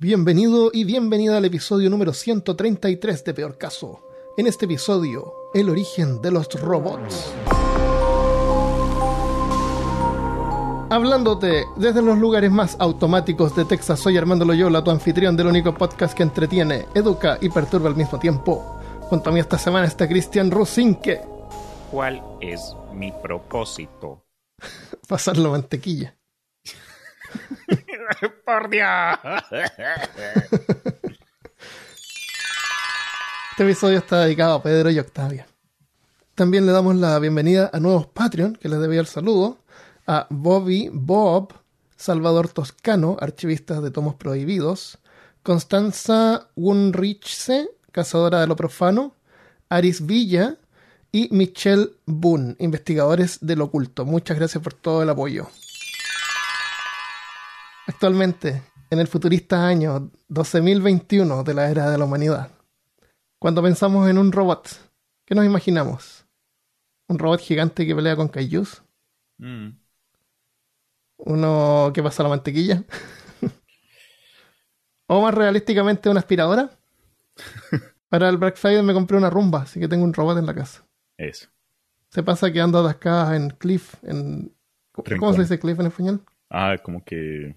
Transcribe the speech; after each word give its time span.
Bienvenido 0.00 0.70
y 0.72 0.84
bienvenida 0.84 1.38
al 1.38 1.44
episodio 1.44 1.90
número 1.90 2.12
133 2.12 3.24
de 3.24 3.34
Peor 3.34 3.58
Caso. 3.58 4.00
En 4.36 4.46
este 4.46 4.66
episodio, 4.66 5.34
el 5.54 5.68
origen 5.68 6.22
de 6.22 6.30
los 6.30 6.48
robots. 6.54 7.34
Hablándote 10.88 11.64
desde 11.74 12.00
los 12.00 12.16
lugares 12.16 12.52
más 12.52 12.76
automáticos 12.78 13.56
de 13.56 13.64
Texas, 13.64 13.98
soy 13.98 14.16
Armando 14.16 14.44
Loyola, 14.44 14.84
tu 14.84 14.92
anfitrión 14.92 15.36
del 15.36 15.48
único 15.48 15.74
podcast 15.74 16.16
que 16.16 16.22
entretiene, 16.22 16.86
educa 16.94 17.36
y 17.40 17.48
perturba 17.48 17.88
al 17.88 17.96
mismo 17.96 18.20
tiempo. 18.20 18.78
Junto 19.00 19.30
a 19.30 19.32
mí 19.32 19.40
esta 19.40 19.58
semana 19.58 19.88
está 19.88 20.06
Cristian 20.06 20.52
Rusinque. 20.52 21.22
¿Cuál 21.90 22.22
es 22.40 22.72
mi 22.94 23.10
propósito? 23.20 24.24
Pasarlo 25.08 25.50
mantequilla. 25.50 26.16
¡Por 28.44 28.68
Dios! 28.68 29.18
Este 33.50 33.62
episodio 33.62 33.98
está 33.98 34.20
dedicado 34.20 34.54
a 34.54 34.62
Pedro 34.62 34.90
y 34.90 34.98
Octavia. 34.98 35.46
También 36.34 36.66
le 36.66 36.72
damos 36.72 36.96
la 36.96 37.18
bienvenida 37.18 37.70
a 37.72 37.80
nuevos 37.80 38.06
Patreon, 38.06 38.56
que 38.56 38.68
les 38.68 38.80
debía 38.80 39.00
el 39.00 39.06
saludo, 39.06 39.58
a 40.06 40.26
Bobby 40.30 40.90
Bob, 40.92 41.52
Salvador 41.96 42.48
Toscano, 42.48 43.16
archivista 43.20 43.80
de 43.80 43.90
tomos 43.90 44.14
prohibidos, 44.14 44.98
Constanza 45.42 46.48
Wunrichse, 46.56 47.68
cazadora 47.92 48.40
de 48.40 48.46
lo 48.46 48.56
profano, 48.56 49.14
Aris 49.68 50.04
Villa 50.06 50.56
y 51.12 51.28
Michelle 51.32 51.90
Boone, 52.06 52.56
investigadores 52.58 53.38
del 53.40 53.60
oculto. 53.60 54.04
Muchas 54.04 54.38
gracias 54.38 54.62
por 54.62 54.74
todo 54.74 55.02
el 55.02 55.10
apoyo. 55.10 55.48
Actualmente, 57.98 58.62
en 58.90 59.00
el 59.00 59.08
futurista 59.08 59.66
año 59.66 60.12
12021 60.28 61.42
de 61.42 61.52
la 61.52 61.68
era 61.68 61.90
de 61.90 61.98
la 61.98 62.04
humanidad, 62.04 62.52
cuando 63.40 63.60
pensamos 63.60 64.08
en 64.08 64.18
un 64.18 64.30
robot, 64.30 64.68
¿qué 65.24 65.34
nos 65.34 65.44
imaginamos? 65.44 66.24
¿Un 67.08 67.18
robot 67.18 67.40
gigante 67.40 67.84
que 67.84 67.96
pelea 67.96 68.14
con 68.14 68.28
kaijus? 68.28 68.84
Mm. 69.38 69.70
¿Uno 71.16 71.90
que 71.92 72.00
pasa 72.00 72.22
la 72.22 72.28
mantequilla? 72.28 72.84
¿O 75.08 75.20
más 75.20 75.34
realísticamente 75.34 76.08
una 76.08 76.20
aspiradora? 76.20 76.70
Para 78.08 78.28
el 78.28 78.36
Black 78.36 78.58
Friday 78.58 78.84
me 78.84 78.94
compré 78.94 79.16
una 79.16 79.28
rumba, 79.28 79.62
así 79.62 79.80
que 79.80 79.88
tengo 79.88 80.04
un 80.04 80.14
robot 80.14 80.38
en 80.38 80.46
la 80.46 80.54
casa. 80.54 80.86
Eso. 81.16 81.48
Se 82.10 82.22
pasa 82.22 82.52
quedando 82.52 82.78
atascada 82.78 83.34
en 83.34 83.50
cliff, 83.50 83.96
en... 84.04 84.54
¿Cómo 84.92 85.04
Rincón. 85.04 85.34
se 85.34 85.40
dice 85.40 85.58
cliff 85.58 85.80
en 85.80 85.86
español? 85.86 86.24
Ah, 86.48 86.76
como 86.80 87.04
que 87.04 87.56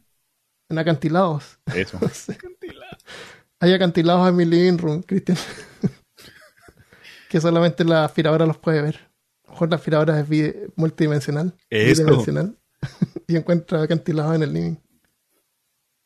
En 0.71 0.79
acantilados. 0.79 1.59
eso. 1.75 1.99
Hay 3.59 3.73
acantilados 3.73 4.27
en 4.29 4.35
mi 4.37 4.45
living 4.45 4.77
room, 4.77 5.03
Cristian. 5.03 5.37
que 7.29 7.41
solamente 7.41 7.83
la 7.83 8.05
aspiradora 8.05 8.45
los 8.45 8.57
puede 8.57 8.81
ver. 8.81 8.95
A 9.43 9.47
lo 9.47 9.51
mejor 9.51 9.69
la 9.69 9.75
aspiradora 9.75 10.19
es 10.19 10.27
multidimensional. 10.77 11.53
Eso. 11.69 12.03
bidimensional. 12.03 12.57
y 13.27 13.35
encuentra 13.35 13.83
acantilados 13.83 14.35
en 14.35 14.43
el 14.43 14.53
living. 14.53 14.75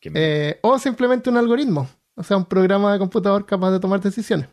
Eh, 0.02 0.60
o 0.64 0.80
simplemente 0.80 1.30
un 1.30 1.38
algoritmo. 1.38 1.88
O 2.16 2.24
sea, 2.24 2.38
un 2.38 2.46
programa 2.46 2.92
de 2.92 3.00
computador 3.00 3.46
capaz 3.46 3.72
de 3.72 3.80
tomar 3.80 4.02
decisiones. 4.02 4.50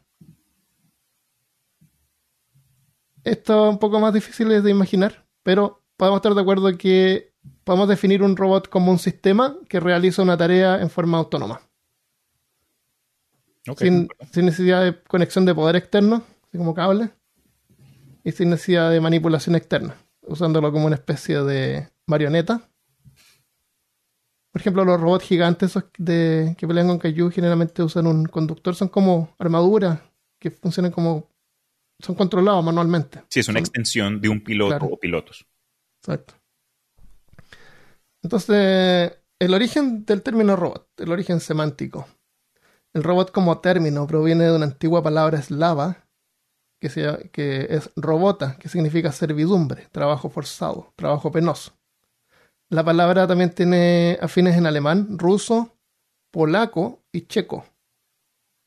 Esto 3.25 3.67
es 3.67 3.73
un 3.73 3.79
poco 3.79 3.99
más 3.99 4.13
difícil 4.13 4.49
de 4.63 4.71
imaginar, 4.71 5.27
pero 5.43 5.83
podemos 5.97 6.19
estar 6.19 6.35
de 6.35 6.41
acuerdo 6.41 6.77
que 6.77 7.32
podemos 7.65 7.89
definir 7.89 8.23
un 8.23 8.37
robot 8.37 8.69
como 8.69 8.91
un 8.91 8.99
sistema 8.99 9.57
que 9.69 9.81
realiza 9.81 10.23
una 10.23 10.37
tarea 10.37 10.81
en 10.81 10.91
forma 10.91 11.19
autónoma. 11.19 11.61
Sin, 13.77 14.09
sin 14.33 14.47
necesidad 14.47 14.83
de 14.83 15.01
conexión 15.05 15.45
de 15.45 15.55
poder 15.55 15.77
externo, 15.77 16.25
así 16.49 16.59
como 16.59 16.75
cable, 16.75 17.11
y 18.25 18.33
sin 18.33 18.51
necesidad 18.51 18.91
de 18.91 19.01
manipulación 19.01 19.55
externa, 19.55 19.97
usándolo 20.23 20.73
como 20.73 20.87
una 20.87 20.97
especie 20.97 21.43
de 21.43 21.89
marioneta. 22.07 22.69
Por 24.51 24.61
ejemplo, 24.61 24.85
los 24.85 25.01
robots 25.01 25.25
gigantes 25.25 25.71
esos 25.71 25.85
de, 25.97 26.55
que 26.59 26.67
pelean 26.67 26.89
con 26.89 26.99
Kaiju 26.99 27.31
generalmente 27.31 27.83
usan 27.83 28.07
un 28.07 28.25
conductor, 28.27 28.75
son 28.75 28.89
como 28.89 29.35
armaduras 29.39 30.01
que 30.39 30.51
funcionan 30.51 30.91
como. 30.93 31.29
son 32.01 32.17
controlados 32.17 32.65
manualmente. 32.65 33.23
Sí, 33.31 33.41
es 33.41 33.49
una 33.49 33.59
Son- 33.59 33.63
extensión 33.63 34.21
de 34.21 34.29
un 34.29 34.43
piloto 34.43 34.71
Claro. 34.77 34.87
o 34.93 34.99
pilotos. 34.99 35.47
Exacto. 36.01 36.35
Entonces, 38.23 39.19
el 39.39 39.55
origen 39.55 40.05
del 40.05 40.23
término 40.23 40.57
robot, 40.57 40.89
el 40.99 41.11
origen 41.13 41.41
semántico. 41.41 42.07
El 42.95 43.03
robot 43.03 43.33
como 43.33 43.61
término 43.61 44.07
proviene 44.07 44.45
de 44.45 44.55
una 44.55 44.67
antigua 44.67 45.03
palabra 45.03 45.39
eslava 45.39 46.07
que, 46.81 47.31
que 47.33 47.67
es 47.71 47.91
robota, 47.97 48.57
que 48.59 48.69
significa 48.69 49.13
servidumbre, 49.13 49.89
trabajo 49.93 50.29
forzado, 50.31 50.93
trabajo 50.97 51.33
penoso. 51.33 51.73
La 52.69 52.85
palabra 52.85 53.27
también 53.27 53.55
tiene 53.55 54.19
afines 54.21 54.57
en 54.57 54.67
alemán, 54.67 55.19
ruso, 55.19 55.77
polaco 56.31 57.03
y 57.13 57.27
checo. 57.27 57.65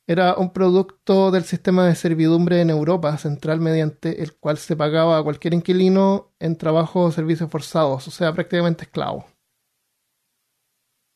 Era 0.08 0.36
un 0.36 0.54
producto 0.54 1.32
del 1.32 1.44
sistema 1.44 1.86
de 1.88 1.96
servidumbre 1.96 2.62
en 2.62 2.70
Europa 2.70 3.18
central 3.18 3.60
mediante 3.60 4.22
el 4.22 4.38
cual 4.38 4.58
se 4.58 4.76
pagaba 4.76 5.18
a 5.18 5.24
cualquier 5.24 5.56
inquilino 5.56 6.32
en 6.40 6.58
trabajo 6.58 7.02
o 7.02 7.12
servicios 7.12 7.50
forzados, 7.50 8.08
o 8.08 8.12
sea, 8.12 8.34
prácticamente 8.34 8.84
esclavo. 8.84 9.26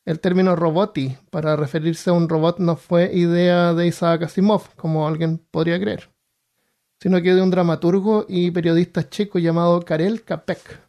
El 0.09 0.19
término 0.19 0.55
roboti 0.55 1.15
para 1.29 1.55
referirse 1.55 2.09
a 2.09 2.13
un 2.13 2.27
robot 2.27 2.57
no 2.57 2.77
fue 2.77 3.13
idea 3.13 3.75
de 3.75 3.85
Isaac 3.85 4.23
Asimov, 4.23 4.73
como 4.75 5.07
alguien 5.07 5.37
podría 5.37 5.79
creer, 5.79 6.09
sino 6.99 7.21
que 7.21 7.35
de 7.35 7.43
un 7.43 7.51
dramaturgo 7.51 8.25
y 8.27 8.49
periodista 8.49 9.07
checo 9.07 9.37
llamado 9.37 9.79
Karel 9.85 10.23
Capek, 10.23 10.81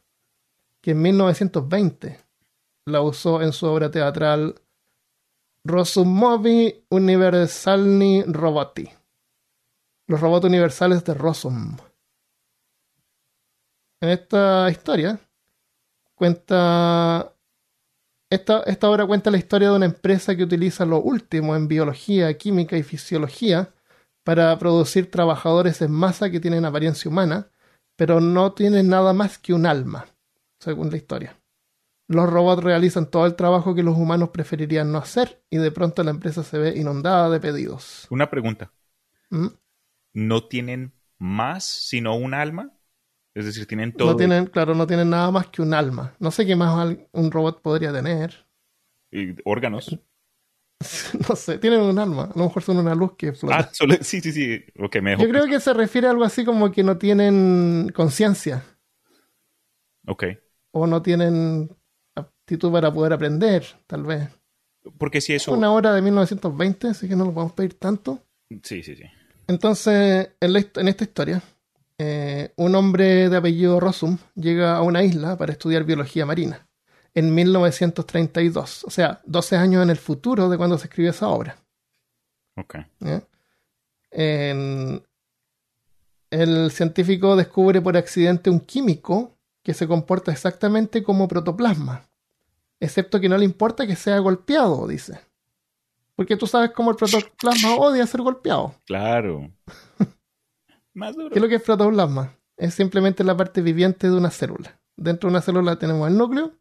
que 0.80 0.92
en 0.92 1.02
1920 1.02 2.18
la 2.86 3.02
usó 3.02 3.42
en 3.42 3.52
su 3.52 3.66
obra 3.66 3.90
teatral 3.90 4.54
Rosumovi 5.64 6.86
Universalni 6.88 8.22
Roboti. 8.22 8.88
Los 10.06 10.18
robots 10.18 10.46
universales 10.46 11.04
de 11.04 11.12
Rosum. 11.12 11.76
En 14.00 14.08
esta 14.08 14.70
historia 14.70 15.20
cuenta. 16.14 17.34
Esta, 18.30 18.62
esta 18.62 18.88
obra 18.88 19.06
cuenta 19.06 19.32
la 19.32 19.38
historia 19.38 19.70
de 19.70 19.76
una 19.76 19.86
empresa 19.86 20.36
que 20.36 20.44
utiliza 20.44 20.86
lo 20.86 21.00
último 21.00 21.56
en 21.56 21.66
biología, 21.66 22.36
química 22.38 22.76
y 22.76 22.84
fisiología 22.84 23.74
para 24.24 24.56
producir 24.58 25.10
trabajadores 25.10 25.82
en 25.82 25.90
masa 25.90 26.30
que 26.30 26.38
tienen 26.38 26.64
apariencia 26.64 27.10
humana, 27.10 27.50
pero 27.96 28.20
no 28.20 28.52
tienen 28.52 28.88
nada 28.88 29.12
más 29.12 29.38
que 29.38 29.52
un 29.52 29.66
alma, 29.66 30.06
según 30.60 30.90
la 30.90 30.96
historia. 30.96 31.40
Los 32.06 32.30
robots 32.30 32.62
realizan 32.62 33.10
todo 33.10 33.26
el 33.26 33.34
trabajo 33.34 33.74
que 33.74 33.82
los 33.82 33.96
humanos 33.96 34.30
preferirían 34.30 34.92
no 34.92 34.98
hacer 34.98 35.42
y 35.50 35.58
de 35.58 35.70
pronto 35.70 36.02
la 36.02 36.10
empresa 36.10 36.44
se 36.44 36.58
ve 36.58 36.76
inundada 36.76 37.30
de 37.30 37.40
pedidos. 37.40 38.06
Una 38.10 38.30
pregunta. 38.30 38.72
¿Mm? 39.30 39.48
¿No 40.14 40.44
tienen 40.46 40.92
más 41.18 41.64
sino 41.64 42.16
un 42.16 42.34
alma? 42.34 42.72
Es 43.34 43.44
decir, 43.44 43.66
tienen 43.66 43.92
todo. 43.92 44.10
No 44.10 44.16
tienen, 44.16 44.46
claro, 44.46 44.74
no 44.74 44.86
tienen 44.86 45.10
nada 45.10 45.30
más 45.30 45.46
que 45.48 45.62
un 45.62 45.72
alma. 45.72 46.14
No 46.18 46.30
sé 46.30 46.44
qué 46.46 46.56
más 46.56 46.96
un 47.12 47.30
robot 47.30 47.62
podría 47.62 47.92
tener. 47.92 48.46
y 49.12 49.34
órganos. 49.44 49.96
No 51.28 51.36
sé, 51.36 51.58
tienen 51.58 51.80
un 51.80 51.98
alma. 51.98 52.24
A 52.34 52.38
lo 52.38 52.44
mejor 52.44 52.62
son 52.62 52.78
una 52.78 52.94
luz 52.94 53.12
que 53.16 53.32
flota. 53.32 53.56
Ah, 53.58 53.68
solo, 53.72 53.94
sí, 54.00 54.20
sí, 54.20 54.32
sí. 54.32 54.64
Ok, 54.78 54.96
me 55.02 55.16
Yo 55.16 55.28
creo 55.28 55.46
que 55.46 55.60
se 55.60 55.74
refiere 55.74 56.06
a 56.06 56.10
algo 56.10 56.24
así 56.24 56.44
como 56.44 56.72
que 56.72 56.82
no 56.82 56.96
tienen 56.96 57.92
conciencia 57.94 58.64
Ok. 60.06 60.24
o 60.72 60.86
no 60.86 61.02
tienen 61.02 61.70
aptitud 62.16 62.72
para 62.72 62.92
poder 62.92 63.12
aprender, 63.12 63.64
tal 63.86 64.04
vez. 64.04 64.28
Porque 64.98 65.20
si 65.20 65.34
eso. 65.34 65.52
Una 65.52 65.70
hora 65.72 65.92
de 65.94 66.00
1920, 66.02 66.88
así 66.88 67.08
que 67.08 67.16
no 67.16 67.26
lo 67.26 67.34
podemos 67.34 67.52
pedir 67.52 67.74
tanto. 67.74 68.22
Sí, 68.62 68.82
sí, 68.82 68.96
sí. 68.96 69.04
Entonces, 69.46 70.30
en, 70.40 70.52
la 70.52 70.60
hist- 70.60 70.80
en 70.80 70.88
esta 70.88 71.04
historia, 71.04 71.42
eh, 72.02 72.54
un 72.56 72.74
hombre 72.76 73.28
de 73.28 73.36
apellido 73.36 73.78
Rosum 73.78 74.16
llega 74.34 74.74
a 74.74 74.80
una 74.80 75.04
isla 75.04 75.36
para 75.36 75.52
estudiar 75.52 75.84
biología 75.84 76.24
marina 76.24 76.66
en 77.12 77.34
1932, 77.34 78.84
o 78.84 78.90
sea, 78.90 79.20
12 79.26 79.56
años 79.56 79.82
en 79.82 79.90
el 79.90 79.98
futuro 79.98 80.48
de 80.48 80.56
cuando 80.56 80.78
se 80.78 80.86
escribió 80.86 81.10
esa 81.10 81.28
obra. 81.28 81.58
Ok. 82.56 82.76
el 86.30 86.70
científico 86.70 87.36
descubre 87.36 87.82
por 87.82 87.98
accidente 87.98 88.48
un 88.48 88.60
químico 88.60 89.36
que 89.62 89.74
se 89.74 89.86
comporta 89.86 90.32
exactamente 90.32 91.02
como 91.02 91.28
protoplasma, 91.28 92.08
excepto 92.80 93.20
que 93.20 93.28
no 93.28 93.36
le 93.36 93.44
importa 93.44 93.86
que 93.86 93.94
sea 93.94 94.18
golpeado, 94.20 94.88
dice. 94.88 95.20
Porque 96.16 96.38
tú 96.38 96.46
sabes 96.46 96.70
cómo 96.70 96.92
el 96.92 96.96
protoplasma 96.96 97.74
odia 97.74 98.06
ser 98.06 98.22
golpeado. 98.22 98.74
Claro. 98.86 99.50
Más 100.94 101.14
duro. 101.14 101.30
¿Qué 101.30 101.36
es 101.38 101.42
lo 101.42 101.48
que 101.48 101.56
es 101.56 101.62
protoplasma? 101.62 102.36
Es 102.56 102.74
simplemente 102.74 103.24
la 103.24 103.36
parte 103.36 103.62
viviente 103.62 104.08
de 104.08 104.16
una 104.16 104.30
célula. 104.30 104.80
Dentro 104.96 105.28
de 105.28 105.32
una 105.34 105.40
célula 105.42 105.78
tenemos 105.78 106.08
el 106.08 106.16
núcleo 106.18 106.52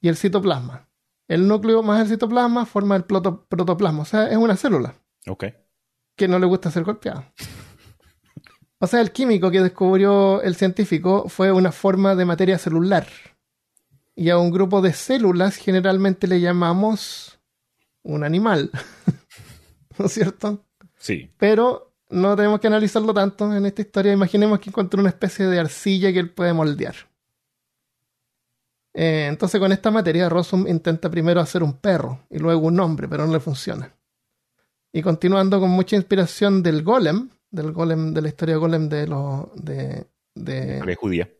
y 0.00 0.08
el 0.08 0.16
citoplasma. 0.16 0.88
El 1.28 1.48
núcleo 1.48 1.82
más 1.82 2.02
el 2.02 2.08
citoplasma 2.08 2.66
forma 2.66 2.96
el 2.96 3.04
proto- 3.04 3.46
protoplasma, 3.48 4.02
o 4.02 4.04
sea, 4.04 4.26
es 4.28 4.36
una 4.36 4.56
célula 4.56 4.94
Ok. 5.26 5.44
que 6.16 6.28
no 6.28 6.38
le 6.38 6.46
gusta 6.46 6.70
ser 6.70 6.82
golpeada. 6.84 7.32
O 8.78 8.86
sea, 8.88 9.00
el 9.00 9.12
químico 9.12 9.50
que 9.50 9.60
descubrió 9.60 10.42
el 10.42 10.56
científico 10.56 11.28
fue 11.28 11.52
una 11.52 11.70
forma 11.72 12.16
de 12.16 12.24
materia 12.24 12.58
celular. 12.58 13.06
Y 14.14 14.28
a 14.30 14.36
un 14.38 14.50
grupo 14.50 14.82
de 14.82 14.92
células 14.92 15.56
generalmente 15.56 16.26
le 16.26 16.40
llamamos 16.40 17.40
un 18.02 18.24
animal. 18.24 18.70
¿No 19.98 20.06
es 20.06 20.12
cierto? 20.12 20.66
Sí. 20.98 21.30
Pero 21.38 21.91
no 22.12 22.36
tenemos 22.36 22.60
que 22.60 22.66
analizarlo 22.68 23.12
tanto 23.12 23.52
en 23.54 23.66
esta 23.66 23.82
historia. 23.82 24.12
Imaginemos 24.12 24.60
que 24.60 24.70
encontró 24.70 25.00
una 25.00 25.10
especie 25.10 25.46
de 25.46 25.58
arcilla 25.58 26.12
que 26.12 26.18
él 26.20 26.30
puede 26.30 26.52
moldear. 26.52 26.94
Eh, 28.94 29.26
entonces 29.28 29.58
con 29.58 29.72
esta 29.72 29.90
materia 29.90 30.28
Rossum 30.28 30.66
intenta 30.68 31.10
primero 31.10 31.40
hacer 31.40 31.62
un 31.62 31.72
perro 31.74 32.20
y 32.28 32.38
luego 32.38 32.66
un 32.66 32.78
hombre, 32.80 33.08
pero 33.08 33.26
no 33.26 33.32
le 33.32 33.40
funciona. 33.40 33.94
Y 34.92 35.00
continuando 35.02 35.58
con 35.60 35.70
mucha 35.70 35.96
inspiración 35.96 36.62
del 36.62 36.82
golem, 36.82 37.30
del 37.50 37.72
golem 37.72 38.12
de 38.12 38.20
la 38.22 38.28
historia 38.28 38.56
golem 38.56 38.88
de 38.90 39.06
los 39.06 39.46
de, 39.54 40.06
de- 40.34 40.74
Historia 40.74 40.96
judía. 40.96 41.30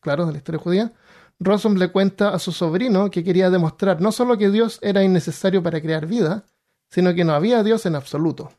claro, 0.00 0.26
de 0.26 0.32
la 0.32 0.38
historia 0.38 0.60
judía, 0.60 0.92
Rossum 1.40 1.74
le 1.74 1.90
cuenta 1.90 2.28
a 2.30 2.38
su 2.38 2.52
sobrino 2.52 3.10
que 3.10 3.24
quería 3.24 3.50
demostrar 3.50 4.00
no 4.00 4.12
solo 4.12 4.38
que 4.38 4.50
Dios 4.50 4.78
era 4.82 5.02
innecesario 5.02 5.62
para 5.62 5.80
crear 5.80 6.06
vida, 6.06 6.44
sino 6.90 7.12
que 7.14 7.24
no 7.24 7.32
había 7.32 7.64
Dios 7.64 7.86
en 7.86 7.96
absoluto. 7.96 8.52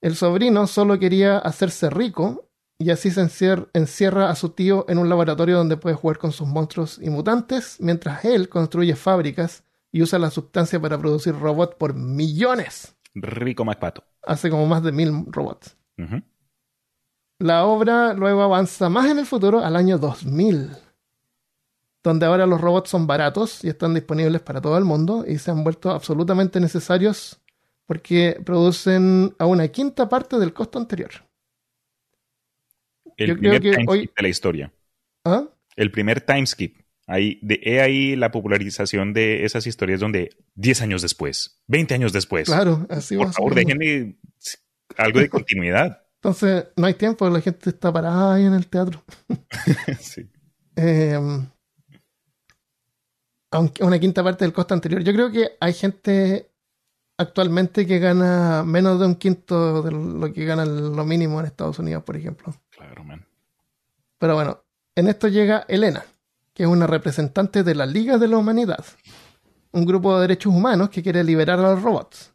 El 0.00 0.16
sobrino 0.16 0.66
solo 0.66 0.98
quería 0.98 1.38
hacerse 1.38 1.90
rico 1.90 2.48
y 2.78 2.90
así 2.90 3.10
se 3.10 3.20
encier- 3.22 3.68
encierra 3.74 4.30
a 4.30 4.34
su 4.34 4.50
tío 4.50 4.86
en 4.88 4.98
un 4.98 5.08
laboratorio 5.08 5.58
donde 5.58 5.76
puede 5.76 5.96
jugar 5.96 6.18
con 6.18 6.32
sus 6.32 6.48
monstruos 6.48 6.98
y 7.02 7.10
mutantes, 7.10 7.76
mientras 7.80 8.24
él 8.24 8.48
construye 8.48 8.96
fábricas 8.96 9.64
y 9.92 10.02
usa 10.02 10.18
la 10.18 10.30
sustancia 10.30 10.80
para 10.80 10.96
producir 10.98 11.34
robots 11.38 11.74
por 11.76 11.94
millones. 11.94 12.96
Rico 13.14 13.64
MacPato. 13.64 14.04
Hace 14.22 14.48
como 14.48 14.66
más 14.66 14.82
de 14.82 14.92
mil 14.92 15.26
robots. 15.26 15.76
La 17.38 17.64
obra 17.66 18.14
luego 18.14 18.42
avanza 18.42 18.88
más 18.88 19.10
en 19.10 19.18
el 19.18 19.26
futuro 19.26 19.60
al 19.60 19.76
año 19.76 19.98
2000, 19.98 20.70
donde 22.02 22.24
ahora 22.26 22.46
los 22.46 22.60
robots 22.60 22.88
son 22.90 23.06
baratos 23.06 23.62
y 23.64 23.68
están 23.68 23.92
disponibles 23.94 24.40
para 24.40 24.60
todo 24.60 24.78
el 24.78 24.84
mundo 24.84 25.24
y 25.26 25.38
se 25.38 25.50
han 25.50 25.62
vuelto 25.64 25.90
absolutamente 25.90 26.60
necesarios 26.60 27.40
porque 27.90 28.40
producen 28.46 29.34
a 29.36 29.46
una 29.46 29.66
quinta 29.66 30.08
parte 30.08 30.38
del 30.38 30.52
costo 30.52 30.78
anterior. 30.78 31.10
El 33.16 33.30
Yo 33.30 33.36
creo 33.36 33.38
primer 33.38 33.60
que 33.62 33.70
timeskip 33.72 33.88
hoy- 33.90 34.10
de 34.16 34.22
la 34.22 34.28
historia. 34.28 34.72
¿Ah? 35.24 35.48
El 35.74 35.90
primer 35.90 36.20
timeskip. 36.20 36.76
Ahí, 37.08 37.40
de, 37.42 37.58
he 37.64 37.80
ahí 37.80 38.14
la 38.14 38.30
popularización 38.30 39.12
de 39.12 39.44
esas 39.44 39.66
historias 39.66 39.98
donde 39.98 40.30
10 40.54 40.82
años 40.82 41.02
después, 41.02 41.60
20 41.66 41.92
años 41.94 42.12
después. 42.12 42.46
Claro, 42.46 42.86
así 42.88 43.16
Por 43.16 43.32
favor, 43.32 43.56
déjenme 43.56 44.16
algo 44.96 45.18
de 45.18 45.28
continuidad. 45.40 46.00
Entonces, 46.22 46.66
no 46.76 46.86
hay 46.86 46.94
tiempo, 46.94 47.28
la 47.28 47.40
gente 47.40 47.70
está 47.70 47.92
parada 47.92 48.34
ahí 48.36 48.44
en 48.44 48.54
el 48.54 48.68
teatro. 48.68 49.02
sí. 49.98 50.30
Eh, 50.76 51.18
aunque 53.50 53.82
una 53.82 53.98
quinta 53.98 54.22
parte 54.22 54.44
del 54.44 54.52
costo 54.52 54.74
anterior. 54.74 55.02
Yo 55.02 55.12
creo 55.12 55.32
que 55.32 55.56
hay 55.58 55.72
gente 55.72 56.49
actualmente 57.20 57.86
que 57.86 57.98
gana 57.98 58.64
menos 58.64 58.98
de 58.98 59.06
un 59.06 59.14
quinto 59.14 59.82
de 59.82 59.90
lo 59.90 60.32
que 60.32 60.44
gana 60.46 60.64
lo 60.64 61.04
mínimo 61.04 61.38
en 61.38 61.46
Estados 61.46 61.78
Unidos, 61.78 62.02
por 62.02 62.16
ejemplo. 62.16 62.54
Claro, 62.70 63.04
man. 63.04 63.26
Pero 64.18 64.34
bueno, 64.34 64.62
en 64.94 65.08
esto 65.08 65.28
llega 65.28 65.66
Elena, 65.68 66.04
que 66.54 66.62
es 66.62 66.68
una 66.68 66.86
representante 66.86 67.62
de 67.62 67.74
la 67.74 67.84
Liga 67.84 68.16
de 68.16 68.26
la 68.26 68.38
Humanidad, 68.38 68.84
un 69.72 69.84
grupo 69.84 70.14
de 70.14 70.22
derechos 70.22 70.52
humanos 70.52 70.88
que 70.88 71.02
quiere 71.02 71.22
liberar 71.22 71.58
a 71.58 71.74
los 71.74 71.82
robots. 71.82 72.32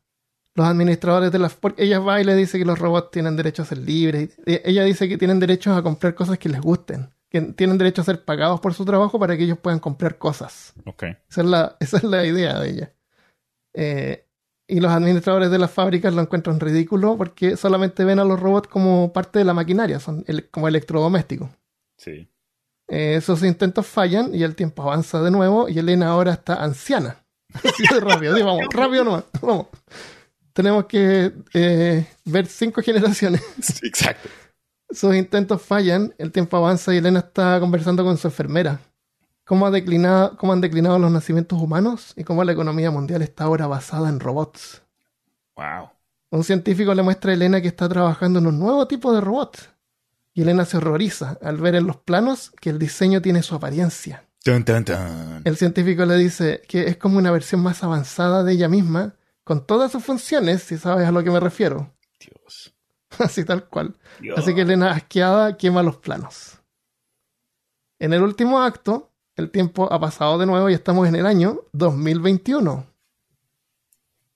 Los 0.53 0.67
administradores 0.67 1.31
de 1.31 1.39
las... 1.39 1.55
Porque 1.55 1.83
ella 1.83 1.99
va 1.99 2.21
y 2.21 2.23
le 2.23 2.35
dice 2.35 2.57
que 2.57 2.63
los 2.63 2.79
robots 2.79 3.11
tienen 3.11 3.35
derecho 3.35 3.63
a 3.63 3.65
ser 3.65 3.79
libres. 3.79 4.39
Ella 4.45 4.83
dice 4.83 5.09
que 5.09 5.17
tienen 5.17 5.39
derecho 5.39 5.73
a 5.73 5.83
comprar 5.83 6.15
cosas 6.15 6.37
que 6.37 6.47
les 6.47 6.61
gusten. 6.61 7.09
Que 7.29 7.41
tienen 7.41 7.77
derecho 7.77 8.01
a 8.01 8.05
ser 8.05 8.23
pagados 8.23 8.61
por 8.61 8.73
su 8.73 8.85
trabajo 8.85 9.19
para 9.19 9.35
que 9.35 9.43
ellos 9.43 9.57
puedan 9.57 9.79
comprar 9.79 10.17
cosas. 10.17 10.73
Ok. 10.85 11.03
Esa 11.03 11.41
es 11.41 11.47
la, 11.47 11.75
esa 11.81 11.97
es 11.97 12.03
la 12.03 12.25
idea 12.25 12.57
de 12.59 12.69
ella. 12.69 12.93
Eh, 13.73 14.24
y 14.67 14.79
los 14.79 14.91
administradores 14.91 15.51
de 15.51 15.59
las 15.59 15.71
fábricas 15.71 16.13
lo 16.13 16.21
encuentran 16.21 16.59
ridículo 16.59 17.17
porque 17.17 17.55
solamente 17.57 18.03
ven 18.05 18.19
a 18.19 18.23
los 18.25 18.39
robots 18.39 18.67
como 18.67 19.13
parte 19.13 19.39
de 19.39 19.45
la 19.45 19.53
maquinaria, 19.53 19.99
son 19.99 20.23
el- 20.27 20.49
como 20.49 20.67
electrodomésticos. 20.67 21.49
Sí. 21.97 22.27
Eh, 22.87 23.15
esos 23.15 23.41
intentos 23.43 23.85
fallan 23.87 24.33
y 24.33 24.43
el 24.43 24.55
tiempo 24.55 24.83
avanza 24.83 25.21
de 25.21 25.31
nuevo 25.31 25.67
y 25.69 25.79
Elena 25.79 26.09
ahora 26.09 26.33
está 26.33 26.63
anciana. 26.63 27.23
Así 27.63 27.83
de 27.91 27.99
rápido, 27.99 28.35
sí, 28.35 28.43
vamos, 28.43 28.65
rápido 28.71 29.03
nomás, 29.03 29.23
vamos. 29.41 29.67
Tenemos 30.53 30.85
que 30.85 31.33
eh, 31.53 32.07
ver 32.25 32.45
cinco 32.47 32.81
generaciones. 32.81 33.41
Sí, 33.61 33.87
exacto. 33.87 34.29
Sus 34.89 35.15
intentos 35.15 35.61
fallan, 35.61 36.13
el 36.17 36.31
tiempo 36.31 36.57
avanza 36.57 36.93
y 36.93 36.97
Elena 36.97 37.19
está 37.19 37.59
conversando 37.59 38.03
con 38.03 38.17
su 38.17 38.27
enfermera. 38.27 38.79
¿Cómo, 39.45 39.67
ha 39.67 39.71
declinado, 39.71 40.35
¿Cómo 40.37 40.53
han 40.53 40.61
declinado 40.61 40.97
los 40.97 41.11
nacimientos 41.11 41.61
humanos 41.61 42.13
y 42.15 42.23
cómo 42.23 42.43
la 42.43 42.51
economía 42.51 42.89
mundial 42.89 43.21
está 43.21 43.43
ahora 43.43 43.67
basada 43.67 44.09
en 44.09 44.19
robots? 44.19 44.81
Wow. 45.55 45.89
Un 46.31 46.43
científico 46.43 46.93
le 46.95 47.03
muestra 47.03 47.31
a 47.31 47.35
Elena 47.35 47.61
que 47.61 47.67
está 47.67 47.87
trabajando 47.87 48.39
en 48.39 48.47
un 48.47 48.57
nuevo 48.57 48.87
tipo 48.87 49.13
de 49.13 49.21
robot. 49.21 49.71
Y 50.33 50.41
Elena 50.41 50.65
se 50.65 50.77
horroriza 50.77 51.37
al 51.41 51.57
ver 51.57 51.75
en 51.75 51.85
los 51.85 51.97
planos 51.97 52.51
que 52.59 52.71
el 52.71 52.79
diseño 52.79 53.21
tiene 53.21 53.43
su 53.43 53.55
apariencia. 53.55 54.25
Dun, 54.43 54.65
dun, 54.65 54.83
dun. 54.83 55.41
El 55.45 55.55
científico 55.57 56.05
le 56.05 56.17
dice 56.17 56.61
que 56.67 56.87
es 56.87 56.97
como 56.97 57.19
una 57.19 57.31
versión 57.31 57.61
más 57.61 57.83
avanzada 57.83 58.43
de 58.43 58.51
ella 58.51 58.67
misma, 58.67 59.15
con 59.43 59.65
todas 59.65 59.91
sus 59.91 60.03
funciones, 60.03 60.63
si 60.63 60.77
sabes 60.77 61.07
a 61.07 61.11
lo 61.11 61.23
que 61.23 61.31
me 61.31 61.39
refiero. 61.39 61.93
Dios. 62.19 62.73
Así 63.19 63.45
tal 63.45 63.69
cual. 63.69 63.95
Dios. 64.19 64.37
Así 64.37 64.55
que 64.55 64.61
Elena, 64.61 64.91
asqueada, 64.91 65.55
quema 65.55 65.83
los 65.83 65.97
planos. 65.97 66.59
En 67.99 68.11
el 68.11 68.23
último 68.23 68.61
acto, 68.61 69.14
el 69.35 69.51
tiempo 69.51 69.91
ha 69.91 69.99
pasado 69.99 70.37
de 70.37 70.45
nuevo 70.45 70.69
y 70.69 70.73
estamos 70.73 71.07
en 71.07 71.15
el 71.15 71.25
año 71.25 71.61
2021. 71.73 72.85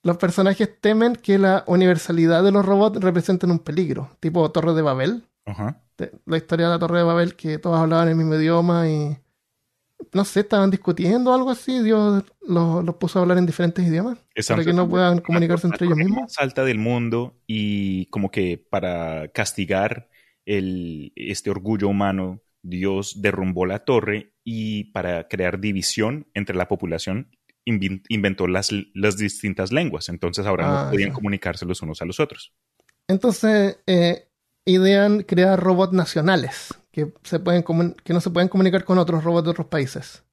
Los 0.02 0.16
personajes 0.16 0.80
temen 0.80 1.16
que 1.16 1.38
la 1.38 1.64
universalidad 1.66 2.42
de 2.42 2.52
los 2.52 2.64
robots 2.64 3.00
representen 3.00 3.50
un 3.50 3.58
peligro, 3.58 4.10
tipo 4.20 4.50
Torre 4.50 4.74
de 4.74 4.82
Babel. 4.82 5.24
Ajá. 5.46 5.82
la 6.26 6.36
historia 6.36 6.66
de 6.66 6.72
la 6.72 6.78
Torre 6.78 6.98
de 6.98 7.04
Babel, 7.04 7.34
que 7.34 7.58
todos 7.58 7.78
hablaban 7.78 8.08
el 8.08 8.16
mismo 8.16 8.34
idioma 8.34 8.88
y. 8.88 9.16
No 10.12 10.24
sé, 10.24 10.40
estaban 10.40 10.70
discutiendo 10.70 11.34
algo 11.34 11.50
así. 11.50 11.82
Dios 11.82 12.24
los, 12.40 12.84
los 12.84 12.94
puso 12.94 13.18
a 13.18 13.22
hablar 13.22 13.36
en 13.36 13.44
diferentes 13.44 13.86
idiomas 13.86 14.18
Están 14.34 14.56
para 14.56 14.64
que 14.64 14.72
no 14.72 14.88
puedan 14.88 15.20
comunicarse 15.20 15.66
entre 15.66 15.86
ellos 15.86 15.98
mismos. 15.98 16.22
más 16.22 16.38
alta 16.38 16.64
del 16.64 16.78
mundo 16.78 17.36
y 17.46 18.06
como 18.06 18.30
que 18.30 18.56
para 18.70 19.28
castigar 19.28 20.08
el, 20.46 21.12
este 21.16 21.50
orgullo 21.50 21.88
humano, 21.88 22.40
Dios 22.62 23.20
derrumbó 23.20 23.66
la 23.66 23.80
torre 23.80 24.32
y 24.52 24.84
para 24.92 25.28
crear 25.28 25.60
división 25.60 26.26
entre 26.34 26.56
la 26.56 26.66
población 26.66 27.28
inventó 27.64 28.48
las, 28.48 28.70
las 28.94 29.16
distintas 29.16 29.70
lenguas. 29.70 30.08
Entonces 30.08 30.44
ahora 30.44 30.66
Ah, 30.66 30.84
no 30.86 30.90
podían 30.90 31.10
sí. 31.10 31.14
comunicarse 31.14 31.64
los 31.66 31.82
unos 31.82 32.02
a 32.02 32.04
los 32.04 32.18
otros. 32.18 32.52
Entonces, 33.06 33.78
eh, 33.86 34.28
idean 34.64 35.22
crear 35.22 35.58
robots 35.60 35.92
nacionales 35.92 36.74
que, 36.90 37.12
se 37.22 37.38
pueden 37.38 37.62
que 38.02 38.12
no 38.12 38.20
se 38.20 38.30
pueden 38.30 38.48
comunicar 38.48 38.84
con 38.84 38.98
otros 38.98 39.22
robots 39.22 39.44
de 39.44 39.50
otros 39.50 39.66
países. 39.68 40.24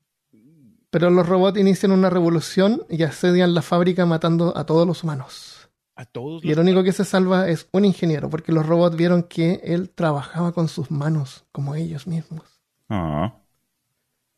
Pero 0.90 1.12
los 1.12 1.28
robots 1.28 1.60
inician 1.60 1.92
una 1.92 2.10
revolución 2.10 2.84
y 2.90 3.04
asedian 3.04 3.54
la 3.54 3.62
fábrica 3.62 4.06
matando 4.08 4.58
a 4.58 4.66
todos 4.66 4.88
los 4.88 5.04
humanos. 5.04 5.70
A 5.96 6.06
todos 6.06 6.44
Y 6.44 6.52
el 6.52 6.60
único 6.60 6.84
que 6.84 6.92
se 6.94 7.06
salva 7.06 7.50
es 7.50 7.68
un 7.72 7.86
ingeniero, 7.86 8.30
porque 8.30 8.52
los 8.52 8.66
robots 8.66 8.96
vieron 8.96 9.24
que 9.24 9.60
él 9.64 9.90
trabajaba 9.90 10.54
con 10.54 10.70
sus 10.70 10.90
manos, 10.90 11.46
como 11.52 11.76
ellos 11.76 12.08
mismos. 12.08 12.44
Ah. 12.90 13.36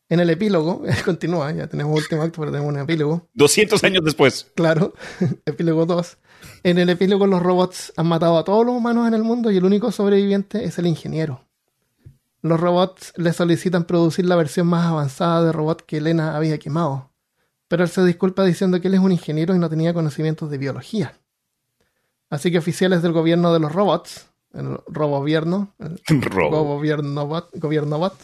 En 0.09 0.19
el 0.19 0.29
epílogo, 0.31 0.81
continúa, 1.05 1.51
ya 1.51 1.67
tenemos 1.67 1.95
último 1.95 2.23
acto, 2.23 2.39
pero 2.41 2.51
tenemos 2.51 2.73
un 2.73 2.79
epílogo. 2.79 3.27
200 3.35 3.83
años 3.83 4.03
después. 4.03 4.47
Claro, 4.55 4.93
epílogo 5.45 5.85
2. 5.85 6.17
En 6.63 6.77
el 6.79 6.89
epílogo 6.89 7.27
los 7.27 7.41
robots 7.41 7.93
han 7.95 8.07
matado 8.07 8.37
a 8.37 8.43
todos 8.43 8.65
los 8.65 8.75
humanos 8.75 9.07
en 9.07 9.13
el 9.13 9.23
mundo 9.23 9.51
y 9.51 9.57
el 9.57 9.65
único 9.65 9.91
sobreviviente 9.91 10.63
es 10.63 10.79
el 10.79 10.87
ingeniero. 10.87 11.45
Los 12.41 12.59
robots 12.59 13.13
le 13.17 13.33
solicitan 13.33 13.83
producir 13.83 14.25
la 14.25 14.37
versión 14.37 14.65
más 14.67 14.85
avanzada 14.87 15.43
de 15.43 15.51
robot 15.51 15.81
que 15.85 15.97
Elena 15.97 16.37
había 16.37 16.57
quemado, 16.57 17.11
pero 17.67 17.83
él 17.83 17.89
se 17.89 18.03
disculpa 18.05 18.45
diciendo 18.45 18.79
que 18.79 18.87
él 18.87 18.93
es 18.93 19.01
un 19.01 19.11
ingeniero 19.11 19.53
y 19.53 19.59
no 19.59 19.69
tenía 19.69 19.93
conocimientos 19.93 20.49
de 20.49 20.57
biología. 20.57 21.13
Así 22.29 22.49
que 22.51 22.57
oficiales 22.57 23.01
del 23.01 23.11
gobierno 23.11 23.51
de 23.51 23.59
los 23.59 23.73
robots, 23.73 24.27
el 24.53 24.77
robogobierno, 24.87 25.75
el 25.79 25.99
Robo. 26.21 26.63
gobierno 26.63 27.27
bot, 27.27 27.49
gobierno 27.55 27.97
bot, 27.99 28.15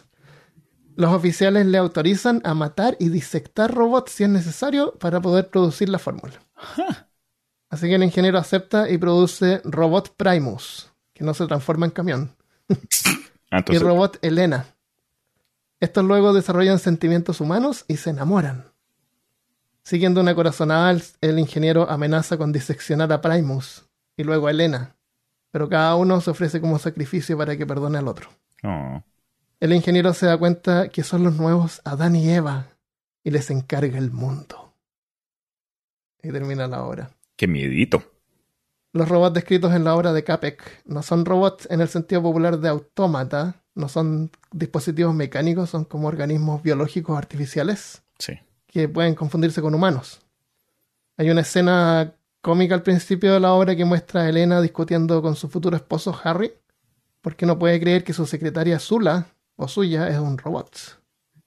los 0.96 1.14
oficiales 1.14 1.66
le 1.66 1.78
autorizan 1.78 2.42
a 2.44 2.54
matar 2.54 2.96
y 3.00 3.10
disectar 3.10 3.74
robots 3.74 4.12
si 4.12 4.24
es 4.24 4.30
necesario 4.30 4.94
para 5.00 5.22
poder 5.22 5.50
producir 5.50 5.90
la 5.90 6.00
fórmula. 6.00 6.36
Así 7.70 7.88
que 7.88 7.96
el 7.96 8.04
ingeniero 8.04 8.38
acepta 8.38 8.90
y 8.90 8.98
produce 8.98 9.62
Robot 9.64 10.16
Primus, 10.16 10.92
que 11.14 11.24
no 11.24 11.34
se 11.34 11.48
transforma 11.48 11.86
en 11.86 11.92
camión, 11.92 12.36
Ah, 13.52 13.64
y 13.70 13.78
Robot 13.78 14.18
Elena. 14.22 14.66
Estos 15.80 16.04
luego 16.04 16.34
desarrollan 16.34 16.80
sentimientos 16.80 17.42
humanos 17.42 17.86
y 17.88 17.98
se 17.98 18.10
enamoran. 18.10 18.66
Siguiendo 19.84 20.20
una 20.20 20.34
corazonada, 20.34 20.92
el, 20.92 21.04
el 21.22 21.38
ingeniero 21.38 21.90
amenaza 21.90 22.38
con 22.38 22.52
diseccionar 22.52 23.14
a 23.14 23.22
Primus 23.22 23.86
y 24.18 24.24
luego 24.24 24.48
a 24.48 24.52
Elena, 24.52 24.96
pero 25.52 25.70
cada 25.70 25.96
uno 25.96 26.20
se 26.22 26.32
ofrece 26.32 26.60
como 26.60 26.80
sacrificio 26.80 27.38
para 27.38 27.56
que 27.56 27.68
perdone 27.68 28.00
al 28.00 28.08
otro. 28.08 28.30
Oh. 28.64 29.04
El 29.60 29.74
ingeniero 29.74 30.14
se 30.14 30.26
da 30.26 30.38
cuenta 30.38 30.90
que 30.90 31.04
son 31.04 31.24
los 31.24 31.36
nuevos 31.36 31.82
Adán 31.86 32.16
y 32.16 32.30
Eva 32.30 32.68
y 33.24 33.32
les 33.32 33.50
encarga 33.50 33.98
el 33.98 34.12
mundo. 34.12 34.74
Y 36.22 36.32
termina 36.32 36.68
la 36.68 36.84
obra. 36.84 37.12
Qué 37.36 37.48
miedito. 37.48 38.04
Los 38.94 39.10
robots 39.10 39.34
descritos 39.34 39.74
en 39.74 39.84
la 39.84 39.96
obra 39.96 40.14
de 40.14 40.24
Capek 40.24 40.84
no 40.86 41.04
son 41.04 41.26
robots 41.26 41.68
en 41.70 41.82
el 41.82 41.90
sentido 41.90 42.22
popular 42.22 42.60
de 42.60 42.70
autómata, 42.70 43.62
no 43.74 43.90
son 43.90 44.32
dispositivos 44.52 45.14
mecánicos, 45.14 45.70
son 45.70 45.84
como 45.84 46.08
organismos 46.08 46.64
biológicos 46.64 47.18
artificiales 47.18 48.02
Sí. 48.20 48.40
que 48.68 48.88
pueden 48.88 49.14
confundirse 49.16 49.62
con 49.62 49.76
humanos. 49.76 50.22
Hay 51.18 51.30
una 51.30 51.42
escena 51.42 52.14
cómica 52.42 52.74
al 52.76 52.84
principio 52.84 53.34
de 53.34 53.40
la 53.42 53.52
obra 53.54 53.76
que 53.76 53.84
muestra 53.86 54.22
a 54.22 54.30
Elena 54.30 54.62
discutiendo 54.62 55.22
con 55.22 55.36
su 55.36 55.50
futuro 55.50 55.76
esposo 55.76 56.18
Harry, 56.24 56.54
porque 57.22 57.46
no 57.46 57.60
puede 57.60 57.80
creer 57.82 58.04
que 58.04 58.14
su 58.14 58.26
secretaria 58.26 58.80
Zula, 58.80 59.28
o 59.56 59.68
suya, 59.68 60.08
es 60.08 60.20
un 60.20 60.38
robot. 60.38 61.02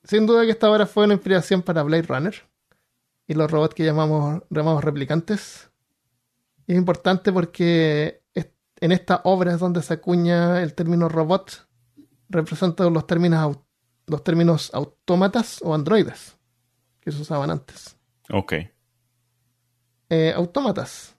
Sin 0.05 0.27
duda 0.27 0.45
que 0.45 0.53
esta 0.53 0.71
obra 0.71 0.87
fue 0.87 1.05
una 1.05 1.15
inspiración 1.15 1.63
para 1.63 1.83
Blade 1.83 2.03
Runner 2.03 2.35
y 3.27 3.35
los 3.35 3.51
robots 3.51 3.75
que 3.75 3.85
llamamos, 3.85 4.43
llamamos 4.51 4.83
replicantes. 4.83 5.71
Y 6.67 6.73
es 6.73 6.79
importante 6.79 7.33
porque 7.33 8.23
en 8.81 8.93
esta 8.93 9.21
obra 9.25 9.55
es 9.55 9.61
donde 9.61 9.83
se 9.83 9.95
acuña 9.95 10.63
el 10.63 10.75
término 10.75 11.09
robot, 11.09 11.69
representando 12.29 12.91
los 12.91 13.07
términos, 13.07 13.59
los 14.07 14.23
términos 14.23 14.71
autómatas 14.73 15.61
o 15.63 15.75
androides 15.75 16.37
que 17.01 17.11
se 17.11 17.21
usaban 17.23 17.51
antes. 17.51 17.97
Ok. 18.31 18.55
Eh, 20.11 20.33
autómatas. 20.35 21.17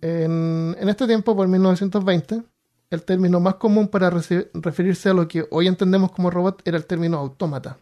En, 0.00 0.76
en 0.78 0.88
este 0.88 1.06
tiempo, 1.06 1.34
por 1.34 1.48
1920, 1.48 2.42
el 2.90 3.02
término 3.02 3.40
más 3.40 3.56
común 3.56 3.88
para 3.88 4.10
referirse 4.10 5.10
a 5.10 5.14
lo 5.14 5.28
que 5.28 5.46
hoy 5.50 5.66
entendemos 5.66 6.10
como 6.12 6.30
robot 6.30 6.62
era 6.64 6.76
el 6.76 6.86
término 6.86 7.18
autómata. 7.18 7.78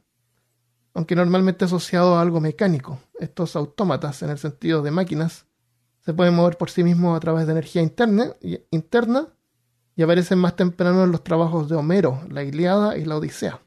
Aunque 0.95 1.15
normalmente 1.15 1.67
asociado 1.67 2.17
a 2.17 2.23
algo 2.23 2.41
mecánico, 2.41 2.99
estos 3.21 3.55
autómatas, 3.55 4.23
en 4.23 4.31
el 4.31 4.39
sentido 4.39 4.83
de 4.83 4.91
máquinas, 4.91 5.47
se 6.05 6.15
pueden 6.15 6.35
mover 6.35 6.57
por 6.57 6.71
sí 6.71 6.83
mismos 6.83 7.17
a 7.17 7.21
través 7.21 7.47
de 7.47 7.53
energía 7.53 7.83
interna 7.83 8.33
y, 8.41 10.03
aparecen 10.03 10.39
más 10.39 10.57
temprano 10.57 11.05
en 11.05 11.13
los 11.13 11.23
trabajos 11.23 11.69
de 11.69 11.77
Homero, 11.77 12.23
la 12.31 12.45
Iliada 12.45 12.97
y 12.97 13.05
la 13.05 13.17
Odisea. 13.17 13.61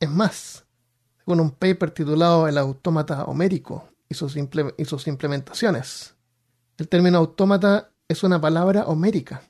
Es 0.00 0.10
más, 0.10 0.64
según 1.18 1.40
un 1.40 1.50
paper 1.50 1.90
titulado 1.90 2.48
El 2.48 2.56
autómata 2.56 3.24
homérico 3.24 3.88
y 4.08 4.14
sus, 4.14 4.36
y 4.36 4.84
sus 4.84 5.06
implementaciones, 5.06 6.14
el 6.78 6.88
término 6.88 7.18
autómata 7.18 7.90
es 8.08 8.22
una 8.22 8.40
palabra 8.40 8.86
homérica. 8.86 9.42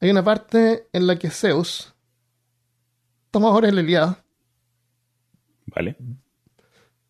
Hay 0.00 0.10
una 0.10 0.24
parte 0.24 0.88
en 0.92 1.06
la 1.06 1.18
que 1.18 1.30
Zeus, 1.30 1.94
toma 3.30 3.48
ahora 3.48 3.68
el 3.68 3.78
Iliada, 3.78 4.24
Vale. 5.66 5.96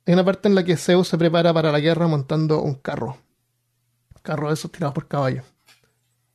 hay 0.07 0.15
una 0.15 0.25
parte 0.25 0.49
en 0.49 0.55
la 0.55 0.65
que 0.65 0.77
Zeus 0.77 1.09
se 1.09 1.17
prepara 1.17 1.55
para 1.55 1.71
la 1.71 1.81
guerra 1.81 2.09
montando 2.09 2.61
un 2.61 2.75
carro. 2.75 3.17
Carro 4.23 4.49
de 4.49 4.55
esos 4.55 4.73
tirados 4.73 4.95
por 4.95 5.09
caballo. 5.09 5.43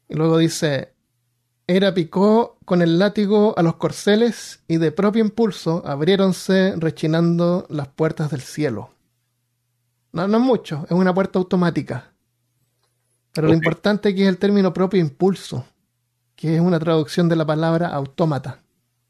Y 0.08 0.16
luego 0.16 0.38
dice, 0.38 0.94
Hera 1.68 1.94
picó 1.94 2.58
con 2.64 2.82
el 2.82 3.00
látigo 3.00 3.54
a 3.58 3.64
los 3.64 3.76
corceles 3.76 4.64
y 4.68 4.78
de 4.78 4.92
propio 4.92 5.24
impulso 5.24 5.84
abriéronse 5.86 6.74
rechinando 6.78 7.66
las 7.70 7.88
puertas 7.88 8.32
del 8.32 8.42
cielo. 8.42 8.92
No, 10.14 10.28
no 10.28 10.38
es 10.38 10.44
mucho, 10.44 10.86
es 10.86 10.92
una 10.92 11.14
puerta 11.14 11.38
automática. 11.38 12.14
Pero 13.34 13.48
lo 13.48 13.54
importante 13.54 14.10
aquí 14.10 14.24
es 14.24 14.30
el 14.30 14.38
término 14.38 14.74
propio 14.74 15.02
impulso, 15.02 15.66
que 16.36 16.56
es 16.56 16.62
una 16.62 16.80
traducción 16.80 17.30
de 17.30 17.36
la 17.36 17.46
palabra 17.46 17.88
autómata, 17.89 18.62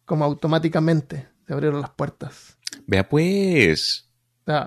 como 0.05 0.25
automáticamente 0.25 1.27
se 1.48 1.53
abrieron 1.53 1.82
las 1.82 1.89
puertas. 1.91 2.58
Vea 2.88 3.08
pues. 3.08 4.08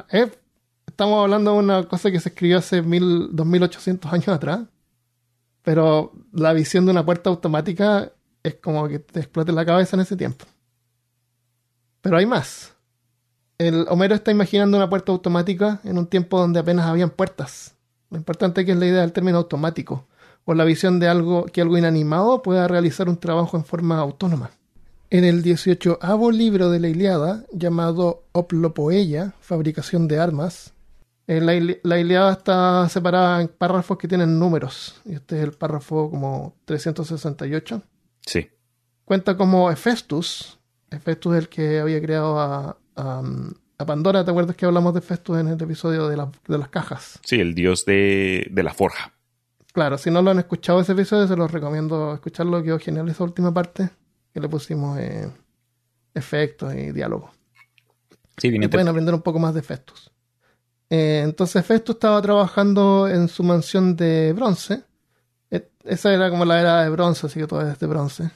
Es- 0.09 0.39
estamos 0.87 1.23
hablando 1.23 1.53
de 1.53 1.59
una 1.59 1.85
cosa 1.89 2.11
que 2.11 2.21
se 2.21 2.31
escribió 2.31 2.59
hace 2.59 2.83
mil, 2.83 3.29
2800 3.33 4.13
años 4.13 4.29
atrás, 4.29 4.61
pero 5.63 6.13
la 6.33 6.53
visión 6.53 6.85
de 6.85 6.91
una 6.93 7.05
puerta 7.05 7.31
automática 7.31 8.11
es 8.43 8.55
como 8.57 8.89
que 8.89 8.99
te 8.99 9.21
explote 9.21 9.53
la 9.53 9.65
cabeza 9.67 9.97
en 9.97 10.01
ese 10.01 10.17
tiempo. 10.17 10.45
Pero 12.01 12.17
hay 12.17 12.27
más. 12.27 12.75
El 13.59 13.87
Homero 13.89 14.15
está 14.15 14.31
imaginando 14.31 14.77
una 14.77 14.89
puerta 14.89 15.11
automática 15.13 15.81
en 15.85 15.99
un 15.99 16.07
tiempo 16.07 16.39
donde 16.39 16.61
apenas 16.61 16.87
habían 16.87 17.11
puertas. 17.11 17.75
Lo 18.11 18.17
importante 18.17 18.61
aquí 18.61 18.71
es 18.71 18.77
la 18.79 18.87
idea 18.87 19.01
del 19.03 19.13
término 19.13 19.39
automático, 19.39 20.07
o 20.51 20.55
la 20.55 20.65
visión 20.65 20.99
de 20.99 21.09
algo 21.09 21.45
que 21.45 21.61
algo 21.61 21.77
inanimado 21.77 22.41
pueda 22.43 22.67
realizar 22.67 23.07
un 23.11 23.19
trabajo 23.19 23.59
en 23.59 23.65
forma 23.67 23.99
autónoma. 23.99 24.51
En 25.11 25.25
el 25.25 25.43
18 25.43 25.99
libro 26.33 26.71
de 26.71 26.81
la 26.81 26.89
Iliada, 26.89 27.45
llamado 27.53 28.25
Oplopoeia, 28.33 29.35
Fabricación 29.41 30.09
de 30.09 30.19
Armas, 30.19 30.73
eh, 31.27 31.43
la, 31.43 31.53
la 31.83 31.99
Iliada 31.99 32.33
está 32.33 32.89
separada 32.89 33.43
en 33.43 33.49
párrafos 33.49 33.99
que 33.99 34.09
tienen 34.09 34.39
números. 34.39 35.03
Y 35.05 35.13
este 35.17 35.37
es 35.37 35.43
el 35.45 35.53
párrafo 35.53 36.09
como 36.11 36.55
368. 36.65 37.83
Sí. 38.23 38.49
Cuenta 39.05 39.37
como 39.37 39.71
Hefestus, 39.71 40.59
Hefestus 40.91 41.35
es 41.35 41.39
el 41.41 41.49
que 41.51 41.81
había 41.81 42.01
creado 42.01 42.41
a, 42.41 42.79
a, 42.97 43.23
a 43.79 43.87
Pandora, 43.87 44.25
¿te 44.25 44.31
acuerdas 44.31 44.57
que 44.57 44.65
hablamos 44.65 44.95
de 44.95 45.01
Hefestus 45.01 45.39
en 45.41 45.49
el 45.49 45.63
episodio 45.63 46.09
de, 46.09 46.17
la- 46.17 46.31
de 46.47 46.59
las 46.59 46.69
cajas? 46.71 47.19
Sí, 47.25 47.37
el 47.39 47.55
dios 47.55 47.85
de, 47.85 48.47
de 48.51 48.63
la 48.63 48.73
forja. 48.73 49.13
Claro, 49.73 49.99
si 49.99 50.11
no 50.11 50.23
lo 50.23 50.31
han 50.31 50.39
escuchado 50.39 50.81
ese 50.81 50.93
episodio, 50.93 51.29
se 51.29 51.37
los 51.37 51.51
recomiendo 51.51 52.15
escucharlo, 52.15 52.63
quedó 52.63 52.79
genial 52.79 53.09
esa 53.09 53.25
última 53.25 53.53
parte, 53.53 53.91
que 54.33 54.41
le 54.41 54.49
pusimos 54.49 54.99
eh, 54.99 55.31
efectos 56.15 56.75
y 56.75 56.93
diálogo. 56.93 57.31
Sí, 58.37 58.51
bien 58.51 58.63
y 58.63 58.69
pueden 58.69 58.89
aprender 58.89 59.15
un 59.15 59.23
poco 59.23 59.39
más 59.39 59.55
de 59.55 59.63
Festus. 59.63 60.11
Eh, 60.91 61.21
entonces 61.25 61.65
Festus 61.67 61.97
estaba 61.97 62.21
trabajando 62.23 63.09
en 63.09 63.29
su 63.29 63.43
mansión 63.43 63.95
de 63.95 64.33
bronce. 64.33 64.85
Eh, 65.51 65.69
esa 65.85 66.13
era 66.13 66.31
como 66.31 66.45
la 66.45 66.61
era 66.61 66.83
de 66.83 66.91
bronce, 66.91 67.27
así 67.27 67.41
que 67.41 67.47
todo 67.47 67.69
es 67.69 67.79
de 67.79 67.87
bronce. 67.87 68.31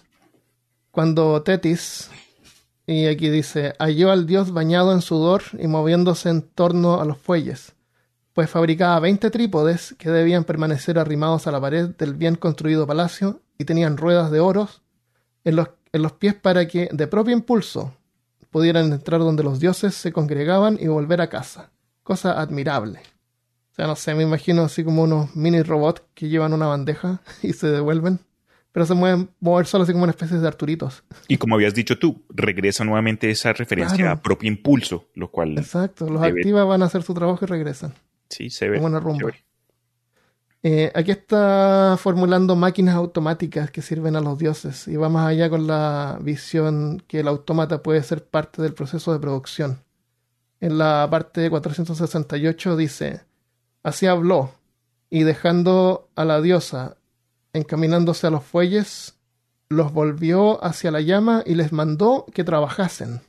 Cuando 0.91 1.43
Tetis, 1.43 2.11
y 2.87 3.07
aquí 3.07 3.31
dice, 3.31 3.75
halló 3.79 4.11
al 4.11 4.27
dios 4.27 4.53
bañado 4.53 4.93
en 4.93 5.01
sudor 5.01 5.43
y 5.59 5.67
moviéndose 5.67 6.29
en 6.29 6.43
torno 6.43 7.01
a 7.01 7.05
los 7.05 7.17
fuelles, 7.17 7.75
pues 8.33 8.49
fabricaba 8.51 8.99
20 9.01 9.31
trípodes 9.31 9.95
que 9.99 10.11
debían 10.11 10.45
permanecer 10.45 10.99
arrimados 10.99 11.47
a 11.47 11.53
la 11.53 11.61
pared 11.61 11.91
del 11.91 12.15
bien 12.15 12.35
construido 12.37 12.87
palacio 12.87 13.41
y 13.59 13.65
tenían 13.65 13.97
ruedas 13.97 14.31
de 14.31 14.41
oros 14.41 14.83
en 15.45 15.57
los, 15.57 15.69
en 15.93 16.03
los 16.03 16.13
pies 16.13 16.35
para 16.35 16.67
que, 16.67 16.89
de 16.93 17.07
propio 17.07 17.35
impulso, 17.35 17.95
pudieran 18.51 18.93
entrar 18.93 19.21
donde 19.21 19.43
los 19.43 19.61
dioses 19.61 19.95
se 19.95 20.13
congregaban 20.13 20.79
y 20.81 20.87
volver 20.87 21.21
a 21.21 21.29
casa. 21.29 21.71
Cosa 22.03 22.41
admirable. 22.41 23.01
O 23.71 23.75
sea, 23.75 23.87
no 23.87 23.97
sé, 23.97 24.15
me 24.15 24.23
imagino 24.23 24.63
así 24.63 24.85
como 24.85 25.03
unos 25.03 25.35
mini 25.37 25.63
robots 25.63 26.03
que 26.15 26.29
llevan 26.29 26.53
una 26.53 26.67
bandeja 26.67 27.21
y 27.43 27.53
se 27.53 27.69
devuelven. 27.69 28.21
Pero 28.73 28.87
se 28.87 28.95
mueven 28.95 29.29
mover 29.41 29.67
solo 29.67 29.85
así 29.85 29.93
como 29.93 30.05
una 30.05 30.13
especie 30.13 30.39
de 30.39 30.49
Arturitos. 30.49 31.03
Y 31.29 31.37
como 31.37 31.55
habías 31.57 31.75
dicho 31.75 31.99
tú, 31.99 32.23
regresa 32.31 32.85
nuevamente 32.85 33.31
esa 33.31 33.53
referencia 33.53 33.97
Claro. 33.99 34.13
a 34.13 34.23
propio 34.23 34.49
impulso, 34.49 35.09
lo 35.15 35.31
cual 35.31 35.59
Exacto. 35.59 36.09
Los 36.09 36.23
Debe- 36.23 36.39
activa, 36.41 36.65
van 36.65 36.83
a 36.83 36.87
hacer 36.87 37.03
su 37.03 37.13
trabajo 37.13 37.45
y 37.45 37.49
regresan. 37.49 37.93
Sí 38.33 38.51
se 38.51 38.69
ve. 38.69 38.77
Como 38.77 38.89
una 38.89 39.01
rumba. 39.01 39.19
chévere. 39.19 39.45
Eh, 40.65 40.93
aquí 40.95 41.11
está 41.11 41.97
formulando 41.99 42.55
máquinas 42.55 42.95
automáticas 42.95 43.73
que 43.73 43.83
sirven 43.83 44.15
a 44.15 44.21
los 44.21 44.39
dioses 44.39 44.87
y 44.87 44.95
va 44.95 45.09
más 45.09 45.27
allá 45.27 45.51
con 45.51 45.67
la 45.67 46.19
visión 46.21 47.03
que 47.09 47.21
el 47.21 47.29
autómata 47.29 47.83
puede 47.83 48.01
ser 48.05 48.25
parte 48.25 48.63
del 48.63 48.73
proceso 48.73 49.13
de 49.13 49.19
producción. 49.19 49.83
En 50.61 50.79
la 50.79 51.09
parte 51.11 51.51
468 51.51 52.77
dice, 52.77 53.23
así 53.83 54.07
habló, 54.07 54.53
y 55.11 55.25
dejando 55.25 56.09
a 56.15 56.25
la 56.25 56.41
diosa 56.41 56.97
encaminándose 57.53 58.29
a 58.29 58.31
los 58.31 58.45
fuelles, 58.45 59.17
los 59.69 59.93
volvió 59.93 60.65
hacia 60.65 60.93
la 60.93 61.01
llama 61.01 61.43
y 61.45 61.57
les 61.57 61.73
mandó 61.73 62.25
que 62.33 62.45
trabajasen. 62.45 63.21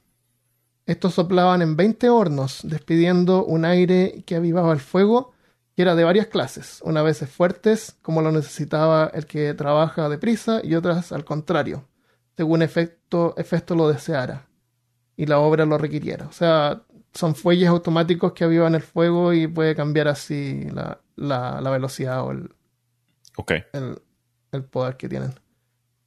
Estos 0.86 1.14
soplaban 1.14 1.62
en 1.62 1.76
veinte 1.78 2.10
hornos, 2.10 2.60
despidiendo 2.64 3.46
un 3.46 3.64
aire 3.66 4.24
que 4.26 4.36
avivaba 4.36 4.74
el 4.74 4.80
fuego 4.80 5.32
que 5.76 5.82
era 5.82 5.96
de 5.96 6.04
varias 6.04 6.28
clases, 6.28 6.82
unas 6.84 7.04
veces 7.04 7.30
fuertes, 7.30 7.96
como 8.02 8.22
lo 8.22 8.32
necesitaba 8.32 9.10
el 9.14 9.26
que 9.26 9.54
trabaja 9.56 10.08
deprisa, 10.10 10.62
y 10.64 10.76
otras 10.76 11.12
al 11.12 11.26
contrario, 11.26 11.88
según 12.38 12.62
efecto, 12.62 13.34
efecto 13.38 13.74
lo 13.76 13.88
deseara 13.90 14.46
y 15.16 15.26
la 15.26 15.40
obra 15.40 15.66
lo 15.66 15.78
requiriera. 15.80 16.28
O 16.28 16.32
sea, 16.32 16.84
son 17.14 17.34
fuelles 17.34 17.70
automáticos 17.70 18.34
que 18.34 18.44
avivan 18.44 18.76
el 18.76 18.82
fuego 18.82 19.34
y 19.34 19.48
puede 19.48 19.76
cambiar 19.76 20.10
así 20.10 20.68
la, 20.72 21.00
la- 21.16 21.60
la 21.62 21.70
velocidad 21.72 22.24
o 22.24 22.32
el, 22.32 22.54
Ok. 23.38 23.52
el- 23.74 24.00
el 24.52 24.64
poder 24.66 24.96
que 24.98 25.10
tienen. 25.10 25.34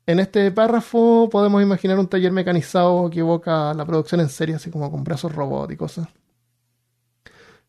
En 0.07 0.21
este 0.21 0.53
párrafo 0.53 1.29
podemos 1.31 1.61
imaginar 1.61 1.99
un 1.99 2.07
taller 2.07 2.31
mecanizado 2.31 3.11
que 3.11 3.19
evoca 3.21 3.75
la 3.75 3.85
producción 3.85 4.21
en 4.21 4.29
serie, 4.29 4.55
así 4.55 4.71
como 4.71 4.89
con 4.89 5.03
brazos 5.03 5.33
cosas. 5.77 6.07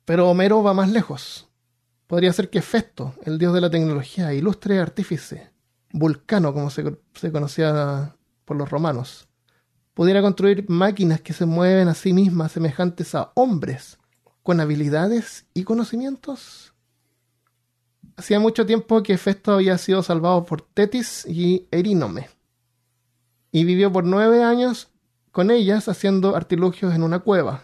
Pero 0.06 0.30
Homero 0.30 0.62
va 0.62 0.76
más 0.76 0.92
lejos. 0.92 1.48
Podría 2.06 2.32
ser 2.32 2.52
que 2.52 2.62
Festo, 2.62 3.16
el 3.26 3.40
dios 3.40 3.56
de 3.56 3.62
la 3.62 3.72
tecnología, 3.72 4.34
ilustre 4.34 4.80
artífice, 4.80 5.52
vulcano 5.92 6.54
como 6.54 6.70
se 6.70 7.32
conocía 7.32 8.16
por 8.46 8.56
los 8.56 8.70
romanos, 8.70 9.28
pudiera 9.96 10.22
construir 10.22 10.70
máquinas 10.70 11.22
que 11.22 11.34
se 11.34 11.48
mueven 11.48 11.88
a 11.88 11.96
sí 11.96 12.14
mismas 12.14 12.52
semejantes 12.52 13.16
a 13.16 13.32
hombres, 13.34 13.98
con 14.44 14.60
habilidades 14.60 15.48
y 15.56 15.64
conocimientos. 15.64 16.76
Hacía 18.18 18.40
mucho 18.40 18.66
tiempo 18.66 19.04
que 19.04 19.18
Festo 19.18 19.54
había 19.54 19.78
sido 19.78 20.02
salvado 20.02 20.44
por 20.44 20.62
Tetis 20.62 21.24
y 21.28 21.68
Erínome, 21.72 22.30
y 23.52 23.64
vivió 23.64 23.92
por 23.92 24.04
nueve 24.04 24.44
años 24.44 24.90
con 25.32 25.52
ellas 25.52 25.88
haciendo 25.88 26.36
artilugios 26.36 26.96
en 26.96 27.04
una 27.04 27.20
cueva. 27.20 27.64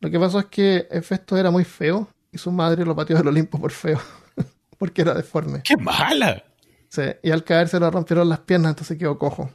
Lo 0.00 0.10
que 0.10 0.18
pasó 0.18 0.40
es 0.40 0.46
que 0.46 0.88
Festo 1.02 1.36
era 1.36 1.50
muy 1.50 1.64
feo 1.64 2.08
y 2.32 2.38
su 2.38 2.50
madre 2.50 2.84
lo 2.86 2.96
pateó 2.96 3.18
del 3.18 3.28
Olimpo 3.28 3.60
por 3.60 3.72
feo, 3.72 4.00
porque 4.78 5.02
era 5.02 5.12
deforme. 5.12 5.60
¡Qué 5.62 5.76
mala! 5.76 6.42
Sí, 6.88 7.02
y 7.22 7.30
al 7.30 7.44
caer 7.44 7.68
se 7.68 7.78
le 7.78 7.90
rompieron 7.90 8.28
las 8.28 8.40
piernas, 8.40 8.70
entonces 8.70 8.98
quedó 8.98 9.18
cojo. 9.18 9.50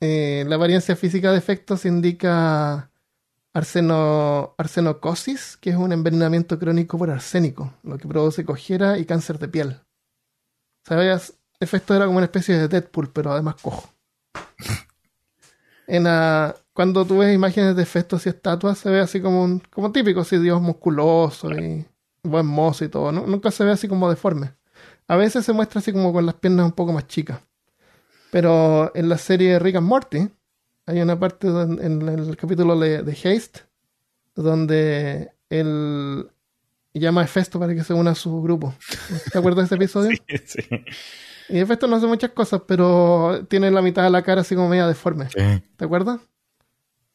Eh, 0.00 0.44
la 0.48 0.56
apariencia 0.56 0.96
física 0.96 1.30
de 1.30 1.38
efectos 1.38 1.84
indica 1.84 2.89
arseno, 3.52 4.54
arsenocosis, 4.58 5.56
que 5.56 5.70
es 5.70 5.76
un 5.76 5.92
envenenamiento 5.92 6.58
crónico 6.58 6.98
por 6.98 7.10
arsénico, 7.10 7.72
lo 7.82 7.98
que 7.98 8.08
produce 8.08 8.44
cojera 8.44 8.98
y 8.98 9.04
cáncer 9.04 9.38
de 9.38 9.48
piel. 9.48 9.80
¿Sabías? 10.84 11.34
Efecto 11.58 11.94
era 11.94 12.06
como 12.06 12.18
una 12.18 12.26
especie 12.26 12.56
de 12.56 12.68
Deadpool, 12.68 13.10
pero 13.12 13.32
además 13.32 13.56
cojo. 13.60 13.90
En 15.86 16.04
cuando 16.72 17.04
tú 17.04 17.18
ves 17.18 17.34
imágenes 17.34 17.74
de 17.74 17.82
efectos 17.82 18.24
y 18.24 18.28
estatuas, 18.28 18.78
se 18.78 18.88
ve 18.88 19.00
así 19.00 19.20
como 19.20 19.42
un, 19.42 19.58
como 19.58 19.90
típico, 19.90 20.20
así 20.20 20.38
Dios 20.38 20.62
musculoso 20.62 21.50
y 21.50 21.84
buen 22.22 22.46
mozo 22.46 22.84
y 22.84 22.88
todo. 22.88 23.10
Nunca 23.10 23.50
se 23.50 23.64
ve 23.64 23.72
así 23.72 23.88
como 23.88 24.08
deforme. 24.08 24.54
A 25.08 25.16
veces 25.16 25.44
se 25.44 25.52
muestra 25.52 25.80
así 25.80 25.92
como 25.92 26.12
con 26.12 26.26
las 26.26 26.36
piernas 26.36 26.66
un 26.66 26.72
poco 26.72 26.92
más 26.92 27.08
chicas. 27.08 27.40
Pero 28.30 28.92
en 28.94 29.08
la 29.08 29.18
serie 29.18 29.58
Rick 29.58 29.76
and 29.76 29.86
Morty 29.88 30.30
hay 30.86 31.00
una 31.00 31.18
parte 31.18 31.46
en, 31.48 32.02
el 32.08 32.36
capítulo 32.36 32.78
de, 32.78 33.02
de, 33.02 33.12
Haste 33.12 33.60
donde 34.34 35.30
él 35.48 36.30
llama 36.94 37.22
a 37.22 37.24
Hefesto 37.24 37.58
para 37.58 37.74
que 37.74 37.84
se 37.84 37.94
una 37.94 38.12
a 38.12 38.14
su 38.14 38.42
grupo. 38.42 38.74
¿Te 39.32 39.38
acuerdas 39.38 39.68
de 39.68 39.76
ese 39.76 39.84
episodio? 39.84 40.10
Sí, 40.28 40.38
sí. 40.44 40.84
Y 41.48 41.58
Hefesto 41.58 41.86
no 41.86 41.96
hace 41.96 42.06
muchas 42.06 42.30
cosas, 42.30 42.62
pero 42.66 43.44
tiene 43.48 43.70
la 43.70 43.82
mitad 43.82 44.04
de 44.04 44.10
la 44.10 44.22
cara 44.22 44.42
así 44.42 44.54
como 44.54 44.68
media 44.68 44.86
deforme. 44.86 45.26
¿Te 45.76 45.84
acuerdas? 45.84 46.20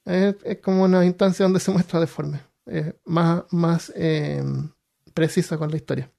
Es, 0.03 0.35
como 0.61 0.83
una 0.83 1.05
instancia 1.05 1.43
donde 1.43 1.59
se 1.59 1.71
muestra 1.71 1.99
deforme. 1.99 2.41
más 3.05 3.43
más 3.51 3.93
eh, 3.95 4.43
precisa 5.13 5.57
con 5.57 5.71
la 5.71 5.77
historia. 5.77 6.11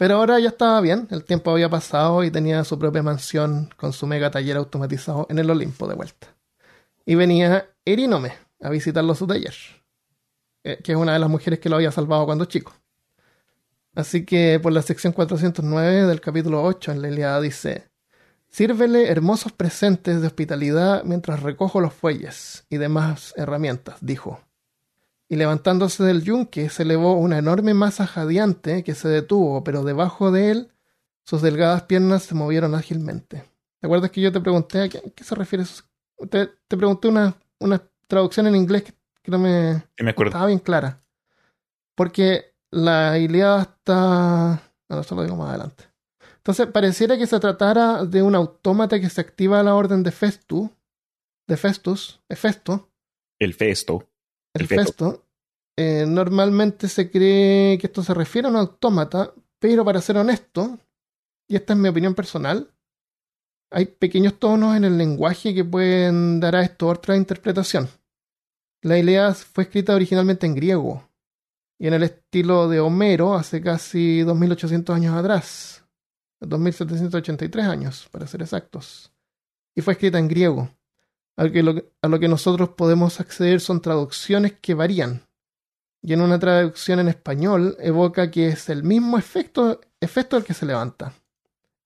Pero 0.00 0.14
ahora 0.14 0.40
ya 0.40 0.48
estaba 0.48 0.80
bien, 0.80 1.08
el 1.10 1.24
tiempo 1.24 1.50
había 1.50 1.68
pasado 1.68 2.24
y 2.24 2.30
tenía 2.30 2.64
su 2.64 2.78
propia 2.78 3.02
mansión 3.02 3.68
con 3.76 3.92
su 3.92 4.06
mega 4.06 4.30
taller 4.30 4.56
automatizado 4.56 5.26
en 5.28 5.38
el 5.38 5.50
Olimpo 5.50 5.86
de 5.86 5.94
vuelta. 5.94 6.34
Y 7.04 7.16
venía 7.16 7.68
Erinome 7.84 8.32
a 8.62 8.70
visitarlo 8.70 9.12
a 9.12 9.14
su 9.14 9.26
taller, 9.26 9.54
eh, 10.64 10.78
que 10.82 10.92
es 10.92 10.98
una 10.98 11.12
de 11.12 11.18
las 11.18 11.28
mujeres 11.28 11.58
que 11.58 11.68
lo 11.68 11.76
había 11.76 11.92
salvado 11.92 12.24
cuando 12.24 12.46
chico. 12.46 12.72
Así 13.94 14.24
que 14.24 14.58
por 14.58 14.72
la 14.72 14.80
sección 14.80 15.12
409 15.12 16.06
del 16.06 16.22
capítulo 16.22 16.62
8 16.64 16.92
en 16.92 17.02
la 17.02 17.08
Iliada 17.10 17.38
dice: 17.42 17.90
Sírvele 18.48 19.10
hermosos 19.10 19.52
presentes 19.52 20.22
de 20.22 20.28
hospitalidad 20.28 21.04
mientras 21.04 21.42
recojo 21.42 21.78
los 21.78 21.92
fuelles 21.92 22.64
y 22.70 22.78
demás 22.78 23.34
herramientas, 23.36 23.98
dijo 24.00 24.40
y 25.30 25.36
levantándose 25.36 26.02
del 26.02 26.24
yunque 26.24 26.68
se 26.70 26.82
elevó 26.82 27.14
una 27.14 27.38
enorme 27.38 27.72
masa 27.72 28.04
jadeante 28.04 28.82
que 28.82 28.96
se 28.96 29.08
detuvo, 29.08 29.62
pero 29.62 29.84
debajo 29.84 30.32
de 30.32 30.50
él 30.50 30.72
sus 31.24 31.40
delgadas 31.40 31.84
piernas 31.84 32.24
se 32.24 32.34
movieron 32.34 32.74
ágilmente. 32.74 33.44
¿Te 33.78 33.86
acuerdas 33.86 34.10
que 34.10 34.20
yo 34.20 34.32
te 34.32 34.40
pregunté 34.40 34.82
a 34.82 34.88
qué, 34.88 35.00
se 35.22 35.34
refiere 35.36 35.62
eso? 35.62 35.84
Te, 36.28 36.48
pregunté 36.66 37.06
una, 37.06 37.36
una, 37.60 37.80
traducción 38.08 38.48
en 38.48 38.56
inglés 38.56 38.82
que, 38.82 39.30
no 39.30 39.38
me, 39.38 39.84
estaba 39.96 40.46
bien 40.46 40.58
clara. 40.58 40.98
Porque 41.94 42.52
la 42.72 43.16
Iliada 43.16 43.62
está... 43.62 44.60
No, 44.88 45.00
eso 45.00 45.14
lo 45.14 45.22
digo 45.22 45.36
más 45.36 45.50
adelante. 45.50 45.84
Entonces, 46.38 46.66
pareciera 46.66 47.16
que 47.16 47.28
se 47.28 47.38
tratara 47.38 48.04
de 48.04 48.20
un 48.20 48.34
autómata 48.34 48.98
que 48.98 49.08
se 49.08 49.20
activa 49.20 49.60
a 49.60 49.62
la 49.62 49.76
orden 49.76 50.02
de 50.02 50.10
Festu, 50.10 50.70
de 51.46 51.56
Festus, 51.56 52.20
Festo. 52.28 52.90
El 53.38 53.54
Festo 53.54 54.09
el 54.54 54.68
eh, 55.76 56.04
normalmente 56.06 56.88
se 56.88 57.10
cree 57.10 57.78
que 57.78 57.86
esto 57.86 58.02
se 58.02 58.14
refiere 58.14 58.48
a 58.48 58.50
un 58.50 58.56
autómata, 58.56 59.32
pero 59.58 59.84
para 59.84 60.00
ser 60.00 60.16
honesto, 60.16 60.78
y 61.48 61.56
esta 61.56 61.72
es 61.72 61.78
mi 61.78 61.88
opinión 61.88 62.14
personal, 62.14 62.70
hay 63.70 63.86
pequeños 63.86 64.38
tonos 64.38 64.76
en 64.76 64.84
el 64.84 64.98
lenguaje 64.98 65.54
que 65.54 65.64
pueden 65.64 66.40
dar 66.40 66.56
a 66.56 66.62
esto 66.62 66.88
otra 66.88 67.16
interpretación. 67.16 67.88
La 68.82 68.98
Ilíada 68.98 69.34
fue 69.34 69.64
escrita 69.64 69.94
originalmente 69.94 70.46
en 70.46 70.54
griego 70.54 71.08
y 71.78 71.86
en 71.86 71.94
el 71.94 72.02
estilo 72.02 72.68
de 72.68 72.80
Homero 72.80 73.34
hace 73.34 73.62
casi 73.62 74.20
2800 74.22 74.96
años 74.96 75.16
atrás, 75.16 75.84
2783 76.40 77.64
años 77.64 78.08
para 78.10 78.26
ser 78.26 78.42
exactos, 78.42 79.12
y 79.74 79.82
fue 79.82 79.94
escrita 79.94 80.18
en 80.18 80.28
griego 80.28 80.70
a 81.40 82.08
lo, 82.08 82.20
que, 82.20 82.28
nosotros 82.28 82.68
podemos 82.70 83.18
acceder 83.18 83.60
son 83.62 83.80
traducciones 83.80 84.58
que 84.60 84.74
varían. 84.74 85.22
Y 86.02 86.12
en 86.12 86.20
una 86.20 86.38
traducción 86.38 87.00
en 87.00 87.08
español 87.08 87.78
evoca 87.80 88.30
que 88.30 88.48
es 88.48 88.68
el 88.68 88.82
mismo 88.82 89.16
efecto, 89.16 89.80
efecto 90.02 90.36
el 90.36 90.44
que 90.44 90.52
se 90.52 90.66
levanta. 90.66 91.14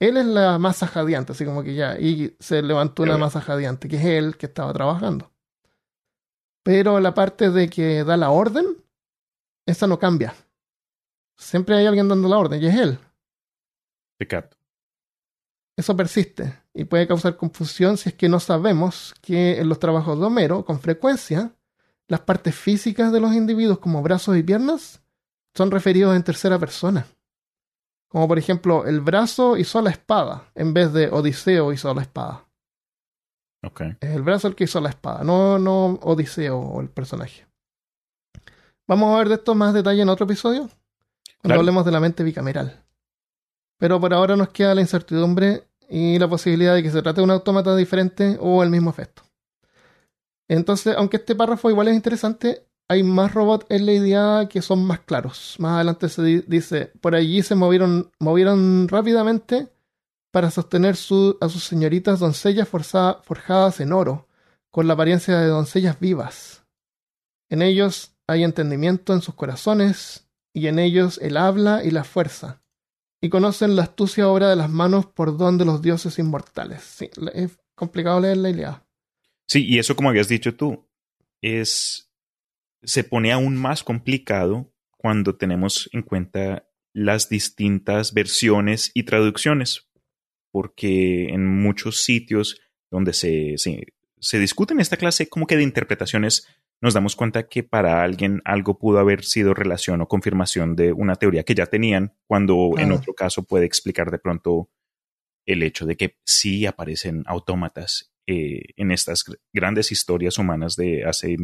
Él 0.01 0.17
es 0.17 0.27
la 0.27 0.59
masa 0.59 0.89
jadeante, 0.89 1.33
así 1.33 1.45
como 1.45 1.63
que 1.63 1.77
ya, 1.77 1.97
y 2.01 2.37
se 2.41 2.63
levantó 2.63 3.05
una 3.05 3.17
masa 3.17 3.41
jadeante, 3.41 3.87
que 3.87 3.97
es 3.97 4.05
él 4.05 4.37
que 4.37 4.47
estaba 4.47 4.73
trabajando. 4.73 5.31
Pero 6.65 6.99
la 6.99 7.15
parte 7.15 7.51
de 7.51 7.71
que 7.71 8.03
da 8.03 8.17
la 8.17 8.31
orden, 8.31 8.77
esa 9.67 9.87
no 9.87 10.01
cambia. 10.01 10.35
Siempre 11.37 11.77
hay 11.77 11.87
alguien 11.87 12.09
dando 12.09 12.29
la 12.29 12.39
orden, 12.39 12.61
y 12.61 12.67
es 12.67 12.75
él. 12.75 12.99
Pecado. 14.19 14.51
Eso 15.77 15.97
persiste 15.97 16.61
y 16.73 16.85
puede 16.85 17.07
causar 17.07 17.37
confusión 17.37 17.97
si 17.97 18.11
es 18.11 18.15
que 18.15 18.29
no 18.29 18.39
sabemos 18.39 19.15
que 19.21 19.59
en 19.61 19.69
los 19.69 19.79
trabajos 19.79 20.19
de 20.19 20.27
Homero, 20.27 20.65
con 20.65 20.81
frecuencia, 20.81 21.53
las 22.07 22.21
partes 22.21 22.55
físicas 22.55 23.13
de 23.13 23.21
los 23.21 23.35
individuos 23.35 23.79
como 23.79 24.03
brazos 24.03 24.37
y 24.37 24.43
piernas 24.43 25.03
son 25.55 25.71
referidos 25.71 26.15
en 26.15 26.23
tercera 26.23 26.59
persona. 26.59 27.07
Como 28.09 28.29
por 28.29 28.39
ejemplo, 28.39 28.87
el 28.87 29.01
brazo 29.01 29.57
hizo 29.57 29.83
la 29.83 29.91
espada, 29.91 30.45
en 30.55 30.73
vez 30.75 30.93
de 30.93 31.09
Odiseo 31.09 31.73
hizo 31.73 31.93
la 31.93 32.03
espada. 32.03 32.45
Okay. 33.65 33.97
Es 34.01 34.11
el 34.11 34.23
brazo 34.23 34.47
el 34.47 34.55
que 34.55 34.65
hizo 34.65 34.81
la 34.81 34.91
espada, 34.91 35.25
no, 35.25 35.59
no 35.59 35.99
Odiseo 36.03 36.59
o 36.59 36.81
el 36.81 36.91
personaje. 36.91 37.47
Vamos 38.87 39.15
a 39.15 39.19
ver 39.19 39.29
de 39.29 39.37
esto 39.37 39.55
más 39.55 39.73
detalle 39.73 40.03
en 40.03 40.09
otro 40.11 40.25
episodio, 40.27 40.69
cuando 41.41 41.59
hablemos 41.59 41.85
de 41.85 41.91
la 41.91 42.01
mente 42.01 42.23
bicameral. 42.23 42.84
Pero 43.85 44.01
por 44.01 44.15
ahora 44.15 44.35
nos 44.35 44.49
queda 44.49 44.75
la 44.75 44.81
incertidumbre 44.81 45.65
y 45.91 46.19
la 46.19 46.27
posibilidad 46.27 46.75
de 46.75 46.83
que 46.83 46.91
se 46.91 47.03
trate 47.03 47.21
de 47.21 47.25
un 47.25 47.31
autómata 47.31 47.77
diferente 47.77 48.39
o 48.41 48.63
el 48.63 48.71
mismo 48.71 48.89
efecto. 48.89 49.25
Entonces, 50.49 50.95
aunque 50.97 51.19
este 51.19 51.35
párrafo 51.35 51.69
igual 51.69 51.89
es 51.89 51.95
interesante, 51.95 52.67
hay 52.89 53.03
más 53.03 53.35
robots 53.35 53.67
en 53.69 53.85
la 53.85 53.93
idea 53.93 54.49
que 54.49 54.63
son 54.63 54.87
más 54.87 55.01
claros. 55.01 55.57
Más 55.59 55.75
adelante 55.75 56.09
se 56.09 56.23
dice, 56.23 56.93
por 57.03 57.15
allí 57.15 57.43
se 57.43 57.57
movieron, 57.57 58.11
movieron 58.19 58.89
rápidamente 58.89 59.69
para 60.31 60.51
sostener 60.51 60.95
a 60.95 61.49
sus 61.51 61.65
señoritas 61.65 62.21
doncellas 62.21 62.67
forjadas 62.67 63.81
en 63.81 63.93
oro, 63.93 64.29
con 64.71 64.87
la 64.87 64.95
apariencia 64.95 65.39
de 65.39 65.49
doncellas 65.49 66.01
vivas. 66.01 66.65
En 67.51 67.61
ellos 67.61 68.17
hay 68.27 68.45
entendimiento 68.45 69.13
en 69.13 69.21
sus 69.21 69.35
corazones, 69.35 70.27
y 70.55 70.69
en 70.69 70.79
ellos 70.79 71.19
el 71.21 71.37
habla 71.37 71.85
y 71.85 71.91
la 71.91 72.05
fuerza 72.05 72.64
y 73.25 73.31
conocen 73.31 73.75
la 73.75 73.85
astucia 73.85 74.29
obra 74.29 74.51
de 74.51 74.57
las 74.57 74.69
manos 74.69 75.07
por 75.07 75.39
don 75.39 75.57
de 75.57 75.65
los 75.65 75.81
dioses 75.81 76.19
inmortales. 76.19 76.83
Sí, 76.83 77.09
es 77.33 77.57
complicado 77.75 78.21
leer 78.21 78.37
la 78.37 78.51
Ilíada. 78.51 78.87
Sí, 79.47 79.65
y 79.67 79.79
eso 79.79 79.97
como 79.97 80.11
habías 80.11 80.29
dicho 80.29 80.55
tú, 80.55 80.87
es 81.41 82.13
se 82.83 83.03
pone 83.03 83.33
aún 83.33 83.57
más 83.57 83.83
complicado 83.83 84.71
cuando 84.91 85.37
tenemos 85.37 85.89
en 85.95 86.03
cuenta 86.03 86.69
las 86.93 87.31
distintas 87.31 88.13
versiones 88.13 88.91
y 88.93 89.05
traducciones, 89.05 89.89
porque 90.51 91.31
en 91.31 91.47
muchos 91.47 92.03
sitios 92.03 92.61
donde 92.91 93.15
se, 93.15 93.55
se, 93.57 93.95
se 94.19 94.39
discuten 94.39 94.81
esta 94.81 94.99
clase 94.99 95.31
como 95.31 95.47
que 95.47 95.57
de 95.57 95.63
interpretaciones 95.63 96.47
nos 96.85 96.93
damos 96.93 97.17
cuenta 97.17 97.49
que 97.49 97.63
para 97.63 98.03
alguien 98.03 98.43
algo 98.45 98.79
pudo 98.79 98.99
haber 98.99 99.25
sido 99.25 99.55
relación 99.55 100.03
o 100.03 100.07
confirmación 100.07 100.77
de 100.77 100.93
una 100.93 101.17
teoría 101.17 101.43
que 101.43 101.55
ya 101.55 101.65
tenían, 101.65 102.15
cuando 102.27 102.73
en 102.77 102.93
otro 102.93 103.15
caso 103.15 103.43
puede 103.43 103.65
explicar 103.65 104.11
de 104.11 104.19
pronto 104.19 104.69
el 105.47 105.63
hecho 105.63 105.87
de 105.87 105.97
que 105.97 106.19
sí 106.27 106.67
aparecen 106.67 107.25
autómatas 107.27 108.13
eh, 108.27 108.65
en 108.77 108.93
estas 108.93 109.25
grandes 109.51 109.93
historias 109.93 110.37
humanas 110.37 110.77
de 110.77 111.05
hace 111.05 111.39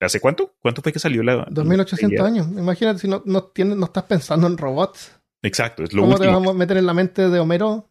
¿Hace 0.00 0.18
cuánto? 0.18 0.56
¿Cuánto 0.60 0.82
fue 0.82 0.92
que 0.92 0.98
salió 0.98 1.22
la... 1.22 1.46
2800 1.48 2.26
años. 2.26 2.48
Imagínate 2.48 2.98
si 2.98 3.08
no, 3.08 3.22
no, 3.24 3.44
tienes, 3.44 3.76
no 3.76 3.86
estás 3.86 4.04
pensando 4.04 4.48
en 4.48 4.58
robots. 4.58 5.12
Exacto, 5.42 5.84
es 5.84 5.92
lo 5.92 6.02
¿Cómo 6.02 6.14
último. 6.14 6.28
te 6.28 6.34
vamos 6.34 6.54
a 6.54 6.58
meter 6.58 6.76
en 6.76 6.86
la 6.86 6.92
mente 6.92 7.28
de 7.28 7.38
Homero? 7.38 7.88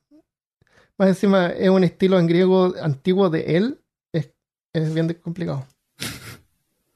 Más 0.99 1.07
encima 1.07 1.47
es 1.51 1.69
un 1.69 1.85
estilo 1.85 2.19
en 2.19 2.27
griego 2.27 2.73
antiguo 2.81 3.29
de 3.29 3.55
él. 3.55 3.81
Es, 4.13 4.33
es 4.73 4.93
bien 4.93 5.13
complicado. 5.15 5.65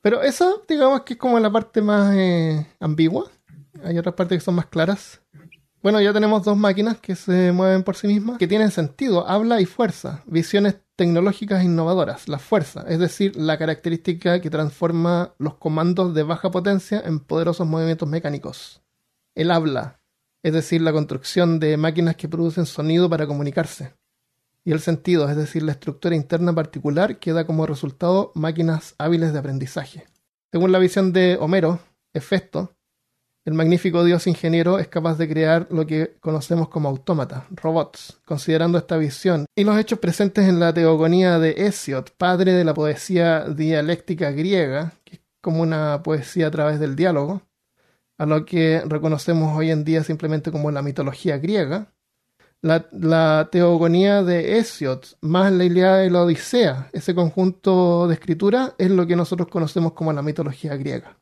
Pero 0.02 0.22
esa, 0.22 0.52
digamos 0.68 1.02
que 1.02 1.14
es 1.14 1.20
como 1.20 1.40
la 1.40 1.52
parte 1.52 1.82
más 1.82 2.16
eh, 2.16 2.66
ambigua. 2.80 3.30
Hay 3.84 3.98
otras 3.98 4.16
partes 4.16 4.38
que 4.38 4.46
son 4.46 4.56
más 4.56 4.68
claras. 4.68 5.22
Bueno, 5.82 6.02
ya 6.02 6.12
tenemos 6.12 6.44
dos 6.44 6.58
máquinas 6.58 7.00
que 7.00 7.16
se 7.16 7.54
mueven 7.54 7.84
por 7.84 7.96
sí 7.96 8.08
mismas, 8.08 8.38
que 8.38 8.48
tienen 8.48 8.70
sentido, 8.72 9.28
habla 9.30 9.62
y 9.62 9.66
fuerza, 9.66 10.24
visiones 10.26 10.76
tecnológicas 10.98 11.64
innovadoras, 11.64 12.28
la 12.28 12.38
fuerza, 12.38 12.84
es 12.90 13.00
decir, 13.00 13.38
la 13.38 13.58
característica 13.58 14.42
que 14.42 14.50
transforma 14.50 15.34
los 15.38 15.54
comandos 15.54 16.14
de 16.14 16.24
baja 16.24 16.52
potencia 16.52 17.02
en 17.06 17.22
poderosos 17.22 17.66
movimientos 17.66 18.10
mecánicos. 18.10 18.82
El 19.36 19.52
habla, 19.52 20.02
es 20.44 20.52
decir, 20.52 20.82
la 20.82 20.92
construcción 20.92 21.62
de 21.62 21.78
máquinas 21.78 22.18
que 22.18 22.28
producen 22.28 22.66
sonido 22.66 23.10
para 23.10 23.26
comunicarse. 23.26 23.94
Y 24.70 24.72
el 24.72 24.82
sentido, 24.82 25.28
es 25.28 25.36
decir, 25.36 25.64
la 25.64 25.72
estructura 25.72 26.16
interna 26.16 26.54
particular 26.54 27.18
que 27.18 27.34
da 27.34 27.48
como 27.48 27.66
resultado 27.66 28.32
máquinas 28.36 28.94
hábiles 29.00 29.34
de 29.34 29.40
aprendizaje. 29.40 30.06
Según 30.52 30.72
la 30.72 30.78
visión 30.78 31.12
de 31.12 31.40
Homero, 31.42 31.80
Hefesto, 32.14 32.76
el 33.46 33.56
magnífico 33.56 34.04
dios 34.04 34.28
ingeniero 34.28 34.78
es 34.78 34.88
capaz 34.88 35.18
de 35.18 35.28
crear 35.28 35.66
lo 35.72 35.88
que 35.88 36.18
conocemos 36.20 36.70
como 36.70 36.88
autómatas, 36.88 37.46
robots, 37.50 38.20
considerando 38.26 38.78
esta 38.78 38.98
visión 38.98 39.48
y 39.56 39.64
los 39.64 39.76
hechos 39.76 39.98
presentes 39.98 40.48
en 40.48 40.60
la 40.60 40.72
teogonía 40.72 41.40
de 41.40 41.56
Hesiod, 41.58 42.10
padre 42.16 42.54
de 42.54 42.64
la 42.64 42.76
poesía 42.76 43.46
dialéctica 43.46 44.30
griega, 44.30 44.94
que 45.04 45.16
es 45.16 45.22
como 45.42 45.64
una 45.64 46.04
poesía 46.04 46.46
a 46.46 46.52
través 46.52 46.80
del 46.80 46.96
diálogo, 46.96 47.42
a 48.20 48.28
lo 48.28 48.46
que 48.46 48.84
reconocemos 48.86 49.58
hoy 49.58 49.72
en 49.72 49.84
día 49.84 50.04
simplemente 50.04 50.52
como 50.52 50.70
la 50.70 50.84
mitología 50.84 51.40
griega. 51.40 51.92
La, 52.62 53.50
teogonía 53.52 54.22
de 54.22 54.58
Hesiod 54.58 55.04
más 55.22 55.52
la 55.54 55.64
Ilíada 55.64 56.06
y 56.06 56.10
la 56.10 56.24
Odisea, 56.24 56.90
ese 56.92 57.16
conjunto 57.16 58.08
de 58.08 58.16
escritura, 58.16 58.76
es 58.78 58.92
lo 58.92 59.08
que 59.08 59.16
nosotros 59.16 59.48
conocemos 59.48 59.94
como 59.94 60.12
la 60.12 60.22
mitología 60.22 60.76
griega 60.76 61.20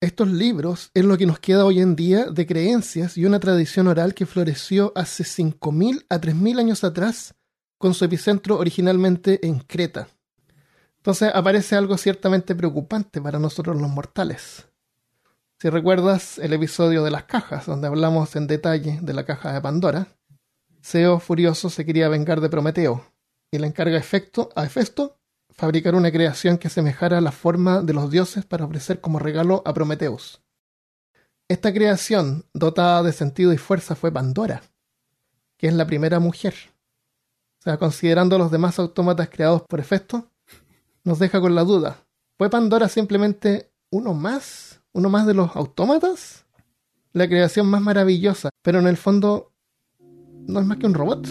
estos 0.00 0.28
libros 0.28 0.90
es 0.94 1.04
lo 1.04 1.18
que 1.18 1.26
nos 1.26 1.38
queda 1.38 1.66
hoy 1.66 1.80
en 1.80 1.94
día 1.94 2.24
de 2.24 2.46
creencias 2.46 3.18
y 3.18 3.26
una 3.26 3.38
tradición 3.38 3.86
oral 3.86 4.14
que 4.14 4.24
floreció 4.24 4.92
hace 4.96 5.24
5.000 5.24 6.06
a 6.08 6.18
3.000 6.18 6.58
años 6.58 6.84
atrás, 6.84 7.34
con 7.76 7.92
su 7.92 8.06
epicentro 8.06 8.58
originalmente 8.58 9.46
en 9.46 9.58
Creta. 9.58 10.08
Entonces 10.96 11.30
aparece 11.34 11.76
algo 11.76 11.98
ciertamente 11.98 12.54
preocupante 12.54 13.20
para 13.20 13.38
nosotros 13.38 13.78
los 13.78 13.90
mortales. 13.90 14.68
Si 15.58 15.68
recuerdas 15.68 16.38
el 16.38 16.54
episodio 16.54 17.04
de 17.04 17.10
las 17.10 17.24
cajas, 17.24 17.66
donde 17.66 17.86
hablamos 17.86 18.34
en 18.36 18.46
detalle 18.46 18.98
de 19.02 19.12
la 19.12 19.26
caja 19.26 19.52
de 19.52 19.60
Pandora, 19.60 20.08
Seo 20.82 21.20
furioso 21.20 21.70
se 21.70 21.84
quería 21.84 22.08
vengar 22.08 22.40
de 22.40 22.48
Prometeo 22.48 23.04
y 23.50 23.58
le 23.58 23.66
encarga 23.66 23.96
a 23.96 24.64
Hefesto 24.64 25.16
fabricar 25.50 25.94
una 25.94 26.10
creación 26.10 26.56
que 26.56 26.68
asemejara 26.68 27.20
la 27.20 27.32
forma 27.32 27.82
de 27.82 27.92
los 27.92 28.10
dioses 28.10 28.46
para 28.46 28.64
ofrecer 28.64 29.00
como 29.00 29.18
regalo 29.18 29.62
a 29.66 29.74
Prometeus. 29.74 30.40
Esta 31.48 31.72
creación, 31.72 32.46
dotada 32.54 33.02
de 33.02 33.12
sentido 33.12 33.52
y 33.52 33.58
fuerza, 33.58 33.94
fue 33.94 34.12
Pandora, 34.12 34.62
que 35.58 35.66
es 35.66 35.74
la 35.74 35.86
primera 35.86 36.18
mujer. 36.18 36.54
O 37.58 37.62
sea, 37.62 37.76
considerando 37.76 38.38
los 38.38 38.50
demás 38.50 38.78
autómatas 38.78 39.28
creados 39.28 39.62
por 39.68 39.80
Hefesto, 39.80 40.30
nos 41.04 41.18
deja 41.18 41.40
con 41.40 41.54
la 41.54 41.64
duda. 41.64 42.06
¿Fue 42.38 42.48
Pandora 42.48 42.88
simplemente 42.88 43.70
uno 43.90 44.14
más? 44.14 44.80
¿Uno 44.92 45.10
más 45.10 45.26
de 45.26 45.34
los 45.34 45.54
autómatas? 45.56 46.46
La 47.12 47.28
creación 47.28 47.66
más 47.66 47.82
maravillosa, 47.82 48.48
pero 48.62 48.78
en 48.78 48.86
el 48.86 48.96
fondo 48.96 49.49
no 50.50 50.60
es 50.60 50.66
más 50.66 50.78
que 50.78 50.86
un 50.86 50.94
robot. 50.94 51.26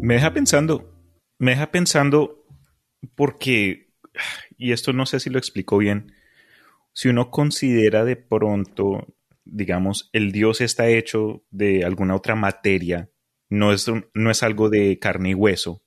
Me 0.00 0.14
deja 0.14 0.32
pensando, 0.32 0.90
me 1.38 1.52
deja 1.52 1.70
pensando 1.70 2.46
porque, 3.14 3.92
y 4.56 4.72
esto 4.72 4.92
no 4.92 5.06
sé 5.06 5.20
si 5.20 5.30
lo 5.30 5.38
explico 5.38 5.78
bien, 5.78 6.12
si 6.94 7.08
uno 7.08 7.30
considera 7.30 8.04
de 8.04 8.16
pronto, 8.16 9.06
digamos, 9.44 10.08
el 10.12 10.32
Dios 10.32 10.60
está 10.62 10.88
hecho 10.88 11.44
de 11.50 11.84
alguna 11.84 12.16
otra 12.16 12.34
materia, 12.34 13.10
no 13.50 13.72
es, 13.72 13.86
no 14.14 14.30
es 14.30 14.42
algo 14.42 14.70
de 14.70 14.98
carne 14.98 15.30
y 15.30 15.34
hueso, 15.34 15.82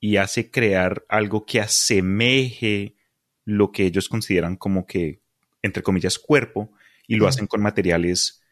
y 0.00 0.16
hace 0.16 0.50
crear 0.50 1.04
algo 1.08 1.44
que 1.44 1.60
asemeje 1.60 2.96
lo 3.44 3.72
que 3.72 3.84
ellos 3.84 4.08
consideran 4.08 4.56
como 4.56 4.86
que, 4.86 5.22
entre 5.62 5.82
comillas, 5.82 6.18
cuerpo, 6.18 6.70
y 7.06 7.16
lo 7.16 7.26
hacen 7.26 7.46
con 7.46 7.62
materiales 7.62 8.42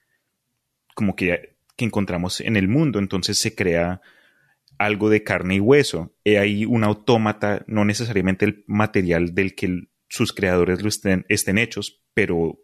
como 0.94 1.14
que, 1.14 1.56
que 1.76 1.84
encontramos 1.84 2.40
en 2.40 2.56
el 2.56 2.68
mundo. 2.68 2.98
Entonces 2.98 3.38
se 3.38 3.54
crea 3.54 4.00
algo 4.78 5.10
de 5.10 5.22
carne 5.22 5.56
y 5.56 5.60
hueso. 5.60 6.14
He 6.24 6.38
ahí 6.38 6.64
un 6.64 6.82
autómata, 6.84 7.64
no 7.66 7.84
necesariamente 7.84 8.46
el 8.46 8.64
material 8.66 9.34
del 9.34 9.54
que 9.54 9.88
sus 10.08 10.32
creadores 10.32 10.82
lo 10.82 10.88
estén, 10.88 11.26
estén 11.28 11.58
hechos, 11.58 12.02
pero 12.14 12.58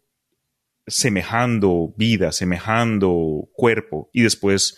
semejando 0.87 1.93
vida, 1.95 2.31
semejando 2.31 3.49
cuerpo, 3.53 4.09
y 4.11 4.23
después 4.23 4.77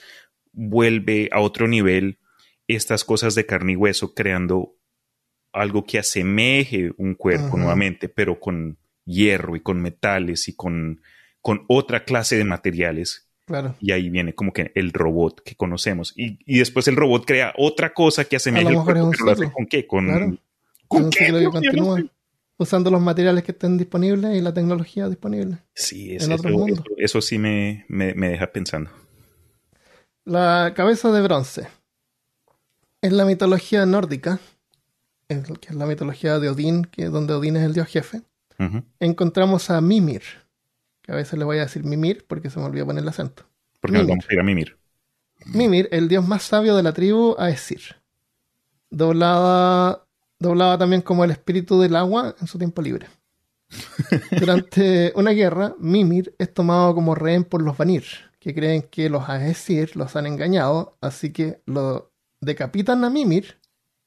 vuelve 0.51 1.29
a 1.31 1.39
otro 1.39 1.67
nivel 1.67 2.19
estas 2.67 3.03
cosas 3.03 3.35
de 3.35 3.45
carne 3.45 3.73
y 3.73 3.75
hueso, 3.75 4.13
creando 4.13 4.75
algo 5.53 5.85
que 5.85 5.99
asemeje 5.99 6.91
un 6.97 7.15
cuerpo 7.15 7.47
Ajá. 7.47 7.57
nuevamente, 7.57 8.09
pero 8.09 8.39
con 8.39 8.77
hierro 9.05 9.55
y 9.55 9.61
con 9.61 9.81
metales 9.81 10.47
y 10.47 10.55
con, 10.55 11.01
con 11.41 11.63
otra 11.67 12.03
clase 12.03 12.37
de 12.37 12.43
materiales 12.43 13.29
Claro. 13.45 13.75
y 13.79 13.91
ahí 13.91 14.09
viene 14.09 14.33
como 14.33 14.51
que 14.51 14.71
el 14.73 14.91
robot 14.91 15.41
que 15.43 15.55
conocemos. 15.55 16.11
Y, 16.17 16.39
y 16.45 16.57
después 16.59 16.87
el 16.87 16.95
robot 16.95 17.25
crea 17.25 17.53
otra 17.57 17.93
cosa 17.93 18.25
que 18.25 18.37
asemeja 18.37 18.67
el 18.69 18.75
cuerpo, 18.75 19.11
pero 19.15 19.25
lo 19.25 19.31
hace 19.31 19.51
con 19.51 19.67
qué? 19.67 19.85
Con, 19.85 20.05
Claro. 20.07 20.37
¿con 20.87 21.09
qué? 21.11 21.25
que 21.27 22.09
usando 22.57 22.89
los 22.89 23.01
materiales 23.01 23.43
que 23.43 23.51
estén 23.51 23.77
disponibles 23.77 24.35
y 24.35 24.41
la 24.41 24.53
tecnología 24.53 25.07
disponible. 25.09 25.57
Sí, 25.75 26.15
es- 26.15 26.23
en 26.25 26.31
otro 26.33 26.49
eso, 26.49 26.65
eso- 26.73 26.83
eso 26.97 27.21
sí 27.21 27.37
me, 27.37 27.85
me- 27.89 28.13
me 28.15 28.29
deja 28.29 28.47
pensando. 28.51 28.89
La 30.23 30.73
cabeza 30.75 31.11
de 31.11 31.21
bronce. 31.21 31.67
En 33.05 33.17
la 33.17 33.25
mitología 33.25 33.85
nórdica, 33.85 34.39
en 35.29 35.43
que 35.43 35.69
es 35.69 35.75
la 35.75 35.85
mitología 35.85 36.39
de 36.39 36.49
Odín, 36.49 36.85
que 36.85 37.05
donde 37.05 37.35
Odín 37.35 37.55
es 37.55 37.63
el 37.63 37.73
dios 37.73 37.87
jefe, 37.87 38.23
encontramos 38.99 39.69
a 39.69 39.79
Mimir. 39.79 40.23
Que 41.03 41.11
a 41.11 41.15
veces 41.15 41.37
le 41.37 41.45
voy 41.45 41.59
a 41.59 41.61
decir 41.61 41.83
Mimir 41.83 42.25
porque 42.27 42.49
se 42.49 42.57
me 42.57 42.65
olvidó 42.65 42.87
poner 42.87 43.03
el 43.03 43.09
acento. 43.09 43.43
Porque 43.79 43.97
Mimir. 43.99 44.09
vamos 44.09 44.25
a 44.27 44.33
ir 44.33 44.39
a 44.39 44.43
mimir. 44.43 44.77
Mimir, 45.45 45.87
el 45.91 46.07
dios 46.07 46.27
más 46.27 46.41
sabio 46.41 46.75
de 46.75 46.81
la 46.81 46.93
tribu 46.93 47.35
Aesir. 47.37 47.81
Doblada, 48.89 50.03
doblada 50.39 50.79
también 50.79 51.03
como 51.03 51.23
el 51.23 51.29
espíritu 51.29 51.79
del 51.79 51.95
agua 51.95 52.35
en 52.41 52.47
su 52.47 52.57
tiempo 52.57 52.81
libre. 52.81 53.05
Durante 54.39 55.13
una 55.15 55.29
guerra, 55.29 55.75
Mimir 55.77 56.33
es 56.39 56.51
tomado 56.51 56.95
como 56.95 57.13
rehén 57.13 57.43
por 57.43 57.61
los 57.61 57.77
Vanir, 57.77 58.05
que 58.39 58.55
creen 58.55 58.81
que 58.81 59.11
los 59.11 59.29
Aesir 59.29 59.95
los 59.95 60.15
han 60.15 60.25
engañado, 60.25 60.97
así 61.01 61.31
que 61.31 61.61
lo 61.67 62.14
decapitan 62.45 63.03
a 63.03 63.09
Mimir 63.09 63.57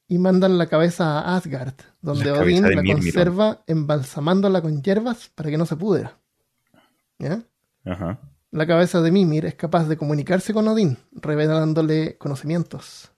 y 0.07 0.17
mandan 0.17 0.57
la 0.57 0.67
cabeza 0.67 1.19
a 1.19 1.35
Asgard, 1.35 1.75
donde 2.01 2.25
La 2.25 2.39
Odín 2.39 2.63
la 2.63 2.81
Mimir, 2.81 2.95
conserva 2.95 3.63
embalsamándola 3.67 4.61
con 4.61 4.81
hierbas 4.81 5.29
para 5.35 5.49
que 5.51 5.57
no 5.57 5.65
se 5.65 5.75
pudra. 5.75 6.17
¿Ya? 7.19 7.43
Ajá. 7.85 8.19
La 8.51 8.65
cabeza 8.65 9.01
de 9.01 9.11
Mimir 9.11 9.45
es 9.45 9.53
capaz 9.53 9.87
de 9.87 9.97
comunicarse 9.97 10.53
con 10.53 10.67
Odín, 10.67 10.97
revelándole 11.11 12.17
conocimientos. 12.17 13.11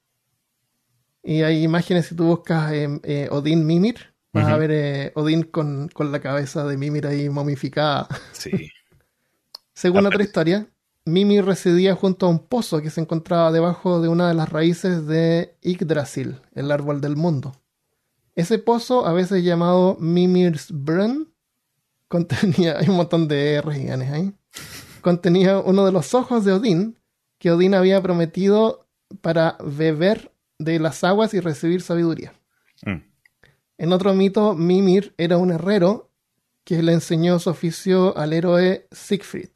Y 1.23 1.43
hay 1.43 1.63
imágenes, 1.63 2.07
si 2.07 2.15
tú 2.15 2.25
buscas 2.25 2.73
eh, 2.73 2.99
eh, 3.03 3.29
Odín 3.31 3.65
Mimir, 3.65 4.13
vas 4.33 4.47
a 4.47 4.57
ver 4.57 4.71
eh, 4.71 5.11
Odín 5.15 5.43
con, 5.43 5.87
con 5.89 6.11
la 6.11 6.19
cabeza 6.19 6.65
de 6.65 6.77
Mimir 6.77 7.07
ahí 7.07 7.29
momificada. 7.29 8.07
Sí. 8.33 8.69
Según 9.73 10.05
otra 10.05 10.23
historia, 10.23 10.67
Mimir 11.05 11.45
residía 11.45 11.95
junto 11.95 12.25
a 12.25 12.29
un 12.29 12.39
pozo 12.39 12.81
que 12.81 12.91
se 12.91 13.01
encontraba 13.01 13.51
debajo 13.51 14.01
de 14.01 14.07
una 14.07 14.27
de 14.27 14.35
las 14.35 14.49
raíces 14.49 15.07
de 15.07 15.55
Yggdrasil, 15.61 16.41
el 16.53 16.71
árbol 16.71 17.01
del 17.01 17.15
mundo. 17.15 17.53
Ese 18.35 18.59
pozo, 18.59 19.05
a 19.05 19.13
veces 19.13 19.43
llamado 19.43 19.97
Mimir's 19.99 20.71
Brunn, 20.71 21.33
contenía, 22.07 22.77
hay 22.79 22.89
un 22.89 22.97
montón 22.97 23.27
de 23.27 23.61
y 23.65 23.89
N's 23.89 24.11
ahí, 24.11 24.33
contenía 25.01 25.59
uno 25.59 25.85
de 25.85 25.91
los 25.91 26.13
ojos 26.13 26.45
de 26.45 26.53
Odín 26.53 26.99
que 27.39 27.51
Odín 27.51 27.73
había 27.73 28.01
prometido 28.01 28.87
para 29.21 29.57
beber 29.63 30.31
de 30.59 30.79
las 30.79 31.03
aguas 31.03 31.33
y 31.33 31.39
recibir 31.39 31.81
sabiduría. 31.81 32.33
Mm. 32.85 33.03
En 33.79 33.93
otro 33.93 34.13
mito, 34.13 34.53
Mimir 34.53 35.15
era 35.17 35.37
un 35.37 35.51
herrero 35.51 36.11
que 36.63 36.83
le 36.83 36.93
enseñó 36.93 37.39
su 37.39 37.49
oficio 37.49 38.15
al 38.15 38.33
héroe 38.33 38.87
Siegfried. 38.91 39.49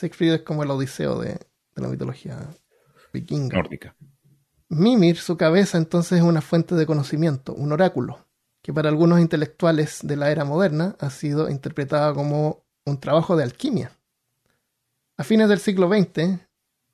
Siegfried 0.00 0.32
es 0.32 0.42
como 0.42 0.62
el 0.62 0.70
odiseo 0.70 1.18
de, 1.20 1.32
de 1.32 1.82
la 1.82 1.88
mitología 1.88 2.48
vikinga. 3.12 3.58
Nórdica. 3.58 3.94
Mimir, 4.68 5.18
su 5.18 5.36
cabeza, 5.36 5.78
entonces 5.78 6.18
es 6.18 6.24
una 6.24 6.40
fuente 6.40 6.74
de 6.74 6.86
conocimiento, 6.86 7.52
un 7.54 7.72
oráculo, 7.72 8.26
que 8.62 8.72
para 8.72 8.88
algunos 8.88 9.20
intelectuales 9.20 9.98
de 10.02 10.16
la 10.16 10.30
era 10.30 10.44
moderna 10.44 10.96
ha 11.00 11.10
sido 11.10 11.50
interpretada 11.50 12.14
como 12.14 12.64
un 12.86 12.98
trabajo 12.98 13.36
de 13.36 13.42
alquimia. 13.42 13.92
A 15.16 15.24
fines 15.24 15.48
del 15.48 15.58
siglo 15.58 15.88
XX, 15.88 16.38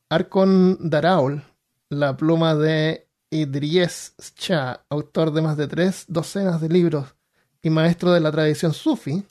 Arkon 0.09 0.79
Daraul, 0.81 1.43
la 1.89 2.17
pluma 2.17 2.57
de 2.57 3.09
Idries 3.31 4.15
Shah, 4.37 4.85
autor 4.89 5.33
de 5.33 5.43
más 5.43 5.57
de 5.57 5.69
tres 5.69 6.07
docenas 6.09 6.61
de 6.61 6.69
libros 6.69 7.15
y 7.63 7.71
maestro 7.71 8.13
de 8.13 8.21
la 8.21 8.33
tradición 8.33 8.73
sufi, 8.73 9.25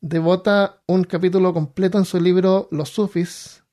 devota 0.00 0.82
un 0.86 1.04
capítulo 1.04 1.52
completo 1.52 1.98
en 1.98 2.04
su 2.04 2.20
libro 2.20 2.68
Los 2.70 2.90
Sufis 2.90 3.64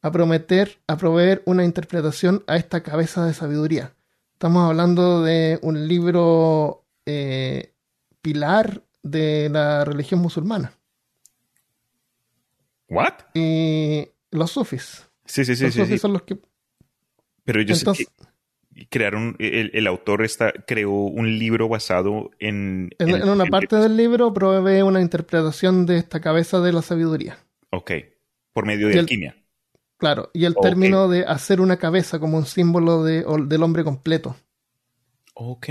a 0.00 0.10
prometer, 0.10 0.80
a 0.88 0.96
proveer 0.96 1.42
una 1.46 1.64
interpretación 1.64 2.42
a 2.46 2.56
esta 2.56 2.82
cabeza 2.82 3.24
de 3.24 3.34
sabiduría. 3.34 3.94
Estamos 4.32 4.68
hablando 4.68 5.22
de 5.22 5.60
un 5.62 5.86
libro 5.86 6.84
eh, 7.06 7.72
pilar 8.20 8.82
de 9.04 9.48
la 9.50 9.84
religión 9.84 10.20
musulmana. 10.20 10.72
¿What? 12.88 13.14
Y 13.34 14.08
los 14.30 14.50
sufis. 14.50 15.08
Sí, 15.24 15.44
sí, 15.44 15.54
sí. 15.54 15.64
los 15.64 15.74
sí, 15.74 15.80
sufis 15.80 15.94
sí. 15.94 15.98
son 15.98 16.12
los 16.12 16.22
que... 16.22 16.38
Pero 17.44 17.60
ellos 17.60 17.78
Entonces- 17.78 18.08
eh, 18.08 18.24
crearon, 18.90 19.36
el, 19.38 19.70
el 19.74 19.86
autor 19.86 20.24
está, 20.24 20.52
creó 20.66 20.90
un 20.92 21.38
libro 21.38 21.68
basado 21.68 22.30
en... 22.38 22.90
En, 22.98 23.10
en 23.10 23.28
una 23.28 23.46
parte 23.46 23.76
del 23.76 23.96
libro 23.96 24.32
provee 24.32 24.82
una 24.82 25.00
interpretación 25.00 25.86
de 25.86 25.98
esta 25.98 26.20
cabeza 26.20 26.60
de 26.60 26.72
la 26.72 26.82
sabiduría. 26.82 27.38
Ok, 27.70 27.92
por 28.52 28.66
medio 28.66 28.88
de 28.88 28.94
el- 28.94 28.98
alquimia. 29.00 29.36
Claro, 29.98 30.30
y 30.34 30.46
el 30.46 30.56
término 30.56 31.08
de 31.08 31.24
hacer 31.24 31.60
una 31.60 31.76
cabeza 31.76 32.18
como 32.18 32.36
un 32.36 32.44
símbolo 32.46 33.04
de- 33.04 33.24
del 33.46 33.62
hombre 33.62 33.84
completo. 33.84 34.34
Ok. 35.34 35.68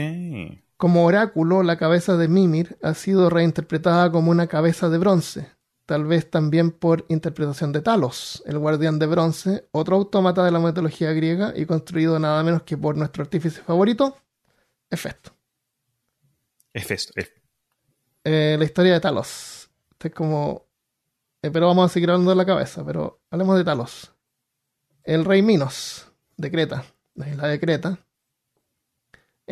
Como 0.77 1.05
oráculo, 1.05 1.63
la 1.63 1.77
cabeza 1.77 2.17
de 2.17 2.27
Mimir 2.27 2.77
ha 2.81 2.93
sido 2.93 3.29
reinterpretada 3.29 4.09
como 4.11 4.31
una 4.31 4.47
cabeza 4.47 4.89
de 4.89 4.97
bronce, 4.97 5.47
tal 5.91 6.05
vez 6.05 6.29
también 6.29 6.71
por 6.71 7.03
interpretación 7.09 7.73
de 7.73 7.81
Talos, 7.81 8.41
el 8.45 8.57
guardián 8.57 8.97
de 8.97 9.07
bronce, 9.07 9.67
otro 9.73 9.97
autómata 9.97 10.41
de 10.45 10.49
la 10.51 10.59
mitología 10.59 11.11
griega 11.11 11.51
y 11.53 11.65
construido 11.65 12.17
nada 12.17 12.41
menos 12.43 12.63
que 12.63 12.77
por 12.77 12.95
nuestro 12.95 13.23
artífice 13.23 13.59
favorito, 13.61 14.15
Hefesto. 14.89 15.33
Hefesto. 16.73 17.11
Hef- 17.17 17.33
Eh, 18.23 18.55
la 18.57 18.63
historia 18.63 18.93
de 18.93 19.01
Talos. 19.01 19.69
Este 19.91 20.07
es 20.07 20.13
como... 20.13 20.65
eh, 21.41 21.51
pero 21.51 21.67
vamos 21.67 21.91
a 21.91 21.93
seguir 21.93 22.09
hablando 22.09 22.29
de 22.31 22.37
la 22.37 22.45
cabeza, 22.45 22.85
pero 22.85 23.19
hablemos 23.29 23.57
de 23.57 23.65
Talos. 23.65 24.13
El 25.03 25.25
rey 25.25 25.41
Minos, 25.41 26.07
de 26.37 26.49
Creta, 26.51 26.85
la 27.15 27.27
isla 27.27 27.47
de 27.49 27.59
Creta. 27.59 27.99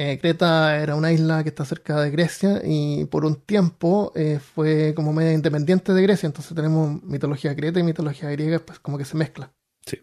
Eh, 0.02 0.18
Creta 0.18 0.78
era 0.82 0.96
una 0.96 1.12
isla 1.12 1.44
que 1.44 1.50
está 1.50 1.66
cerca 1.66 2.00
de 2.00 2.10
Grecia 2.10 2.62
y 2.64 3.04
por 3.04 3.26
un 3.26 3.36
tiempo 3.42 4.14
eh, 4.16 4.40
fue 4.40 4.94
como 4.96 5.12
media 5.12 5.34
independiente 5.34 5.92
de 5.92 6.02
Grecia, 6.02 6.26
entonces 6.26 6.56
tenemos 6.56 7.04
mitología 7.04 7.54
creta 7.54 7.82
y 7.82 7.84
mitología 7.84 8.30
griega, 8.30 8.60
pues 8.60 8.80
como 8.80 8.98
que 8.98 9.04
se 9.04 9.18
mezcla. 9.18 9.52
Sí. 9.86 10.02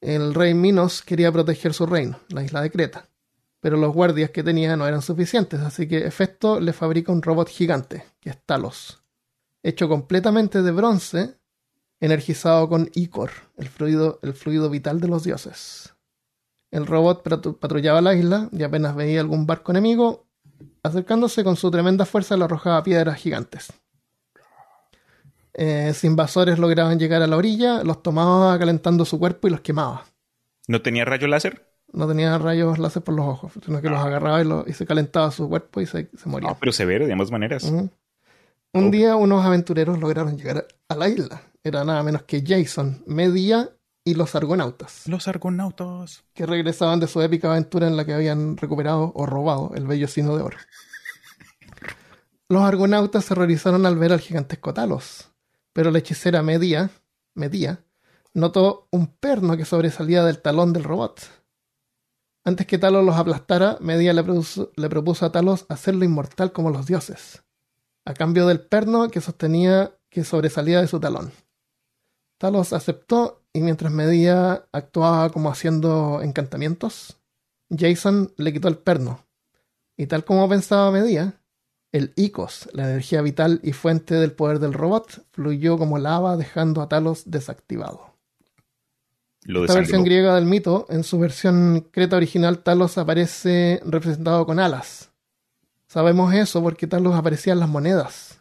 El 0.00 0.34
rey 0.34 0.52
Minos 0.54 1.00
quería 1.00 1.30
proteger 1.30 1.74
su 1.74 1.86
reino, 1.86 2.18
la 2.30 2.42
isla 2.42 2.60
de 2.60 2.72
Creta, 2.72 3.08
pero 3.60 3.76
los 3.76 3.94
guardias 3.94 4.30
que 4.30 4.42
tenía 4.42 4.76
no 4.76 4.84
eran 4.84 5.00
suficientes, 5.00 5.60
así 5.60 5.86
que 5.86 6.08
Hefesto 6.08 6.58
le 6.58 6.72
fabrica 6.72 7.12
un 7.12 7.22
robot 7.22 7.48
gigante, 7.48 8.04
que 8.18 8.30
es 8.30 8.38
Talos, 8.44 9.00
hecho 9.62 9.88
completamente 9.88 10.60
de 10.60 10.72
bronce, 10.72 11.36
energizado 12.00 12.68
con 12.68 12.90
Icor, 12.94 13.30
el 13.58 13.68
fluido, 13.68 14.18
el 14.22 14.34
fluido 14.34 14.68
vital 14.70 14.98
de 14.98 15.06
los 15.06 15.22
dioses. 15.22 15.93
El 16.74 16.86
robot 16.86 17.22
patru- 17.24 17.58
patrullaba 17.58 18.00
la 18.00 18.14
isla 18.14 18.48
y 18.52 18.62
apenas 18.64 18.96
veía 18.96 19.20
algún 19.20 19.46
barco 19.46 19.70
enemigo, 19.72 20.26
acercándose 20.82 21.44
con 21.44 21.56
su 21.56 21.70
tremenda 21.70 22.04
fuerza 22.04 22.36
le 22.36 22.44
arrojaba 22.44 22.82
piedras 22.82 23.16
gigantes. 23.18 23.72
Eh, 25.54 25.92
si 25.94 26.06
invasores 26.08 26.58
lograban 26.58 26.98
llegar 26.98 27.22
a 27.22 27.26
la 27.26 27.36
orilla, 27.36 27.84
los 27.84 28.02
tomaba 28.02 28.58
calentando 28.58 29.04
su 29.04 29.18
cuerpo 29.18 29.46
y 29.46 29.52
los 29.52 29.60
quemaba. 29.60 30.04
¿No 30.66 30.82
tenía 30.82 31.04
rayo 31.04 31.28
láser? 31.28 31.64
No 31.92 32.08
tenía 32.08 32.36
rayos 32.38 32.78
láser 32.80 33.02
por 33.04 33.14
los 33.14 33.26
ojos, 33.26 33.52
sino 33.64 33.80
que 33.80 33.88
los 33.88 34.00
agarraba 34.00 34.40
y, 34.42 34.44
lo- 34.44 34.64
y 34.66 34.72
se 34.72 34.84
calentaba 34.84 35.30
su 35.30 35.48
cuerpo 35.48 35.80
y 35.80 35.86
se, 35.86 36.10
se 36.16 36.28
moría. 36.28 36.48
No, 36.48 36.56
pero 36.58 36.72
severo 36.72 37.06
de 37.06 37.12
ambas 37.12 37.30
maneras. 37.30 37.64
Un 37.64 37.90
Oh. 38.72 38.90
día 38.90 39.14
unos 39.14 39.44
aventureros 39.44 40.00
lograron 40.00 40.36
llegar 40.36 40.66
a 40.88 40.96
la 40.96 41.08
isla. 41.08 41.40
Era 41.62 41.84
nada 41.84 42.02
menos 42.02 42.24
que 42.24 42.42
Jason, 42.44 43.04
Medea 43.06 43.68
y 44.04 44.14
los 44.14 44.34
argonautas, 44.34 45.08
Los 45.08 45.28
argonautas. 45.28 46.24
que 46.34 46.44
regresaban 46.46 47.00
de 47.00 47.06
su 47.08 47.22
épica 47.22 47.50
aventura 47.50 47.86
en 47.86 47.96
la 47.96 48.04
que 48.04 48.12
habían 48.12 48.56
recuperado 48.58 49.12
o 49.14 49.24
robado 49.26 49.72
el 49.74 49.86
bello 49.86 50.08
sino 50.08 50.36
de 50.36 50.42
oro. 50.42 50.58
Los 52.48 52.62
argonautas 52.62 53.24
se 53.24 53.32
horrorizaron 53.32 53.86
al 53.86 53.96
ver 53.96 54.12
al 54.12 54.20
gigantesco 54.20 54.74
Talos, 54.74 55.30
pero 55.72 55.90
la 55.90 55.98
hechicera 55.98 56.42
Medea, 56.42 56.90
Medea 57.34 57.82
notó 58.34 58.88
un 58.90 59.06
perno 59.06 59.56
que 59.56 59.64
sobresalía 59.64 60.22
del 60.24 60.42
talón 60.42 60.72
del 60.72 60.84
robot. 60.84 61.20
Antes 62.44 62.66
que 62.66 62.76
Talos 62.78 63.04
los 63.04 63.16
aplastara, 63.16 63.78
Medea 63.80 64.12
le, 64.12 64.22
le 64.76 64.88
propuso 64.90 65.24
a 65.24 65.32
Talos 65.32 65.64
hacerlo 65.70 66.04
inmortal 66.04 66.52
como 66.52 66.70
los 66.70 66.84
dioses, 66.84 67.42
a 68.04 68.12
cambio 68.12 68.46
del 68.46 68.60
perno 68.60 69.08
que 69.08 69.22
sostenía 69.22 69.96
que 70.10 70.24
sobresalía 70.24 70.82
de 70.82 70.88
su 70.88 71.00
talón. 71.00 71.32
Talos 72.38 72.74
aceptó 72.74 73.43
y 73.54 73.60
mientras 73.60 73.92
Medea 73.92 74.66
actuaba 74.72 75.30
como 75.30 75.48
haciendo 75.48 76.20
encantamientos, 76.22 77.16
Jason 77.70 78.32
le 78.36 78.52
quitó 78.52 78.66
el 78.66 78.76
perno. 78.76 79.24
Y 79.96 80.08
tal 80.08 80.24
como 80.24 80.48
pensaba 80.48 80.90
Medea, 80.90 81.40
el 81.92 82.12
Icos, 82.16 82.68
la 82.72 82.90
energía 82.90 83.22
vital 83.22 83.60
y 83.62 83.72
fuente 83.72 84.16
del 84.16 84.32
poder 84.32 84.58
del 84.58 84.72
robot, 84.72 85.24
fluyó 85.30 85.78
como 85.78 86.00
lava 86.00 86.36
dejando 86.36 86.82
a 86.82 86.88
Talos 86.88 87.30
desactivado. 87.30 88.14
Lo 89.44 89.64
Esta 89.64 89.74
versión 89.74 90.02
griega 90.02 90.34
del 90.34 90.46
mito, 90.46 90.86
en 90.88 91.04
su 91.04 91.20
versión 91.20 91.86
creta 91.92 92.16
original, 92.16 92.58
Talos 92.58 92.98
aparece 92.98 93.80
representado 93.84 94.46
con 94.46 94.58
alas. 94.58 95.12
Sabemos 95.86 96.34
eso 96.34 96.60
porque 96.60 96.88
Talos 96.88 97.14
aparecía 97.14 97.52
en 97.52 97.60
las 97.60 97.68
monedas. 97.68 98.40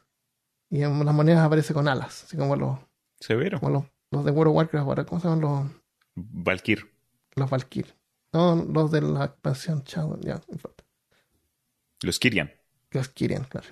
Y 0.72 0.82
en 0.82 1.06
las 1.06 1.14
monedas 1.14 1.46
aparece 1.46 1.76
con 1.76 1.88
alas, 1.88 2.24
así 2.24 2.36
como 2.36 2.56
los, 2.56 2.80
Severo. 3.20 3.60
como 3.60 3.72
los, 3.72 3.84
los 4.14 4.24
de 4.24 4.32
World 4.32 4.52
of 4.52 4.58
Warcraft, 4.58 4.88
ahora, 4.88 5.06
¿cómo 5.06 5.20
se 5.20 5.28
llaman 5.28 5.42
los, 5.42 5.72
Valkyr. 6.16 6.88
los 7.36 7.50
Valkyr? 7.50 7.96
No, 8.32 8.56
los 8.56 8.92
de 8.92 9.02
la 9.02 9.26
expansión 9.26 9.84
Shadow, 9.84 10.20
ya, 10.22 10.36
no 10.36 10.44
importa. 10.54 10.84
Los 12.02 12.20
Kirian. 12.20 12.52
Los 12.92 13.10
Kyrian, 13.10 13.46
claro. 13.46 13.68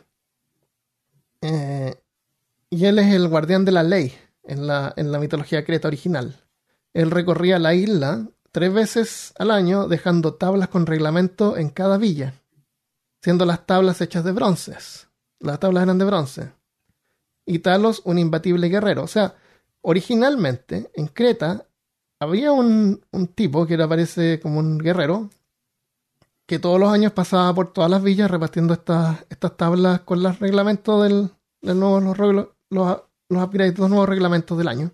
Eh, 1.42 1.96
y 2.70 2.86
él 2.86 3.00
es 3.00 3.14
el 3.14 3.28
guardián 3.28 3.66
de 3.66 3.72
la 3.72 3.84
ley 3.84 4.14
en 4.44 4.66
la, 4.66 4.94
en 4.96 5.12
la 5.12 5.20
mitología 5.20 5.64
creta 5.64 5.88
original. 5.88 6.36
Él 6.94 7.12
recorría 7.12 7.60
la 7.60 7.76
isla 7.76 8.28
tres 8.52 8.74
veces 8.74 9.34
al 9.38 9.52
año 9.52 9.88
dejando 9.88 10.34
tablas 10.36 10.70
con 10.70 10.86
reglamento 10.86 11.56
en 11.58 11.70
cada 11.70 11.98
villa, 11.98 12.34
siendo 13.22 13.46
las 13.46 13.66
tablas 13.68 14.02
hechas 14.02 14.24
de 14.24 14.32
bronces. 14.32 15.08
Las 15.40 15.60
tablas 15.60 15.84
eran 15.84 16.00
de 16.00 16.06
bronce. 16.06 16.52
Y 17.46 17.60
Talos, 17.60 18.02
un 18.06 18.18
imbatible 18.18 18.70
guerrero. 18.70 19.04
O 19.04 19.08
sea, 19.08 19.36
originalmente 19.82 20.90
en 20.94 21.08
Creta 21.08 21.66
había 22.20 22.52
un, 22.52 23.04
un 23.12 23.28
tipo 23.28 23.66
que 23.66 23.74
era, 23.74 23.88
parece 23.88 24.40
como 24.40 24.60
un 24.60 24.78
guerrero, 24.78 25.30
que 26.46 26.60
todos 26.60 26.80
los 26.80 26.92
años 26.92 27.14
pasaba 27.14 27.54
por 27.54 27.74
todas 27.74 27.90
las 27.90 28.04
villas 28.04 28.30
repartiendo 28.30 28.74
estas, 28.74 29.26
estas 29.30 29.58
tablas 29.58 30.02
con 30.02 30.22
los 30.22 30.40
reglamentos 30.40 31.04
del, 31.04 31.32
del 31.62 31.80
nuevo, 31.80 32.00
los, 32.00 32.18
los, 32.70 33.02
los 33.30 33.44
upgrades, 33.44 33.80
los 33.80 33.90
nuevos 33.90 34.10
reglamentos 34.10 34.58
del 34.58 34.68
año. 34.68 34.92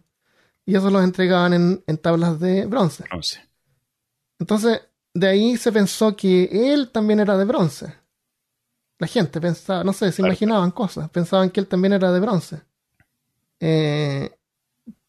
Y 0.66 0.76
eso 0.76 0.92
los 0.92 1.04
entregaban 1.04 1.54
en, 1.54 1.84
en 1.88 1.98
tablas 1.98 2.40
de 2.40 2.66
bronce. 2.66 3.06
Once. 3.12 3.40
Entonces, 4.40 4.82
de 5.14 5.28
ahí 5.28 5.58
se 5.58 5.72
pensó 5.72 6.16
que 6.16 6.74
él 6.74 6.92
también 6.92 7.20
era 7.20 7.38
de 7.38 7.46
bronce. 7.46 7.94
La 9.00 9.08
gente 9.08 9.42
pensaba, 9.42 9.84
no 9.84 9.94
sé, 9.94 10.12
se 10.12 10.22
imaginaban 10.22 10.72
cosas, 10.72 11.10
pensaban 11.10 11.50
que 11.50 11.60
él 11.60 11.68
también 11.68 11.94
era 11.94 12.12
de 12.12 12.20
bronce. 12.20 12.62
Eh, 13.60 14.37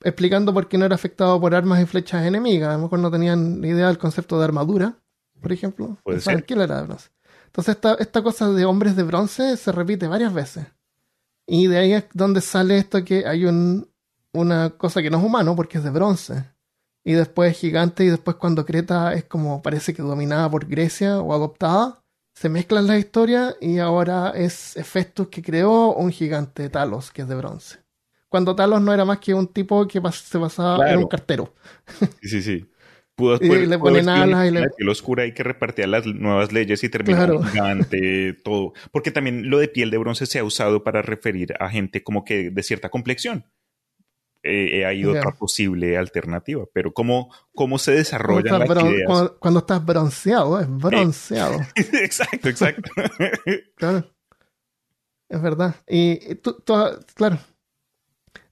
explicando 0.03 0.55
por 0.55 0.69
qué 0.69 0.79
no 0.79 0.85
era 0.85 0.95
afectado 0.95 1.41
por 1.41 1.55
armas 1.55 1.83
y 1.83 1.87
flechas 1.87 2.25
enemigas. 2.25 2.71
A 2.71 2.77
lo 2.77 2.85
mejor 2.85 2.99
no 2.99 3.11
tenían 3.11 3.61
ni 3.61 3.69
idea 3.69 3.89
del 3.89 3.99
concepto 3.99 4.39
de 4.39 4.45
armadura, 4.45 4.99
por 5.41 5.53
ejemplo. 5.53 5.99
Puede 6.05 6.21
ser. 6.21 6.45
que 6.45 6.55
él 6.55 6.63
era 6.63 6.81
de 6.81 6.87
bronce. 6.87 7.11
Entonces, 7.47 7.75
esta, 7.77 7.95
esta 7.95 8.23
cosa 8.23 8.51
de 8.51 8.65
hombres 8.65 8.95
de 8.97 9.03
bronce 9.03 9.57
se 9.57 9.73
repite 9.73 10.07
varias 10.07 10.33
veces. 10.35 10.67
Y 11.47 11.67
de 11.67 11.79
ahí 11.79 11.93
es 11.95 12.05
donde 12.13 12.41
sale 12.41 12.79
esto 12.79 13.03
que 13.05 13.27
hay 13.27 13.47
un, 13.47 13.89
una 14.33 14.71
cosa 14.71 15.03
que 15.03 15.11
no 15.11 15.19
es 15.19 15.25
humano 15.25 15.57
porque 15.57 15.79
es 15.79 15.85
de 15.85 15.91
bronce. 15.91 16.45
Y 17.05 17.13
después 17.13 17.53
es 17.53 17.59
gigante 17.59 18.05
y 18.05 18.09
después 18.09 18.37
cuando 18.37 18.67
Creta 18.67 19.15
es 19.15 19.25
como 19.25 19.63
parece 19.63 19.95
que 19.95 20.03
dominada 20.03 20.51
por 20.51 20.67
Grecia 20.67 21.21
o 21.21 21.33
adoptada, 21.33 22.05
se 22.35 22.49
mezclan 22.49 22.87
las 22.87 22.99
historias 22.99 23.57
y 23.61 23.79
ahora 23.79 24.31
es 24.35 24.77
Hefestus 24.77 25.29
que 25.29 25.43
creó 25.43 25.95
un 25.95 26.13
gigante 26.13 26.69
Talos 26.69 27.11
que 27.11 27.23
es 27.23 27.29
de 27.29 27.35
bronce. 27.35 27.79
Cuando 28.29 28.55
Talos 28.55 28.83
no 28.83 28.93
era 28.93 29.05
más 29.05 29.19
que 29.19 29.33
un 29.33 29.49
tipo 29.49 29.87
que 29.87 30.01
se 30.13 30.39
basaba 30.39 30.91
en 30.91 30.99
un 30.99 31.09
cartero. 31.09 31.55
Sí, 32.23 32.29
sí, 32.29 32.43
sí. 32.43 32.71
Pudo, 33.15 33.37
y 33.41 33.67
le 33.67 33.79
ponen 33.81 34.09
alas 34.09 34.47
y 34.47 34.53
le... 34.53 34.69
piel 34.71 34.89
oscura 34.89 35.27
y 35.27 35.35
que 35.35 35.43
repartía 35.43 35.89
las 35.89 36.07
nuevas 36.07 36.53
leyes 36.53 36.85
y 36.85 36.89
terminó 36.89 37.43
gigante, 37.43 38.33
todo. 38.45 38.75
Porque 38.93 39.11
también 39.11 39.51
lo 39.51 39.59
de 39.59 39.67
piel 39.67 39.91
de 39.91 39.99
bronce 39.99 40.27
se 40.27 40.39
ha 40.39 40.45
usado 40.45 40.85
para 40.85 41.03
referir 41.03 41.55
a 41.59 41.69
gente 41.69 42.05
como 42.05 42.25
que 42.25 42.51
de 42.51 42.63
cierta 42.63 42.91
complexión. 42.91 43.45
Eh, 44.45 44.87
hay 44.87 45.05
otra 45.05 45.33
posible 45.33 45.97
alternativa, 45.97 46.65
pero 46.73 46.95
cómo, 46.95 47.35
cómo 47.53 47.77
se 47.79 47.91
desarrollan 47.91 48.61
las 48.61 48.85
ideas. 48.85 49.33
Cuando, 49.41 49.59
estás 49.59 49.85
bronceado, 49.85 50.61
es 50.61 50.69
bronceado. 50.69 51.59
exacto, 51.75 52.49
exacto. 52.49 52.93
claro. 53.75 54.09
Es 55.29 55.43
verdad. 55.43 55.75
Y, 55.89 56.37
tú, 56.37 56.57
claro, 57.15 57.39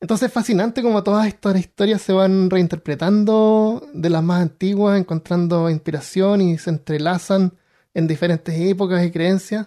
entonces 0.06 0.28
es 0.28 0.32
fascinante 0.32 0.82
como 0.82 1.02
todas 1.02 1.26
estas 1.26 1.58
historias 1.58 2.00
se 2.00 2.12
van 2.12 2.48
reinterpretando 2.48 3.90
de 3.92 4.08
las 4.08 4.22
más 4.22 4.40
antiguas, 4.40 5.00
encontrando 5.00 5.68
inspiración 5.68 6.42
y 6.42 6.58
se 6.58 6.70
entrelazan 6.70 7.54
en 7.92 8.06
diferentes 8.06 8.54
épocas 8.56 9.04
y 9.04 9.10
creencias. 9.10 9.66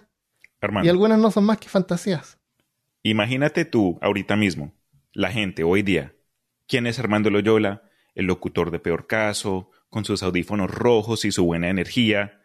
y 0.82 0.88
algunas 0.88 1.18
no 1.18 1.30
son 1.30 1.44
más 1.44 1.58
que 1.58 1.68
fantasías. 1.68 2.38
Imagínate 3.02 3.66
tú, 3.66 3.98
ahorita 4.00 4.34
mismo, 4.34 4.72
la 5.12 5.30
gente 5.30 5.62
hoy 5.62 5.82
día. 5.82 6.14
¿Quién 6.66 6.86
es 6.86 6.98
Armando 6.98 7.28
Loyola? 7.28 7.82
El 8.14 8.24
locutor 8.24 8.70
de 8.70 8.78
peor 8.78 9.06
caso, 9.06 9.70
con 9.90 10.06
sus 10.06 10.22
audífonos 10.22 10.70
rojos 10.70 11.26
y 11.26 11.32
su 11.32 11.44
buena 11.44 11.68
energía. 11.68 12.40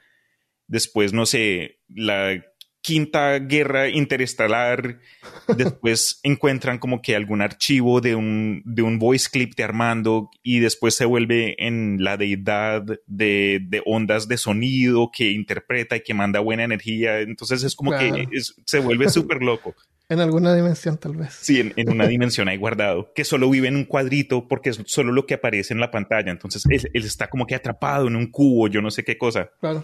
Después, 0.67 1.13
no 1.13 1.25
sé, 1.25 1.79
la 1.87 2.43
quinta 2.85 3.39
guerra 3.39 3.89
interestelar, 3.89 4.99
después 5.57 6.19
encuentran 6.21 6.77
como 6.77 7.01
que 7.01 7.15
algún 7.15 7.41
archivo 7.41 7.99
de 7.99 8.13
un, 8.13 8.61
de 8.63 8.83
un 8.83 8.99
voice 8.99 9.27
clip 9.31 9.55
de 9.55 9.63
Armando 9.63 10.29
y 10.43 10.59
después 10.59 10.93
se 10.93 11.05
vuelve 11.05 11.55
en 11.57 12.03
la 12.03 12.15
deidad 12.15 12.83
de, 13.07 13.59
de 13.67 13.81
ondas 13.87 14.27
de 14.27 14.37
sonido 14.37 15.09
que 15.11 15.31
interpreta 15.31 15.95
y 15.95 16.01
que 16.01 16.13
manda 16.13 16.39
buena 16.41 16.63
energía. 16.63 17.21
Entonces 17.21 17.63
es 17.63 17.75
como 17.75 17.89
que 17.97 18.27
se 18.65 18.79
vuelve 18.79 19.09
súper 19.09 19.41
loco. 19.41 19.73
En 20.07 20.19
alguna 20.19 20.53
dimensión, 20.53 20.99
tal 20.99 21.15
vez. 21.15 21.33
Sí, 21.41 21.71
en, 21.75 21.89
una 21.89 22.05
dimensión 22.05 22.47
ahí 22.47 22.57
guardado, 22.57 23.11
que 23.15 23.23
solo 23.23 23.49
vive 23.49 23.67
en 23.67 23.75
un 23.75 23.85
cuadrito 23.85 24.47
porque 24.47 24.69
es 24.69 24.79
solo 24.85 25.11
lo 25.11 25.25
que 25.25 25.33
aparece 25.33 25.73
en 25.73 25.79
la 25.79 25.89
pantalla. 25.89 26.31
Entonces 26.31 26.63
él, 26.69 26.91
él 26.93 27.03
está 27.03 27.31
como 27.31 27.47
que 27.47 27.55
atrapado 27.55 28.07
en 28.07 28.15
un 28.15 28.29
cubo, 28.29 28.67
yo 28.67 28.83
no 28.83 28.91
sé 28.91 29.03
qué 29.03 29.17
cosa. 29.17 29.49
Claro. 29.59 29.83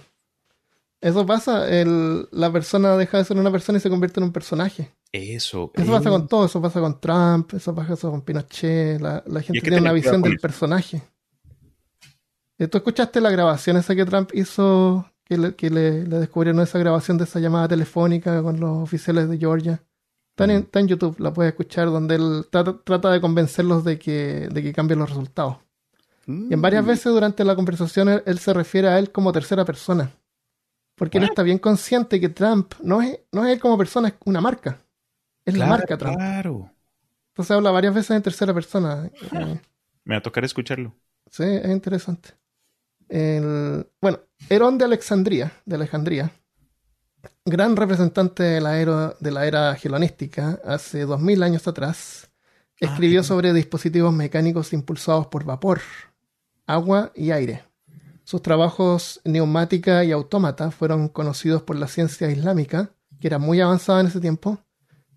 Eso 1.01 1.25
pasa, 1.25 1.67
el, 1.67 2.29
la 2.31 2.51
persona 2.51 2.95
deja 2.95 3.17
de 3.17 3.25
ser 3.25 3.35
una 3.37 3.51
persona 3.51 3.79
y 3.79 3.81
se 3.81 3.89
convierte 3.89 4.19
en 4.19 4.25
un 4.25 4.31
personaje. 4.31 4.93
Eso. 5.11 5.71
Eso 5.73 5.91
pasa 5.91 6.09
con 6.11 6.27
todo, 6.27 6.45
eso 6.45 6.61
pasa 6.61 6.79
con 6.79 7.01
Trump, 7.01 7.55
eso 7.55 7.73
pasa 7.73 8.07
con 8.07 8.21
Pinochet, 8.21 9.01
la, 9.01 9.23
gente 9.41 9.61
tiene 9.61 9.79
una 9.79 9.93
visión 9.93 10.21
del 10.21 10.37
personaje. 10.37 11.01
Eh, 12.59 12.67
¿Tú 12.67 12.77
escuchaste 12.77 13.19
la 13.19 13.31
grabación 13.31 13.77
esa 13.77 13.95
que 13.95 14.05
Trump 14.05 14.29
hizo, 14.35 15.11
que 15.25 15.39
le, 15.39 15.55
que 15.55 15.71
le, 15.71 16.03
descubrieron 16.03 16.61
esa 16.61 16.77
grabación 16.77 17.17
de 17.17 17.23
esa 17.23 17.39
llamada 17.39 17.67
telefónica 17.67 18.43
con 18.43 18.59
los 18.59 18.77
oficiales 18.77 19.27
de 19.27 19.39
Georgia? 19.39 19.83
Está 20.29 20.45
en, 20.45 20.51
está 20.51 20.81
en 20.81 20.87
YouTube, 20.87 21.19
la 21.19 21.33
puedes 21.33 21.51
escuchar, 21.51 21.87
donde 21.87 22.15
él 22.15 22.45
trata, 22.51 23.09
de 23.09 23.19
convencerlos 23.19 23.83
de 23.83 23.97
que, 23.97 24.49
de 24.51 24.61
que 24.61 24.71
cambien 24.71 24.99
los 24.99 25.09
resultados. 25.09 25.57
Y 26.27 26.53
en 26.53 26.61
varias 26.61 26.83
mm. 26.83 26.87
veces 26.87 27.11
durante 27.11 27.43
la 27.43 27.55
conversación 27.55 28.21
él 28.23 28.37
se 28.37 28.53
refiere 28.53 28.87
a 28.87 28.99
él 28.99 29.11
como 29.11 29.31
tercera 29.31 29.65
persona. 29.65 30.11
Porque 31.01 31.17
él 31.17 31.23
está 31.23 31.41
bien 31.41 31.57
consciente 31.57 32.19
que 32.19 32.29
Trump 32.29 32.75
no 32.83 33.01
es, 33.01 33.21
no 33.31 33.43
es 33.43 33.53
él 33.53 33.59
como 33.59 33.75
persona, 33.75 34.09
es 34.09 34.13
una 34.23 34.39
marca. 34.39 34.79
Es 35.43 35.57
la 35.57 35.65
marca 35.65 35.97
Trump. 35.97 36.15
Claro. 36.15 36.69
Entonces 37.29 37.55
habla 37.55 37.71
varias 37.71 37.95
veces 37.95 38.11
en 38.11 38.21
tercera 38.21 38.53
persona. 38.53 39.09
Eh, 39.31 39.59
Me 40.03 40.13
va 40.13 40.19
a 40.19 40.21
tocar 40.21 40.45
escucharlo. 40.45 40.93
Sí, 41.27 41.41
es 41.41 41.71
interesante. 41.71 42.29
bueno, 43.99 44.19
Herón 44.47 44.77
de 44.77 44.85
Alexandría, 44.85 45.51
de 45.65 45.73
Alejandría, 45.73 46.31
gran 47.45 47.75
representante 47.75 48.43
de 48.43 48.61
la, 48.61 48.79
era, 48.79 49.15
de 49.19 49.31
la 49.31 49.47
era 49.47 49.73
gelonística, 49.73 50.59
hace 50.63 51.05
dos 51.05 51.19
mil 51.19 51.41
años 51.41 51.67
atrás, 51.67 52.29
ah, 52.29 52.75
escribió 52.79 53.23
sobre 53.23 53.53
dispositivos 53.53 54.13
mecánicos 54.13 54.71
impulsados 54.71 55.25
por 55.25 55.45
vapor, 55.45 55.81
agua 56.67 57.11
y 57.15 57.31
aire. 57.31 57.70
Sus 58.31 58.41
trabajos 58.41 59.19
neumática 59.25 60.05
y 60.05 60.13
autómata 60.13 60.71
fueron 60.71 61.09
conocidos 61.09 61.63
por 61.63 61.75
la 61.75 61.89
ciencia 61.89 62.31
islámica, 62.31 62.93
que 63.19 63.27
era 63.27 63.39
muy 63.39 63.59
avanzada 63.59 63.99
en 63.99 64.07
ese 64.07 64.21
tiempo, 64.21 64.57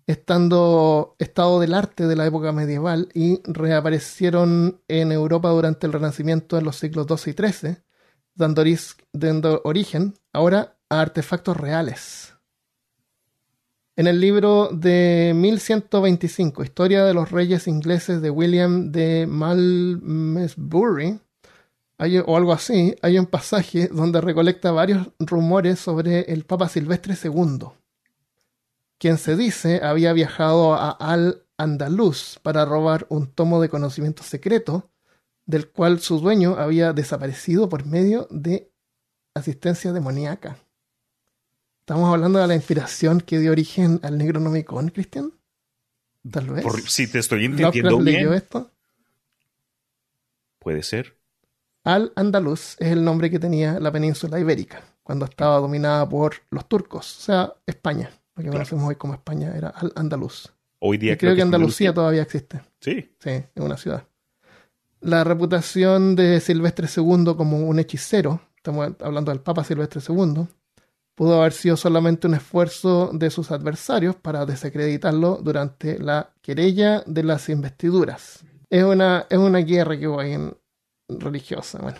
estando 0.05 1.15
estado 1.17 1.61
del 1.61 1.75
arte 1.75 2.07
de 2.07 2.17
la 2.17 2.25
época 2.25 2.51
medieval 2.51 3.07
y 3.13 3.39
reaparecieron 3.45 4.81
en 4.89 5.13
Europa 5.13 5.47
durante 5.47 5.87
el 5.87 5.93
Renacimiento 5.93 6.57
en 6.57 6.65
los 6.65 6.75
siglos 6.75 7.07
XII 7.07 7.31
y 7.31 7.35
XIII, 7.41 7.77
dando, 8.33 8.65
dando 9.13 9.61
origen 9.63 10.15
ahora 10.33 10.75
a 10.89 10.99
artefactos 10.99 11.55
reales. 11.55 12.33
En 13.95 14.07
el 14.07 14.19
libro 14.19 14.67
de 14.73 15.31
1125, 15.33 16.65
Historia 16.65 17.05
de 17.05 17.13
los 17.13 17.31
Reyes 17.31 17.65
Ingleses 17.69 18.21
de 18.21 18.29
William 18.29 18.91
de 18.91 19.25
Malmesbury, 19.25 21.21
o 21.97 22.37
algo 22.37 22.53
así, 22.53 22.95
hay 23.01 23.17
un 23.17 23.25
pasaje 23.25 23.87
donde 23.87 24.21
recolecta 24.21 24.71
varios 24.71 25.07
rumores 25.19 25.79
sobre 25.79 26.21
el 26.31 26.45
Papa 26.45 26.67
Silvestre 26.67 27.15
II, 27.21 27.67
quien 28.97 29.17
se 29.17 29.35
dice 29.35 29.81
había 29.83 30.13
viajado 30.13 30.73
a 30.73 30.91
Al-Andalus 30.91 32.39
para 32.41 32.65
robar 32.65 33.05
un 33.09 33.27
tomo 33.27 33.61
de 33.61 33.69
conocimiento 33.69 34.23
secreto, 34.23 34.89
del 35.45 35.69
cual 35.69 35.99
su 35.99 36.19
dueño 36.19 36.55
había 36.57 36.91
desaparecido 36.91 37.69
por 37.69 37.85
medio 37.85 38.27
de 38.31 38.71
asistencia 39.33 39.93
demoníaca. 39.93 40.57
¿Estamos 41.81 42.11
hablando 42.11 42.39
de 42.39 42.47
la 42.47 42.55
inspiración 42.55 43.21
que 43.21 43.37
dio 43.37 43.51
origen 43.51 43.99
al 44.01 44.17
Necronomicon, 44.17 44.89
Cristian? 44.89 45.31
Tal 46.31 46.49
vez. 46.49 46.65
si 46.87 47.07
te 47.07 47.19
estoy 47.19 47.45
entendiendo 47.45 47.99
bien. 47.99 48.33
esto? 48.33 48.71
Puede 50.57 50.81
ser. 50.81 51.15
Al-Andalus 51.85 52.75
es 52.79 52.91
el 52.91 53.03
nombre 53.03 53.29
que 53.29 53.37
tenía 53.37 53.79
la 53.79 53.91
península 53.91 54.39
ibérica 54.39 54.81
cuando 55.03 55.25
estaba 55.25 55.59
dominada 55.59 56.09
por 56.09 56.33
los 56.49 56.67
turcos, 56.67 57.19
o 57.19 57.21
sea, 57.21 57.53
España. 57.67 58.09
Lo 58.35 58.43
que 58.43 58.49
conocemos 58.49 58.89
hoy 58.89 58.95
como 58.95 59.13
España 59.13 59.53
era 59.55 59.69
Al-Andalus. 59.69 60.51
Hoy 60.79 60.97
día 60.97 61.15
creo, 61.15 61.35
que 61.35 61.43
Andalucía 61.43 61.93
todavía 61.93 62.23
existe. 62.23 62.59
Sí. 62.81 63.15
Sí, 63.19 63.29
es 63.29 63.63
una 63.63 63.77
ciudad. 63.77 64.03
La 65.01 65.23
reputación 65.23 66.15
de 66.15 66.41
Silvestre 66.41 66.87
II 66.93 67.35
como 67.37 67.59
un 67.59 67.77
hechicero, 67.77 68.41
estamos 68.57 68.93
hablando 69.01 69.31
del 69.31 69.41
Papa 69.41 69.63
Silvestre 69.63 70.01
II, 70.07 70.47
pudo 71.13 71.39
haber 71.39 71.53
sido 71.53 71.77
solamente 71.77 72.25
un 72.25 72.33
esfuerzo 72.33 73.11
de 73.13 73.29
sus 73.29 73.51
adversarios 73.51 74.15
para 74.15 74.47
desacreditarlo 74.47 75.39
durante 75.41 75.99
la 75.99 76.33
querella 76.41 77.03
de 77.05 77.23
las 77.23 77.47
investiduras. 77.47 78.43
Es 78.71 78.83
una, 78.83 79.27
es 79.29 79.37
una 79.37 79.59
guerra 79.59 79.99
que 79.99 80.07
hubo 80.07 80.19
ahí 80.19 80.33
en, 80.33 80.57
religiosa. 81.07 81.79
Bueno, 81.79 81.97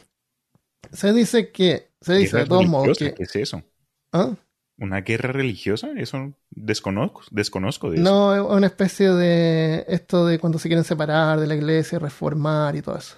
se 0.91 1.13
dice 1.13 1.51
que, 1.51 1.91
se 2.01 2.13
dice 2.13 2.37
de 2.37 2.45
todos 2.45 2.67
modos 2.67 2.97
que... 2.97 3.13
¿Qué 3.13 3.23
es 3.23 3.35
eso? 3.35 3.63
¿Ah? 4.11 4.35
¿Una 4.77 5.01
guerra 5.01 5.31
religiosa? 5.31 5.91
Eso 5.95 6.33
desconozco, 6.49 7.21
desconozco 7.31 7.89
de 7.89 7.97
eso. 7.97 8.03
No, 8.03 8.35
es 8.35 8.41
una 8.41 8.67
especie 8.67 9.09
de 9.09 9.85
esto 9.87 10.25
de 10.25 10.37
cuando 10.37 10.59
se 10.59 10.67
quieren 10.67 10.83
separar 10.83 11.39
de 11.39 11.47
la 11.47 11.55
iglesia, 11.55 11.97
reformar 11.97 12.75
y 12.75 12.81
todo 12.81 12.97
eso. 12.97 13.15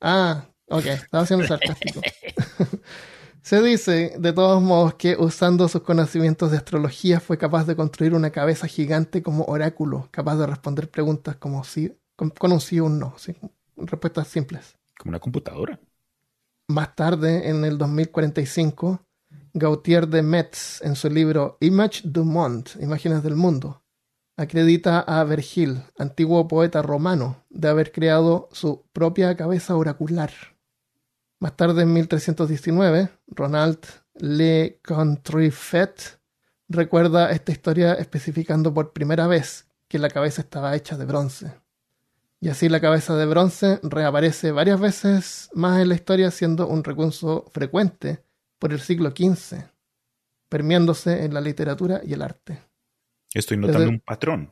Ah, 0.00 0.44
ok, 0.68 0.86
estaba 0.86 1.26
siendo 1.26 1.46
sarcástico. 1.46 2.00
se 3.42 3.60
dice, 3.62 4.14
de 4.16 4.32
todos 4.32 4.62
modos, 4.62 4.94
que 4.94 5.16
usando 5.16 5.66
sus 5.68 5.82
conocimientos 5.82 6.52
de 6.52 6.58
astrología 6.58 7.18
fue 7.18 7.36
capaz 7.36 7.66
de 7.66 7.74
construir 7.74 8.14
una 8.14 8.30
cabeza 8.30 8.68
gigante 8.68 9.22
como 9.22 9.44
oráculo, 9.44 10.08
capaz 10.12 10.36
de 10.36 10.46
responder 10.46 10.88
preguntas 10.88 11.34
como 11.34 11.64
si, 11.64 11.92
con, 12.14 12.32
un 12.40 12.60
sí 12.60 12.78
o 12.78 12.84
un 12.84 13.00
no, 13.00 13.16
respuestas 13.76 14.28
simples. 14.28 14.76
Como 15.02 15.10
una 15.10 15.18
computadora. 15.18 15.80
Más 16.68 16.94
tarde, 16.94 17.48
en 17.50 17.64
el 17.64 17.76
2045, 17.76 19.04
Gautier 19.52 20.06
de 20.06 20.22
Metz, 20.22 20.80
en 20.80 20.94
su 20.94 21.10
libro 21.10 21.58
Image 21.58 22.02
du 22.04 22.24
Monde, 22.24 22.70
Imágenes 22.78 23.24
del 23.24 23.34
Mundo, 23.34 23.82
acredita 24.36 25.00
a 25.00 25.24
Vergil, 25.24 25.82
antiguo 25.98 26.46
poeta 26.46 26.82
romano, 26.82 27.44
de 27.50 27.66
haber 27.66 27.90
creado 27.90 28.48
su 28.52 28.84
propia 28.92 29.36
cabeza 29.36 29.74
oracular. 29.74 30.30
Más 31.40 31.56
tarde, 31.56 31.82
en 31.82 31.92
1319, 31.94 33.08
Ronald 33.26 33.80
Le 34.14 34.78
Contrefait 34.86 36.00
recuerda 36.68 37.32
esta 37.32 37.50
historia 37.50 37.94
especificando 37.94 38.72
por 38.72 38.92
primera 38.92 39.26
vez 39.26 39.66
que 39.88 39.98
la 39.98 40.10
cabeza 40.10 40.42
estaba 40.42 40.76
hecha 40.76 40.96
de 40.96 41.06
bronce. 41.06 41.61
Y 42.42 42.48
así 42.48 42.68
la 42.68 42.80
cabeza 42.80 43.16
de 43.16 43.24
bronce 43.24 43.78
reaparece 43.84 44.50
varias 44.50 44.80
veces 44.80 45.48
más 45.54 45.80
en 45.80 45.88
la 45.88 45.94
historia, 45.94 46.30
siendo 46.32 46.66
un 46.66 46.82
recurso 46.82 47.46
frecuente 47.52 48.24
por 48.58 48.72
el 48.72 48.80
siglo 48.80 49.10
XV. 49.10 49.64
permeándose 50.48 51.24
en 51.24 51.32
la 51.32 51.40
literatura 51.40 52.02
y 52.04 52.12
el 52.12 52.20
arte. 52.20 52.58
Estoy 53.32 53.56
notando 53.56 53.78
Desde- 53.78 53.90
un 53.90 54.00
patrón. 54.00 54.50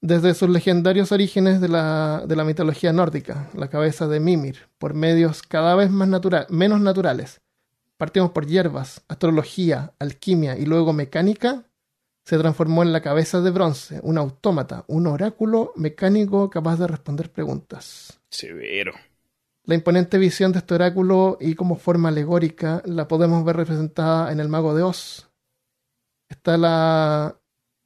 Desde 0.00 0.32
sus 0.32 0.48
legendarios 0.48 1.12
orígenes 1.12 1.60
de 1.60 1.68
la, 1.68 2.24
de 2.26 2.34
la 2.34 2.44
mitología 2.44 2.90
nórdica, 2.90 3.50
la 3.54 3.68
cabeza 3.68 4.08
de 4.08 4.20
Mimir, 4.20 4.56
por 4.78 4.94
medios 4.94 5.42
cada 5.42 5.74
vez 5.74 5.90
más 5.90 6.08
menos 6.48 6.80
naturales. 6.80 7.42
Partimos 7.98 8.30
por 8.30 8.46
hierbas, 8.46 9.02
astrología, 9.08 9.92
alquimia 9.98 10.56
y 10.56 10.64
luego 10.64 10.94
mecánica, 10.94 11.64
se 12.30 12.38
transformó 12.38 12.82
en 12.84 12.92
la 12.92 13.00
cabeza 13.02 13.40
de 13.40 13.50
bronce, 13.50 13.98
un 14.04 14.16
autómata, 14.16 14.84
un 14.86 15.08
oráculo 15.08 15.72
mecánico 15.74 16.48
capaz 16.48 16.76
de 16.78 16.86
responder 16.86 17.30
preguntas. 17.32 18.20
Severo. 18.30 18.92
La 19.64 19.74
imponente 19.74 20.16
visión 20.16 20.52
de 20.52 20.60
este 20.60 20.74
oráculo 20.74 21.36
y 21.40 21.56
como 21.56 21.74
forma 21.76 22.08
alegórica 22.08 22.82
la 22.86 23.08
podemos 23.08 23.44
ver 23.44 23.56
representada 23.56 24.30
en 24.30 24.38
el 24.38 24.48
Mago 24.48 24.74
de 24.76 24.84
Oz. 24.84 25.28
Está 26.28 26.56
la. 26.56 27.36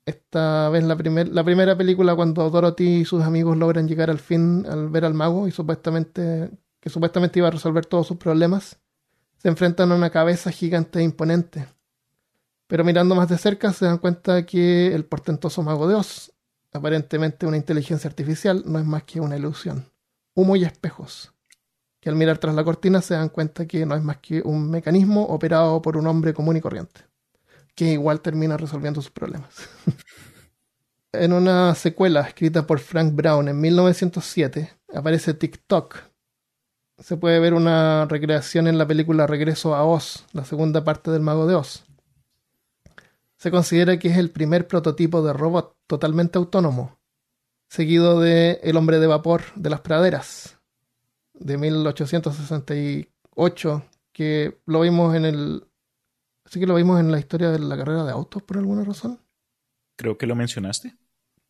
Esta 0.04 0.68
vez 0.68 0.84
la, 0.84 0.94
primer- 0.96 1.28
la 1.28 1.42
primera 1.42 1.74
película 1.74 2.14
cuando 2.14 2.50
Dorothy 2.50 3.00
y 3.00 3.04
sus 3.06 3.22
amigos 3.22 3.56
logran 3.56 3.88
llegar 3.88 4.10
al 4.10 4.18
fin 4.18 4.66
al 4.68 4.90
ver 4.90 5.06
al 5.06 5.14
mago 5.14 5.48
y 5.48 5.50
supuestamente. 5.50 6.50
que 6.80 6.90
supuestamente 6.90 7.38
iba 7.38 7.48
a 7.48 7.52
resolver 7.52 7.86
todos 7.86 8.06
sus 8.06 8.18
problemas. 8.18 8.78
Se 9.38 9.48
enfrentan 9.48 9.90
a 9.90 9.94
una 9.94 10.10
cabeza 10.10 10.50
gigante 10.50 10.98
e 10.98 11.02
imponente. 11.02 11.66
Pero 12.66 12.84
mirando 12.84 13.14
más 13.14 13.28
de 13.28 13.38
cerca 13.38 13.72
se 13.72 13.84
dan 13.84 13.98
cuenta 13.98 14.46
que 14.46 14.94
el 14.94 15.04
portentoso 15.04 15.62
Mago 15.62 15.86
de 15.86 15.94
Oz, 15.94 16.32
aparentemente 16.72 17.46
una 17.46 17.56
inteligencia 17.56 18.08
artificial, 18.08 18.62
no 18.66 18.78
es 18.78 18.84
más 18.84 19.04
que 19.04 19.20
una 19.20 19.36
ilusión. 19.36 19.90
Humo 20.34 20.56
y 20.56 20.64
espejos 20.64 21.34
que 22.04 22.10
al 22.10 22.16
mirar 22.16 22.36
tras 22.36 22.54
la 22.54 22.62
cortina 22.62 23.00
se 23.00 23.14
dan 23.14 23.30
cuenta 23.30 23.64
que 23.64 23.86
no 23.86 23.94
es 23.94 24.02
más 24.02 24.18
que 24.18 24.42
un 24.42 24.70
mecanismo 24.70 25.22
operado 25.24 25.80
por 25.80 25.96
un 25.96 26.06
hombre 26.06 26.34
común 26.34 26.54
y 26.54 26.60
corriente, 26.60 27.00
que 27.74 27.92
igual 27.92 28.20
termina 28.20 28.58
resolviendo 28.58 29.00
sus 29.00 29.10
problemas. 29.10 29.70
en 31.14 31.32
una 31.32 31.74
secuela 31.74 32.20
escrita 32.20 32.66
por 32.66 32.78
Frank 32.80 33.14
Brown 33.14 33.48
en 33.48 33.58
1907 33.58 34.70
aparece 34.94 35.32
TikTok. 35.32 35.96
Se 36.98 37.16
puede 37.16 37.40
ver 37.40 37.54
una 37.54 38.04
recreación 38.04 38.68
en 38.68 38.76
la 38.76 38.86
película 38.86 39.26
Regreso 39.26 39.74
a 39.74 39.84
Oz, 39.84 40.26
la 40.34 40.44
segunda 40.44 40.84
parte 40.84 41.10
del 41.10 41.22
Mago 41.22 41.46
de 41.46 41.54
Oz. 41.54 41.84
Se 43.44 43.50
considera 43.50 43.98
que 43.98 44.08
es 44.08 44.16
el 44.16 44.30
primer 44.30 44.66
prototipo 44.66 45.22
de 45.22 45.34
robot 45.34 45.76
totalmente 45.86 46.38
autónomo, 46.38 46.98
seguido 47.68 48.18
de 48.18 48.58
El 48.62 48.78
hombre 48.78 48.98
de 48.98 49.06
vapor 49.06 49.42
de 49.54 49.68
las 49.68 49.82
praderas, 49.82 50.58
de 51.34 51.58
1868, 51.58 53.82
que 54.14 54.62
lo 54.64 54.80
vimos 54.80 55.14
en 55.14 55.26
el... 55.26 55.66
Sí 56.46 56.58
que 56.58 56.66
lo 56.66 56.76
vimos 56.76 56.98
en 56.98 57.12
la 57.12 57.18
historia 57.18 57.50
de 57.50 57.58
la 57.58 57.76
carrera 57.76 58.04
de 58.04 58.12
autos 58.12 58.42
por 58.42 58.56
alguna 58.56 58.82
razón. 58.82 59.20
Creo 59.96 60.16
que 60.16 60.26
lo 60.26 60.34
mencionaste. 60.34 60.96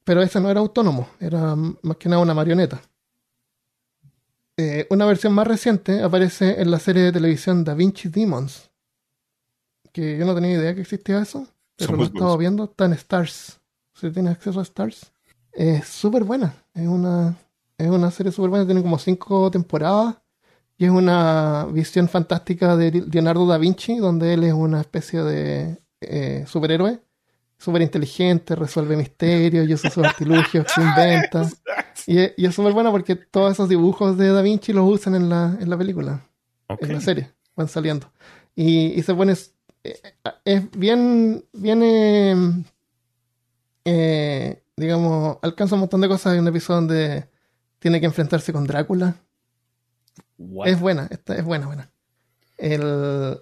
Pero 0.02 0.20
ese 0.20 0.40
no 0.40 0.50
era 0.50 0.58
autónomo, 0.58 1.08
era 1.20 1.54
más 1.54 1.96
que 1.96 2.08
nada 2.08 2.22
una 2.22 2.34
marioneta. 2.34 2.82
Eh, 4.56 4.88
una 4.90 5.06
versión 5.06 5.32
más 5.32 5.46
reciente 5.46 6.02
aparece 6.02 6.60
en 6.60 6.72
la 6.72 6.80
serie 6.80 7.04
de 7.04 7.12
televisión 7.12 7.62
Da 7.62 7.74
Vinci 7.74 8.08
Demons, 8.08 8.68
que 9.92 10.18
yo 10.18 10.26
no 10.26 10.34
tenía 10.34 10.56
idea 10.56 10.74
que 10.74 10.80
existía 10.80 11.22
eso, 11.22 11.53
pero 11.76 11.90
Son 11.90 11.96
lo 11.96 12.02
he 12.04 12.06
estado 12.06 12.38
viendo, 12.38 12.64
está 12.64 12.84
en 12.86 12.92
Stars. 12.94 13.60
Si 13.94 14.10
tienes 14.10 14.32
acceso 14.32 14.60
a 14.60 14.62
Stars, 14.62 15.12
es 15.52 15.86
súper 15.86 16.24
buena. 16.24 16.54
Es 16.74 16.86
una, 16.86 17.36
es 17.78 17.88
una 17.88 18.10
serie 18.10 18.32
súper 18.32 18.50
buena, 18.50 18.66
tiene 18.66 18.82
como 18.82 18.98
cinco 18.98 19.50
temporadas 19.50 20.16
y 20.76 20.84
es 20.86 20.90
una 20.90 21.66
visión 21.70 22.08
fantástica 22.08 22.76
de 22.76 22.90
Leonardo 23.10 23.46
da 23.46 23.58
Vinci, 23.58 23.96
donde 23.98 24.34
él 24.34 24.44
es 24.44 24.52
una 24.52 24.80
especie 24.80 25.22
de 25.22 25.78
eh, 26.00 26.44
superhéroe 26.46 27.00
súper 27.64 27.82
inteligente, 27.82 28.54
resuelve 28.54 28.96
misterios 28.96 29.66
y 29.66 29.74
usa 29.74 29.90
sus 29.90 30.04
artilugios 30.04 30.66
que 30.74 30.80
inventa. 30.80 31.48
Y 32.06 32.18
es, 32.18 32.34
y 32.36 32.44
es 32.44 32.54
súper 32.54 32.74
bueno 32.74 32.90
porque 32.90 33.16
todos 33.16 33.52
esos 33.52 33.66
dibujos 33.66 34.18
de 34.18 34.28
Da 34.28 34.42
Vinci 34.42 34.74
los 34.74 34.86
usan 34.86 35.14
en 35.14 35.30
la, 35.30 35.56
en 35.58 35.70
la 35.70 35.78
película, 35.78 36.28
en 36.68 36.92
la 36.92 37.00
serie, 37.00 37.30
van 37.56 37.68
saliendo. 37.68 38.10
Y, 38.54 38.88
y 38.88 39.02
se 39.02 39.14
pone. 39.14 39.32
Es 40.44 40.70
bien. 40.72 41.44
bien 41.52 41.82
eh, 41.82 42.64
eh, 43.84 44.62
digamos, 44.76 45.38
alcanza 45.42 45.74
un 45.74 45.80
montón 45.80 46.00
de 46.00 46.08
cosas. 46.08 46.32
Hay 46.32 46.38
un 46.38 46.48
episodio 46.48 46.80
donde 46.80 47.28
tiene 47.78 48.00
que 48.00 48.06
enfrentarse 48.06 48.52
con 48.52 48.66
Drácula. 48.66 49.16
What? 50.38 50.68
Es 50.68 50.80
buena, 50.80 51.06
esta 51.10 51.36
es 51.36 51.44
buena, 51.44 51.66
buena. 51.66 51.90
El... 52.56 53.40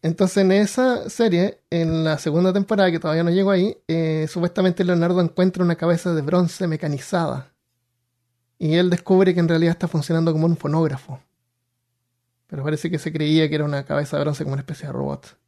Entonces, 0.00 0.38
en 0.38 0.50
esa 0.50 1.08
serie, 1.08 1.60
en 1.70 2.02
la 2.02 2.18
segunda 2.18 2.52
temporada, 2.52 2.90
que 2.90 2.98
todavía 2.98 3.22
no 3.22 3.30
llego 3.30 3.52
ahí, 3.52 3.76
eh, 3.86 4.26
supuestamente 4.28 4.82
Leonardo 4.82 5.20
encuentra 5.20 5.62
una 5.62 5.76
cabeza 5.76 6.12
de 6.12 6.22
bronce 6.22 6.66
mecanizada. 6.66 7.54
Y 8.58 8.74
él 8.74 8.90
descubre 8.90 9.32
que 9.32 9.40
en 9.40 9.48
realidad 9.48 9.72
está 9.72 9.86
funcionando 9.86 10.32
como 10.32 10.46
un 10.46 10.56
fonógrafo. 10.56 11.20
Pero 12.48 12.64
parece 12.64 12.90
que 12.90 12.98
se 12.98 13.12
creía 13.12 13.48
que 13.48 13.54
era 13.54 13.64
una 13.64 13.84
cabeza 13.84 14.16
de 14.16 14.24
bronce 14.24 14.42
como 14.42 14.54
una 14.54 14.62
especie 14.62 14.88
de 14.88 14.92
robot. 14.92 15.38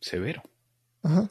Severo. 0.00 0.42
Ajá. 1.02 1.30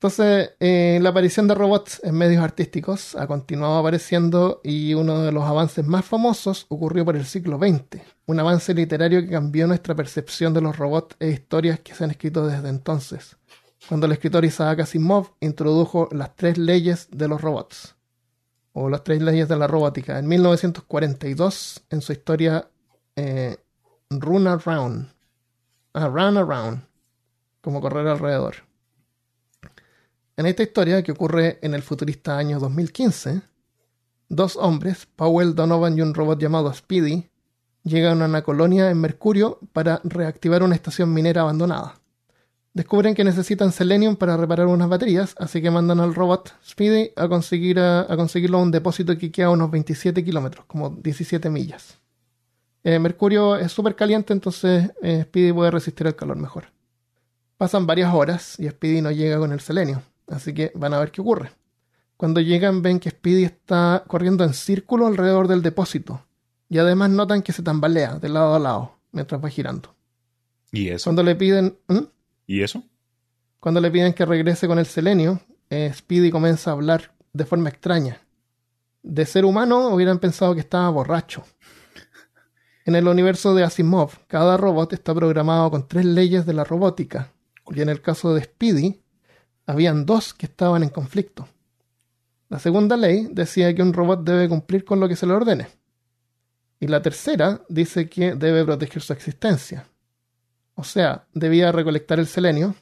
Entonces, 0.00 0.52
eh, 0.60 0.98
la 1.02 1.10
aparición 1.10 1.46
de 1.46 1.54
robots 1.54 2.00
en 2.02 2.14
medios 2.14 2.42
artísticos 2.42 3.14
ha 3.16 3.26
continuado 3.26 3.76
apareciendo 3.76 4.62
y 4.64 4.94
uno 4.94 5.20
de 5.20 5.30
los 5.30 5.44
avances 5.44 5.84
más 5.84 6.06
famosos 6.06 6.64
ocurrió 6.70 7.04
por 7.04 7.16
el 7.16 7.26
siglo 7.26 7.58
XX, 7.58 8.00
un 8.24 8.40
avance 8.40 8.72
literario 8.72 9.20
que 9.20 9.28
cambió 9.28 9.66
nuestra 9.66 9.94
percepción 9.94 10.54
de 10.54 10.62
los 10.62 10.78
robots 10.78 11.16
e 11.20 11.28
historias 11.28 11.80
que 11.80 11.94
se 11.94 12.04
han 12.04 12.12
escrito 12.12 12.46
desde 12.46 12.70
entonces, 12.70 13.36
cuando 13.90 14.06
el 14.06 14.12
escritor 14.12 14.42
Isaac 14.42 14.80
Asimov 14.80 15.34
introdujo 15.40 16.08
las 16.12 16.34
tres 16.34 16.56
leyes 16.56 17.08
de 17.10 17.28
los 17.28 17.42
robots, 17.42 17.94
o 18.72 18.88
las 18.88 19.04
tres 19.04 19.20
leyes 19.20 19.48
de 19.48 19.56
la 19.56 19.66
robótica, 19.66 20.18
en 20.18 20.26
1942 20.28 21.82
en 21.90 22.00
su 22.00 22.12
historia 22.12 22.70
eh, 23.16 23.58
Run 24.08 24.46
Around, 24.46 25.12
ah, 25.92 26.08
Run 26.08 26.38
Around, 26.38 26.89
como 27.60 27.80
correr 27.80 28.06
alrededor. 28.06 28.56
En 30.36 30.46
esta 30.46 30.62
historia, 30.62 31.02
que 31.02 31.12
ocurre 31.12 31.58
en 31.62 31.74
el 31.74 31.82
futurista 31.82 32.38
año 32.38 32.58
2015, 32.58 33.42
dos 34.28 34.56
hombres, 34.56 35.06
Powell 35.16 35.54
Donovan 35.54 35.98
y 35.98 36.02
un 36.02 36.14
robot 36.14 36.40
llamado 36.40 36.72
Speedy, 36.72 37.28
llegan 37.82 38.22
a 38.22 38.26
una 38.26 38.42
colonia 38.42 38.90
en 38.90 39.00
Mercurio 39.00 39.58
para 39.72 40.00
reactivar 40.04 40.62
una 40.62 40.74
estación 40.74 41.12
minera 41.12 41.42
abandonada. 41.42 42.00
Descubren 42.72 43.14
que 43.14 43.24
necesitan 43.24 43.72
selenium 43.72 44.16
para 44.16 44.36
reparar 44.36 44.66
unas 44.66 44.88
baterías, 44.88 45.34
así 45.38 45.60
que 45.60 45.70
mandan 45.70 45.98
al 45.98 46.14
robot 46.14 46.54
Speedy 46.64 47.10
a, 47.16 47.28
conseguir 47.28 47.80
a, 47.80 48.02
a 48.02 48.16
conseguirlo 48.16 48.58
a 48.58 48.62
un 48.62 48.70
depósito 48.70 49.18
que 49.18 49.32
queda 49.32 49.46
a 49.46 49.50
unos 49.50 49.70
27 49.70 50.24
kilómetros, 50.24 50.64
como 50.66 50.90
17 50.90 51.50
millas. 51.50 51.98
Eh, 52.82 52.98
Mercurio 52.98 53.56
es 53.56 53.72
súper 53.72 53.94
caliente, 53.94 54.32
entonces 54.32 54.90
eh, 55.02 55.24
Speedy 55.24 55.52
puede 55.52 55.70
resistir 55.70 56.06
el 56.06 56.16
calor 56.16 56.36
mejor. 56.36 56.66
Pasan 57.60 57.86
varias 57.86 58.14
horas 58.14 58.58
y 58.58 58.66
Speedy 58.70 59.02
no 59.02 59.10
llega 59.10 59.36
con 59.36 59.52
el 59.52 59.60
selenio, 59.60 60.02
así 60.28 60.54
que 60.54 60.72
van 60.74 60.94
a 60.94 60.98
ver 60.98 61.10
qué 61.10 61.20
ocurre. 61.20 61.50
Cuando 62.16 62.40
llegan 62.40 62.80
ven 62.80 62.98
que 62.98 63.10
Speedy 63.10 63.44
está 63.44 64.02
corriendo 64.06 64.44
en 64.44 64.54
círculo 64.54 65.06
alrededor 65.06 65.46
del 65.46 65.60
depósito 65.60 66.24
y 66.70 66.78
además 66.78 67.10
notan 67.10 67.42
que 67.42 67.52
se 67.52 67.62
tambalea 67.62 68.18
de 68.18 68.30
lado 68.30 68.54
a 68.54 68.58
lado 68.58 68.96
mientras 69.12 69.44
va 69.44 69.50
girando. 69.50 69.94
¿Y 70.72 70.88
eso? 70.88 71.04
Cuando 71.04 71.22
le 71.22 71.34
piden, 71.34 71.76
¿Mm? 71.86 72.04
¿Y 72.46 72.62
eso? 72.62 72.82
cuando 73.58 73.82
le 73.82 73.90
piden 73.90 74.14
que 74.14 74.24
regrese 74.24 74.66
con 74.66 74.78
el 74.78 74.86
selenio, 74.86 75.42
eh, 75.68 75.92
Speedy 75.94 76.30
comienza 76.30 76.70
a 76.70 76.72
hablar 76.72 77.12
de 77.34 77.44
forma 77.44 77.68
extraña. 77.68 78.22
De 79.02 79.26
ser 79.26 79.44
humano 79.44 79.88
hubieran 79.88 80.18
pensado 80.18 80.54
que 80.54 80.60
estaba 80.60 80.88
borracho. 80.88 81.44
En 82.86 82.94
el 82.96 83.06
universo 83.06 83.54
de 83.54 83.64
Asimov, 83.64 84.12
cada 84.28 84.56
robot 84.56 84.94
está 84.94 85.14
programado 85.14 85.70
con 85.70 85.86
tres 85.86 86.06
leyes 86.06 86.46
de 86.46 86.54
la 86.54 86.64
robótica, 86.64 87.30
y 87.68 87.80
en 87.80 87.88
el 87.88 88.00
caso 88.00 88.34
de 88.34 88.42
Speedy, 88.44 89.00
habían 89.66 90.04
dos 90.06 90.34
que 90.34 90.46
estaban 90.46 90.82
en 90.82 90.88
conflicto. 90.88 91.48
La 92.48 92.58
segunda 92.58 92.96
ley 92.96 93.28
decía 93.30 93.72
que 93.74 93.82
un 93.82 93.92
robot 93.92 94.24
debe 94.24 94.48
cumplir 94.48 94.84
con 94.84 94.98
lo 94.98 95.08
que 95.08 95.14
se 95.16 95.26
le 95.26 95.32
ordene. 95.34 95.68
Y 96.80 96.86
la 96.88 97.00
tercera 97.02 97.60
dice 97.68 98.08
que 98.08 98.34
debe 98.34 98.64
proteger 98.64 99.02
su 99.02 99.12
existencia. 99.12 99.86
O 100.74 100.82
sea, 100.82 101.26
debía 101.34 101.70
recolectar 101.72 102.18
el 102.18 102.26
selenio, 102.26 102.74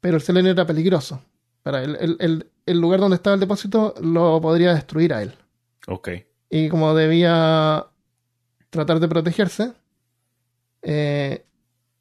pero 0.00 0.16
el 0.16 0.22
selenio 0.22 0.52
era 0.52 0.66
peligroso. 0.66 1.22
Para 1.62 1.82
el, 1.82 1.96
el- 1.96 2.16
el- 2.20 2.50
el 2.66 2.80
lugar 2.80 3.00
donde 3.00 3.16
estaba 3.16 3.34
el 3.34 3.40
depósito 3.40 3.94
lo 4.02 4.40
podría 4.40 4.74
destruir 4.74 5.12
a 5.14 5.22
él. 5.22 5.34
Ok. 5.88 6.10
Y 6.50 6.68
como 6.68 6.94
debía 6.94 7.86
tratar 8.70 9.00
de 9.00 9.08
protegerse, 9.08 9.72
eh, 10.82 11.44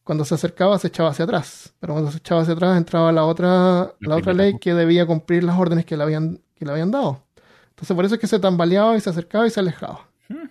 cuando 0.04 0.26
se 0.26 0.36
acercaba 0.36 0.78
se 0.80 0.88
echaba 0.88 1.10
hacia 1.10 1.26
atrás. 1.26 1.74
Pero 1.80 1.94
cuando 1.94 2.12
se 2.12 2.18
echaba 2.18 2.42
hacia 2.42 2.54
atrás 2.54 2.78
entraba 2.78 3.12
la 3.12 3.26
otra, 3.26 3.94
La 4.00 4.16
otra 4.16 4.34
ley 4.34 4.58
que 4.60 4.74
debía 4.74 5.06
cumplir 5.06 5.44
las 5.44 5.58
órdenes 5.58 5.86
que 5.86 5.98
le 5.98 6.04
habían, 6.04 6.42
que 6.56 6.66
le 6.66 6.72
habían 6.72 6.92
dado. 6.92 7.24
Entonces 7.70 7.96
por 7.96 8.06
eso 8.06 8.16
es 8.16 8.22
que 8.22 8.28
se 8.28 8.40
tambaleaba 8.40 8.96
y 8.96 9.02
se 9.02 9.10
acercaba 9.10 9.48
y 9.48 9.50
se 9.50 9.60
alejaba. 9.60 10.08
Hmm. 10.30 10.50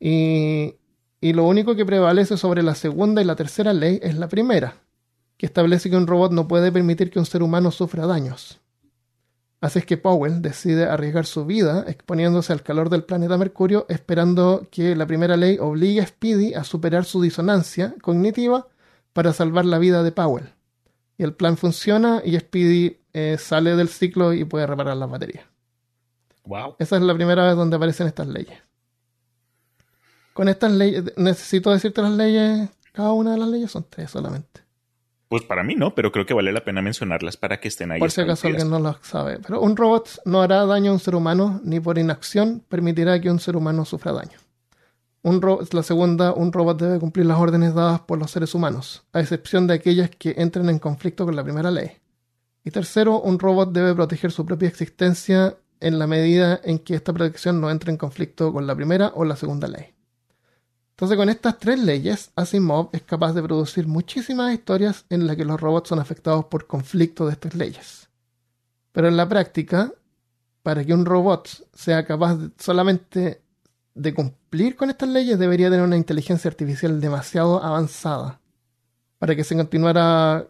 Y, 0.00 0.74
y 1.20 1.32
lo 1.32 1.44
único 1.44 1.74
que 1.74 1.84
prevalece 1.84 2.36
sobre 2.36 2.62
la 2.62 2.74
segunda 2.74 3.20
y 3.20 3.24
la 3.24 3.36
tercera 3.36 3.72
ley 3.72 3.98
es 4.02 4.16
la 4.16 4.28
primera, 4.28 4.76
que 5.36 5.46
establece 5.46 5.90
que 5.90 5.96
un 5.96 6.06
robot 6.06 6.32
no 6.32 6.46
puede 6.48 6.70
permitir 6.70 7.10
que 7.10 7.18
un 7.18 7.26
ser 7.26 7.42
humano 7.42 7.70
sufra 7.70 8.06
daños. 8.06 8.60
Así 9.60 9.78
es 9.78 9.86
que 9.86 9.96
Powell 9.96 10.42
decide 10.42 10.84
arriesgar 10.84 11.24
su 11.24 11.46
vida 11.46 11.86
exponiéndose 11.88 12.52
al 12.52 12.62
calor 12.62 12.90
del 12.90 13.04
planeta 13.04 13.38
Mercurio, 13.38 13.86
esperando 13.88 14.68
que 14.70 14.94
la 14.94 15.06
primera 15.06 15.38
ley 15.38 15.56
obligue 15.58 16.02
a 16.02 16.06
Speedy 16.06 16.52
a 16.52 16.64
superar 16.64 17.06
su 17.06 17.22
disonancia 17.22 17.94
cognitiva 18.02 18.68
para 19.14 19.32
salvar 19.32 19.64
la 19.64 19.78
vida 19.78 20.02
de 20.02 20.12
Powell. 20.12 20.50
Y 21.16 21.22
el 21.22 21.32
plan 21.32 21.56
funciona 21.56 22.20
y 22.22 22.38
Speedy 22.38 22.98
eh, 23.14 23.36
sale 23.38 23.76
del 23.76 23.88
ciclo 23.88 24.34
y 24.34 24.44
puede 24.44 24.66
reparar 24.66 24.96
las 24.98 25.08
baterías. 25.08 25.46
Wow. 26.44 26.76
Esa 26.78 26.96
es 26.96 27.02
la 27.02 27.14
primera 27.14 27.46
vez 27.46 27.56
donde 27.56 27.76
aparecen 27.76 28.06
estas 28.06 28.26
leyes. 28.26 28.58
Con 30.34 30.48
estas 30.48 30.72
leyes, 30.72 31.04
necesito 31.16 31.70
decirte 31.70 32.02
las 32.02 32.12
leyes, 32.12 32.68
cada 32.92 33.12
una 33.12 33.32
de 33.32 33.38
las 33.38 33.48
leyes 33.48 33.70
son 33.70 33.86
tres 33.88 34.10
solamente. 34.10 34.62
Pues 35.28 35.42
para 35.42 35.62
mí 35.62 35.74
no, 35.74 35.94
pero 35.94 36.12
creo 36.12 36.26
que 36.26 36.34
vale 36.34 36.52
la 36.52 36.64
pena 36.64 36.82
mencionarlas 36.82 37.36
para 37.36 37.60
que 37.60 37.68
estén 37.68 37.92
ahí. 37.92 38.00
Por 38.00 38.10
si 38.10 38.20
acaso 38.20 38.48
alguien 38.48 38.68
no 38.68 38.78
lo 38.78 38.98
sabe. 39.02 39.38
Pero 39.38 39.60
un 39.60 39.76
robot 39.76 40.20
no 40.24 40.42
hará 40.42 40.66
daño 40.66 40.90
a 40.90 40.94
un 40.94 41.00
ser 41.00 41.14
humano, 41.14 41.60
ni 41.64 41.80
por 41.80 41.98
inacción 41.98 42.62
permitirá 42.68 43.20
que 43.20 43.30
un 43.30 43.40
ser 43.40 43.56
humano 43.56 43.84
sufra 43.84 44.12
daño. 44.12 44.38
Un 45.24 45.40
la 45.72 45.82
segunda, 45.82 46.34
un 46.34 46.52
robot 46.52 46.78
debe 46.78 47.00
cumplir 47.00 47.24
las 47.24 47.38
órdenes 47.38 47.72
dadas 47.72 48.00
por 48.00 48.18
los 48.18 48.30
seres 48.30 48.54
humanos, 48.54 49.04
a 49.14 49.20
excepción 49.20 49.66
de 49.66 49.72
aquellas 49.72 50.10
que 50.10 50.34
entren 50.36 50.68
en 50.68 50.78
conflicto 50.78 51.24
con 51.24 51.34
la 51.34 51.42
primera 51.42 51.70
ley. 51.70 51.92
Y 52.62 52.70
tercero, 52.70 53.22
un 53.22 53.38
robot 53.38 53.72
debe 53.72 53.94
proteger 53.94 54.32
su 54.32 54.44
propia 54.44 54.68
existencia 54.68 55.56
en 55.80 55.98
la 55.98 56.06
medida 56.06 56.60
en 56.62 56.78
que 56.78 56.94
esta 56.94 57.14
protección 57.14 57.58
no 57.58 57.70
entre 57.70 57.90
en 57.90 57.96
conflicto 57.96 58.52
con 58.52 58.66
la 58.66 58.76
primera 58.76 59.12
o 59.14 59.24
la 59.24 59.34
segunda 59.34 59.66
ley. 59.66 59.94
Entonces, 60.90 61.16
con 61.16 61.30
estas 61.30 61.58
tres 61.58 61.78
leyes, 61.78 62.30
Asimov 62.36 62.90
es 62.92 63.00
capaz 63.00 63.32
de 63.32 63.42
producir 63.42 63.88
muchísimas 63.88 64.52
historias 64.52 65.06
en 65.08 65.26
las 65.26 65.36
que 65.36 65.46
los 65.46 65.58
robots 65.58 65.88
son 65.88 66.00
afectados 66.00 66.44
por 66.44 66.66
conflicto 66.66 67.24
de 67.24 67.32
estas 67.32 67.54
leyes. 67.54 68.10
Pero 68.92 69.08
en 69.08 69.16
la 69.16 69.26
práctica, 69.26 69.90
para 70.62 70.84
que 70.84 70.92
un 70.92 71.06
robot 71.06 71.48
sea 71.72 72.04
capaz 72.04 72.36
solamente 72.58 73.40
de 73.94 74.12
cumplir 74.12 74.76
con 74.76 74.90
estas 74.90 75.08
leyes, 75.08 75.38
debería 75.38 75.70
tener 75.70 75.84
una 75.84 75.96
inteligencia 75.96 76.48
artificial 76.48 77.00
demasiado 77.00 77.62
avanzada 77.62 78.40
para 79.18 79.36
que 79.36 79.44
se 79.44 79.56
continuara 79.56 80.46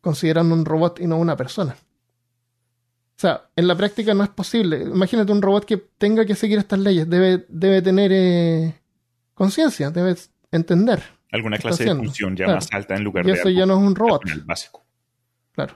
considerando 0.00 0.54
un 0.54 0.64
robot 0.64 1.00
y 1.00 1.06
no 1.06 1.16
una 1.16 1.36
persona. 1.36 1.72
O 1.72 3.20
sea, 3.20 3.48
en 3.56 3.66
la 3.66 3.76
práctica 3.76 4.14
no 4.14 4.24
es 4.24 4.30
posible. 4.30 4.82
Imagínate 4.82 5.32
un 5.32 5.42
robot 5.42 5.64
que 5.64 5.76
tenga 5.76 6.24
que 6.24 6.34
seguir 6.34 6.58
estas 6.58 6.78
leyes, 6.78 7.08
debe, 7.08 7.44
debe 7.48 7.82
tener 7.82 8.10
eh, 8.14 8.74
conciencia, 9.34 9.90
debes 9.90 10.30
entender. 10.50 11.02
Alguna 11.32 11.58
clase 11.58 11.84
de 11.84 11.94
función 11.94 12.36
ya 12.36 12.46
más 12.46 12.68
alta 12.72 12.96
en 12.96 13.04
lugar 13.04 13.24
y 13.24 13.32
de. 13.32 13.38
eso 13.38 13.50
ya 13.50 13.66
no 13.66 13.74
es 13.74 13.80
un 13.80 13.94
robot. 13.94 14.22
Básico. 14.44 14.84
Claro. 15.52 15.74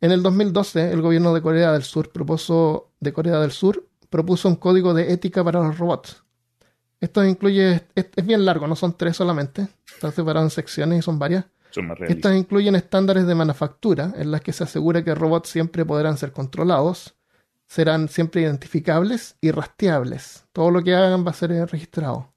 En 0.00 0.12
el 0.12 0.22
2012, 0.22 0.92
el 0.92 1.02
gobierno 1.02 1.32
de 1.32 1.42
Corea 1.42 1.72
del 1.72 1.82
Sur 1.82 2.10
propuso, 2.10 2.92
de 3.00 3.12
Corea 3.12 3.40
del 3.40 3.52
Sur 3.52 3.86
propuso 4.10 4.48
un 4.48 4.56
código 4.56 4.94
de 4.94 5.12
ética 5.12 5.42
para 5.44 5.62
los 5.62 5.78
robots. 5.78 6.25
Esto 7.00 7.24
incluye, 7.24 7.86
es, 7.94 8.06
bien 8.24 8.44
largo, 8.44 8.66
no 8.66 8.74
son 8.74 8.96
tres 8.96 9.16
solamente, 9.16 9.68
están 9.86 10.12
separados 10.12 10.46
en 10.46 10.54
secciones 10.54 10.98
y 11.00 11.02
son 11.02 11.18
varias. 11.18 11.44
Son 11.70 11.86
más 11.86 11.98
Estas 12.08 12.34
incluyen 12.34 12.74
estándares 12.74 13.26
de 13.26 13.34
manufactura 13.34 14.14
en 14.16 14.30
las 14.30 14.40
que 14.40 14.52
se 14.52 14.64
asegura 14.64 15.04
que 15.04 15.14
robots 15.14 15.50
siempre 15.50 15.84
podrán 15.84 16.16
ser 16.16 16.32
controlados, 16.32 17.14
serán 17.66 18.08
siempre 18.08 18.42
identificables 18.42 19.36
y 19.40 19.50
rastreables. 19.50 20.46
Todo 20.52 20.70
lo 20.70 20.82
que 20.82 20.94
hagan 20.94 21.26
va 21.26 21.30
a 21.30 21.34
ser 21.34 21.50
registrado. 21.70 22.32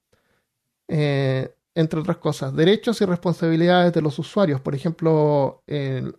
Eh, 0.87 1.55
entre 1.75 1.99
otras 2.01 2.17
cosas, 2.17 2.53
derechos 2.53 2.99
y 2.99 3.05
responsabilidades 3.05 3.93
de 3.93 4.01
los 4.01 4.19
usuarios, 4.19 4.59
por 4.59 4.75
ejemplo, 4.75 5.63
eh, 5.67 6.11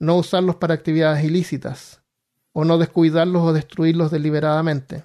no 0.00 0.16
usarlos 0.16 0.56
para 0.56 0.74
actividades 0.74 1.22
ilícitas 1.22 2.02
o 2.52 2.64
no 2.64 2.76
descuidarlos 2.78 3.42
o 3.42 3.52
destruirlos 3.52 4.10
deliberadamente. 4.10 5.04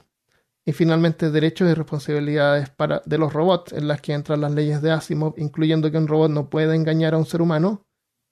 Y 0.67 0.73
finalmente, 0.73 1.31
derechos 1.31 1.71
y 1.71 1.73
responsabilidades 1.73 2.69
para, 2.69 3.01
de 3.05 3.17
los 3.17 3.31
robots, 3.31 3.71
en 3.71 3.87
las 3.87 4.01
que 4.01 4.11
entran 4.11 4.41
las 4.41 4.51
leyes 4.51 4.81
de 4.81 4.91
Asimov, 4.91 5.33
incluyendo 5.37 5.89
que 5.89 5.97
un 5.97 6.09
robot 6.09 6.29
no 6.29 6.49
puede 6.49 6.75
engañar 6.75 7.13
a 7.13 7.17
un 7.17 7.25
ser 7.25 7.41
humano, 7.41 7.85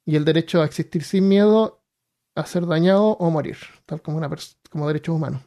y 0.06 0.18
el 0.18 0.26
derecho 0.26 0.62
a 0.62 0.66
existir 0.66 1.06
sin 1.06 1.30
miedo 1.30 1.82
a 2.36 2.46
ser 2.46 2.66
dañado 2.66 3.12
o 3.12 3.32
morir, 3.32 3.56
tal 3.86 4.02
como, 4.02 4.18
una 4.18 4.30
como 4.70 4.86
derechos 4.86 5.16
humanos. 5.16 5.44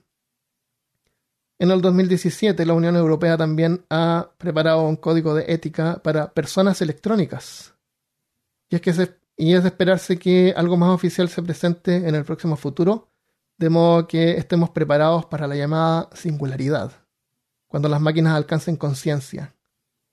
En 1.59 1.71
el 1.73 1.83
2017, 1.83 2.65
la 2.65 2.73
Unión 2.73 2.97
Europea 2.97 3.37
también 3.37 3.85
ha 3.91 4.31
preparado 4.39 4.89
un 4.89 4.97
código 4.97 5.35
de 5.35 5.45
ética 5.53 6.01
para 6.03 6.33
personas 6.33 6.81
electrónicas. 6.81 7.75
Y 8.71 8.77
es, 8.77 8.81
que 8.81 8.93
y 9.37 9.53
es 9.53 9.63
de 9.63 9.69
esperarse 9.69 10.19
que 10.19 10.55
algo 10.57 10.79
más 10.79 10.95
oficial 10.95 11.29
se 11.29 11.43
presente 11.43 12.09
en 12.09 12.15
el 12.15 12.25
próximo 12.25 12.57
futuro, 12.57 13.11
de 13.59 13.71
modo 13.71 14.09
que 14.09 14.33
estemos 14.33 14.71
preparados 14.71 15.27
para 15.27 15.47
la 15.47 15.57
llamada 15.57 16.09
singularidad, 16.15 16.93
cuando 17.67 17.89
las 17.89 18.01
máquinas 18.01 18.35
alcancen 18.35 18.77
conciencia, 18.77 19.55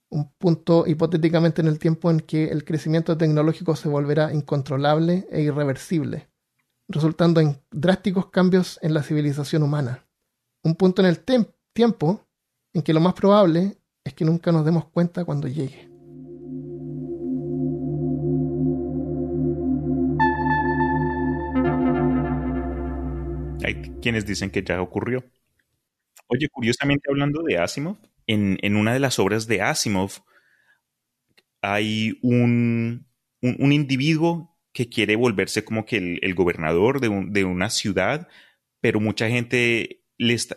un 0.09 0.31
punto 0.33 0.85
hipotéticamente 0.87 1.61
en 1.61 1.67
el 1.67 1.79
tiempo 1.79 2.11
en 2.11 2.19
que 2.19 2.49
el 2.49 2.65
crecimiento 2.65 3.17
tecnológico 3.17 3.75
se 3.75 3.89
volverá 3.89 4.33
incontrolable 4.33 5.27
e 5.31 5.41
irreversible, 5.41 6.29
resultando 6.87 7.39
en 7.39 7.61
drásticos 7.71 8.27
cambios 8.27 8.79
en 8.81 8.93
la 8.93 9.03
civilización 9.03 9.63
humana 9.63 10.05
un 10.65 10.75
punto 10.75 11.01
en 11.01 11.07
el 11.07 11.19
tiempo 11.73 12.27
en 12.73 12.81
que 12.81 12.93
lo 12.93 12.99
más 12.99 13.13
probable 13.13 13.77
es 14.03 14.13
que 14.13 14.25
nunca 14.25 14.51
nos 14.51 14.65
demos 14.65 14.85
cuenta 14.85 15.23
cuando 15.23 15.47
llegue. 15.47 15.84
Hay 23.65 23.81
quienes 24.01 24.25
dicen 24.25 24.51
que 24.51 24.63
ya 24.63 24.81
ocurrió. 24.81 25.25
Oye, 26.27 26.49
curiosamente 26.49 27.09
hablando 27.09 27.41
de 27.43 27.57
Asimov, 27.57 27.97
en, 28.27 28.75
una 28.75 28.93
de 28.93 28.99
las 28.99 29.19
obras 29.19 29.47
de 29.47 29.61
Asimov 29.61 30.11
hay 31.61 32.19
un, 32.21 33.07
individuo 33.41 34.55
que 34.71 34.87
quiere 34.87 35.15
volverse 35.15 35.63
como 35.63 35.85
que 35.85 35.97
el, 35.97 36.35
gobernador 36.35 36.99
de, 36.99 37.09
de, 37.29 37.43
una 37.43 37.69
ciudad, 37.69 38.27
pero 38.81 38.99
mucha 38.99 39.29
gente 39.29 40.05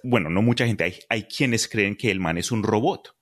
bueno, 0.03 0.31
no 0.31 0.43
mucha 0.43 0.67
gente, 0.67 0.93
hay, 1.09 1.23
quienes 1.25 1.69
creen 1.69 1.97
que 1.97 2.11
el 2.11 2.21
man 2.21 2.39
es 2.39 2.53
un 2.53 2.63
robot. 2.63 3.17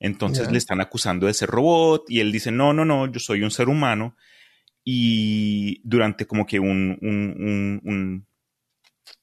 Entonces 0.00 0.50
le 0.52 0.58
están 0.58 0.80
acusando 0.80 1.26
de 1.26 1.34
ser 1.34 1.48
robot 1.48 2.04
y 2.08 2.20
él 2.20 2.30
dice, 2.30 2.52
no, 2.52 2.72
no, 2.72 2.84
no, 2.84 3.10
yo 3.10 3.18
soy 3.18 3.42
un 3.42 3.50
ser 3.50 3.68
humano. 3.68 4.16
Y 4.84 5.80
durante 5.84 6.26
como 6.26 6.46
que 6.46 6.60
un, 6.60 6.98
un, 7.02 7.80
un, 7.84 8.26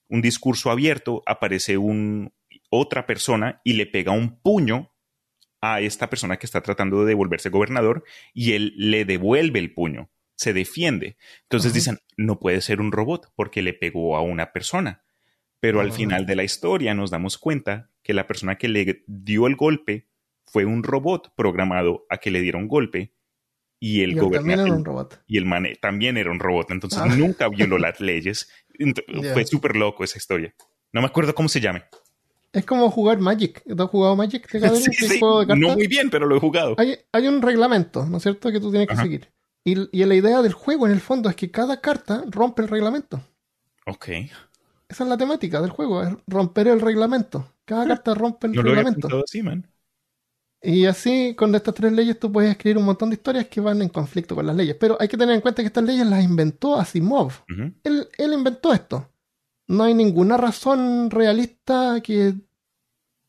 discurso 0.10 0.72
abierto 0.72 1.24
aparece 1.26 1.78
un, 1.78 2.34
otra 2.70 3.06
persona 3.06 3.62
y 3.64 3.74
le 3.74 3.86
pega 3.86 4.12
un 4.12 4.40
puño 4.40 4.94
a 5.62 5.82
esta 5.82 6.10
persona 6.10 6.38
que 6.38 6.46
está 6.46 6.62
tratando 6.62 7.02
de 7.02 7.08
devolverse 7.08 7.50
gobernador 7.50 8.04
y 8.34 8.54
él 8.54 8.74
le 8.78 9.06
devuelve 9.06 9.60
el 9.60 9.74
puño, 9.74 10.12
se 10.36 10.54
defiende. 10.54 11.18
Entonces 11.44 11.74
dicen, 11.74 12.00
no 12.18 12.40
puede 12.40 12.62
ser 12.62 12.82
un 12.82 12.92
robot 12.92 13.32
porque 13.36 13.62
le 13.62 13.74
pegó 13.74 14.16
a 14.16 14.22
una 14.22 14.52
persona. 14.52 15.04
Pero 15.60 15.82
al 15.82 15.92
final 15.92 16.28
de 16.28 16.36
la 16.36 16.44
historia 16.44 16.94
nos 16.94 17.10
damos 17.10 17.40
cuenta 17.40 17.90
que 18.04 18.14
la 18.14 18.28
persona 18.28 18.58
que 18.58 18.68
le 18.68 19.04
dio 19.08 19.48
el 19.48 19.56
golpe 19.56 20.10
fue 20.46 20.66
un 20.66 20.84
robot 20.84 21.34
programado 21.36 22.06
a 22.10 22.18
que 22.18 22.30
le 22.30 22.42
diera 22.42 22.60
un 22.60 22.68
golpe 22.68 23.15
y 23.86 24.02
el 24.02 24.16
gobernador 24.16 24.40
también 24.40 24.60
era 24.62 24.76
un 24.76 24.84
robot. 24.84 25.24
Y 25.28 25.38
el 25.38 25.46
man 25.46 25.68
también 25.80 26.18
era 26.18 26.32
un 26.32 26.40
robot, 26.40 26.72
entonces 26.72 27.00
ah. 27.00 27.06
nunca 27.06 27.50
violó 27.50 27.78
las 27.78 28.00
leyes. 28.00 28.50
Fue 29.34 29.46
súper 29.46 29.76
loco 29.76 30.04
esa 30.04 30.18
historia. 30.18 30.56
No 30.92 31.02
me 31.02 31.08
acuerdo 31.08 31.36
cómo 31.36 31.48
se 31.50 31.62
llame. 31.62 31.84
Es 32.52 32.66
como 32.66 32.90
jugar 32.90 33.20
Magic. 33.20 33.62
¿Tú 33.64 33.84
has 33.84 33.90
jugado 33.92 34.16
Magic? 34.16 34.50
sí, 34.76 34.92
sí. 34.92 35.20
No 35.22 35.76
muy 35.76 35.86
bien, 35.86 36.10
pero 36.10 36.26
lo 36.26 36.36
he 36.36 36.40
jugado. 36.40 36.76
Hay, 36.80 37.28
un 37.28 37.44
reglamento, 37.44 38.08
¿no 38.08 38.18
es 38.18 38.24
cierto?, 38.24 38.52
que 38.52 38.60
tú 38.60 38.72
tienes 38.72 38.88
que 38.88 38.96
seguir. 38.96 39.30
Y, 39.64 39.76
y 39.96 40.04
la 40.06 40.16
idea 40.16 40.42
del 40.42 40.54
juego, 40.54 40.88
en 40.88 40.92
el 40.92 41.00
fondo, 41.00 41.30
es 41.30 41.36
que 41.36 41.52
cada 41.52 41.80
carta 41.80 42.24
rompe 42.28 42.64
el 42.64 42.70
reglamento. 42.70 43.22
Ok. 43.86 44.08
Esa 44.90 45.04
es 45.04 45.10
la 45.10 45.18
temática 45.18 45.62
del 45.62 45.70
juego, 45.70 46.02
es 46.02 46.12
romper 46.26 46.70
el 46.70 46.82
reglamento. 46.82 47.54
Cada 47.66 47.86
carta 47.86 48.16
rompe 48.16 48.48
el 48.48 48.56
reglamento. 48.56 49.10
Y 50.66 50.86
así, 50.86 51.36
con 51.36 51.54
estas 51.54 51.76
tres 51.76 51.94
leyes, 51.94 52.20
tú 52.20 52.32
puedes 52.32 52.50
escribir 52.50 52.78
un 52.78 52.86
montón 52.86 53.10
de 53.10 53.16
historias 53.16 53.46
que 53.48 53.62
van 53.62 53.82
en 53.82 53.90
conflicto 53.90 54.36
con 54.36 54.48
las 54.48 54.56
leyes. 54.56 54.76
Pero 54.80 54.98
hay 55.00 55.08
que 55.08 55.18
tener 55.18 55.36
en 55.36 55.42
cuenta 55.42 55.62
que 55.62 55.68
estas 55.68 55.84
leyes 55.84 56.08
las 56.08 56.24
inventó 56.24 56.76
Asimov. 56.80 57.32
él, 57.84 58.08
él, 58.18 58.34
inventó 58.34 58.74
esto. 58.74 59.10
No 59.68 59.84
hay 59.84 59.94
ninguna 59.94 60.38
razón 60.38 61.12
realista 61.12 62.02
que, 62.02 62.34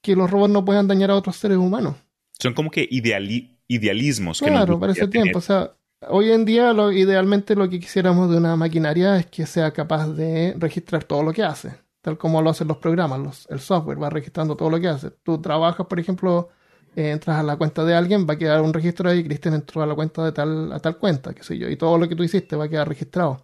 que 0.00 0.16
los 0.16 0.30
robots 0.30 0.52
no 0.52 0.64
puedan 0.64 0.88
dañar 0.88 1.10
a 1.10 1.16
otros 1.16 1.36
seres 1.36 1.58
humanos. 1.58 1.96
Son 2.38 2.54
como 2.54 2.70
que 2.70 2.88
idealismos. 2.88 4.40
Claro, 4.40 4.80
para 4.80 4.92
ese 4.92 5.08
tiempo. 5.08 5.38
O 5.38 5.42
sea, 5.42 5.72
Hoy 6.08 6.30
en 6.30 6.44
día, 6.44 6.72
lo, 6.74 6.92
idealmente, 6.92 7.56
lo 7.56 7.70
que 7.70 7.80
quisiéramos 7.80 8.30
de 8.30 8.36
una 8.36 8.54
maquinaria 8.54 9.16
es 9.16 9.26
que 9.26 9.46
sea 9.46 9.72
capaz 9.72 10.08
de 10.08 10.54
registrar 10.58 11.04
todo 11.04 11.22
lo 11.22 11.32
que 11.32 11.42
hace, 11.42 11.74
tal 12.02 12.18
como 12.18 12.42
lo 12.42 12.50
hacen 12.50 12.68
los 12.68 12.76
programas, 12.76 13.46
el 13.50 13.60
software 13.60 14.02
va 14.02 14.10
registrando 14.10 14.56
todo 14.56 14.68
lo 14.68 14.78
que 14.78 14.88
hace. 14.88 15.10
Tú 15.10 15.40
trabajas, 15.40 15.86
por 15.86 15.98
ejemplo, 15.98 16.50
eh, 16.96 17.10
entras 17.10 17.38
a 17.38 17.42
la 17.42 17.56
cuenta 17.56 17.84
de 17.84 17.94
alguien, 17.94 18.26
va 18.28 18.34
a 18.34 18.38
quedar 18.38 18.62
un 18.62 18.72
registro 18.72 19.10
ahí, 19.10 19.22
Cristian 19.22 19.54
entró 19.54 19.82
a 19.82 19.86
la 19.86 19.94
cuenta 19.94 20.24
de 20.24 20.32
tal, 20.32 20.72
a 20.72 20.80
tal 20.80 20.96
cuenta, 20.96 21.34
qué 21.34 21.42
sé 21.42 21.58
yo, 21.58 21.68
y 21.68 21.76
todo 21.76 21.98
lo 21.98 22.08
que 22.08 22.16
tú 22.16 22.22
hiciste 22.24 22.56
va 22.56 22.64
a 22.64 22.68
quedar 22.68 22.88
registrado. 22.88 23.42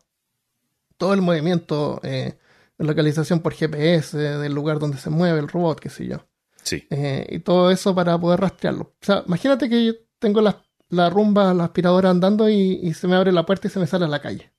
Todo 0.96 1.12
el 1.12 1.20
movimiento, 1.20 2.00
eh, 2.02 2.38
localización 2.78 3.40
por 3.40 3.54
GPS 3.54 4.16
del 4.16 4.54
lugar 4.54 4.78
donde 4.78 4.96
se 4.96 5.10
mueve 5.10 5.38
el 5.38 5.48
robot, 5.48 5.80
qué 5.80 5.90
sé 5.90 6.06
yo. 6.06 6.24
Sí. 6.62 6.86
Eh, 6.90 7.26
y 7.28 7.40
todo 7.40 7.70
eso 7.70 7.94
para 7.94 8.18
poder 8.18 8.40
rastrearlo. 8.40 8.84
O 8.84 9.04
sea, 9.04 9.22
imagínate 9.26 9.68
que 9.68 9.84
yo 9.84 9.92
tengo 10.18 10.40
la, 10.40 10.62
la 10.88 11.10
rumba, 11.10 11.52
la 11.52 11.64
aspiradora 11.64 12.10
andando 12.10 12.48
y, 12.48 12.80
y, 12.82 12.94
se 12.94 13.06
me 13.06 13.16
abre 13.16 13.32
la 13.32 13.44
puerta 13.44 13.68
y 13.68 13.70
se 13.70 13.80
me 13.80 13.86
sale 13.86 14.06
a 14.06 14.08
la 14.08 14.22
calle. 14.22 14.50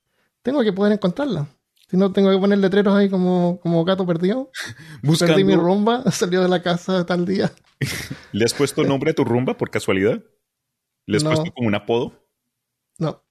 Tengo 0.42 0.62
que 0.62 0.72
poder 0.72 0.92
encontrarla. 0.92 1.48
Si 1.88 1.96
no, 1.96 2.12
tengo 2.12 2.30
que 2.30 2.38
poner 2.38 2.58
letreros 2.58 2.94
ahí 2.94 3.08
como, 3.10 3.60
como 3.60 3.84
gato 3.84 4.06
perdido. 4.06 4.50
Buscando... 5.02 5.34
Perdí 5.34 5.44
mi 5.44 5.54
rumba, 5.54 6.02
salió 6.10 6.42
de 6.42 6.48
la 6.48 6.62
casa 6.62 7.04
tal 7.06 7.26
día. 7.26 7.52
¿Le 8.32 8.44
has 8.44 8.54
puesto 8.54 8.84
nombre 8.84 9.10
a 9.10 9.14
tu 9.14 9.24
rumba 9.24 9.56
por 9.56 9.70
casualidad? 9.70 10.22
¿Le 11.06 11.16
has 11.18 11.24
No. 11.24 11.30
puesto 11.32 11.52
como 11.54 11.68
un 11.68 11.74
apodo? 11.74 12.20
No, 12.98 13.22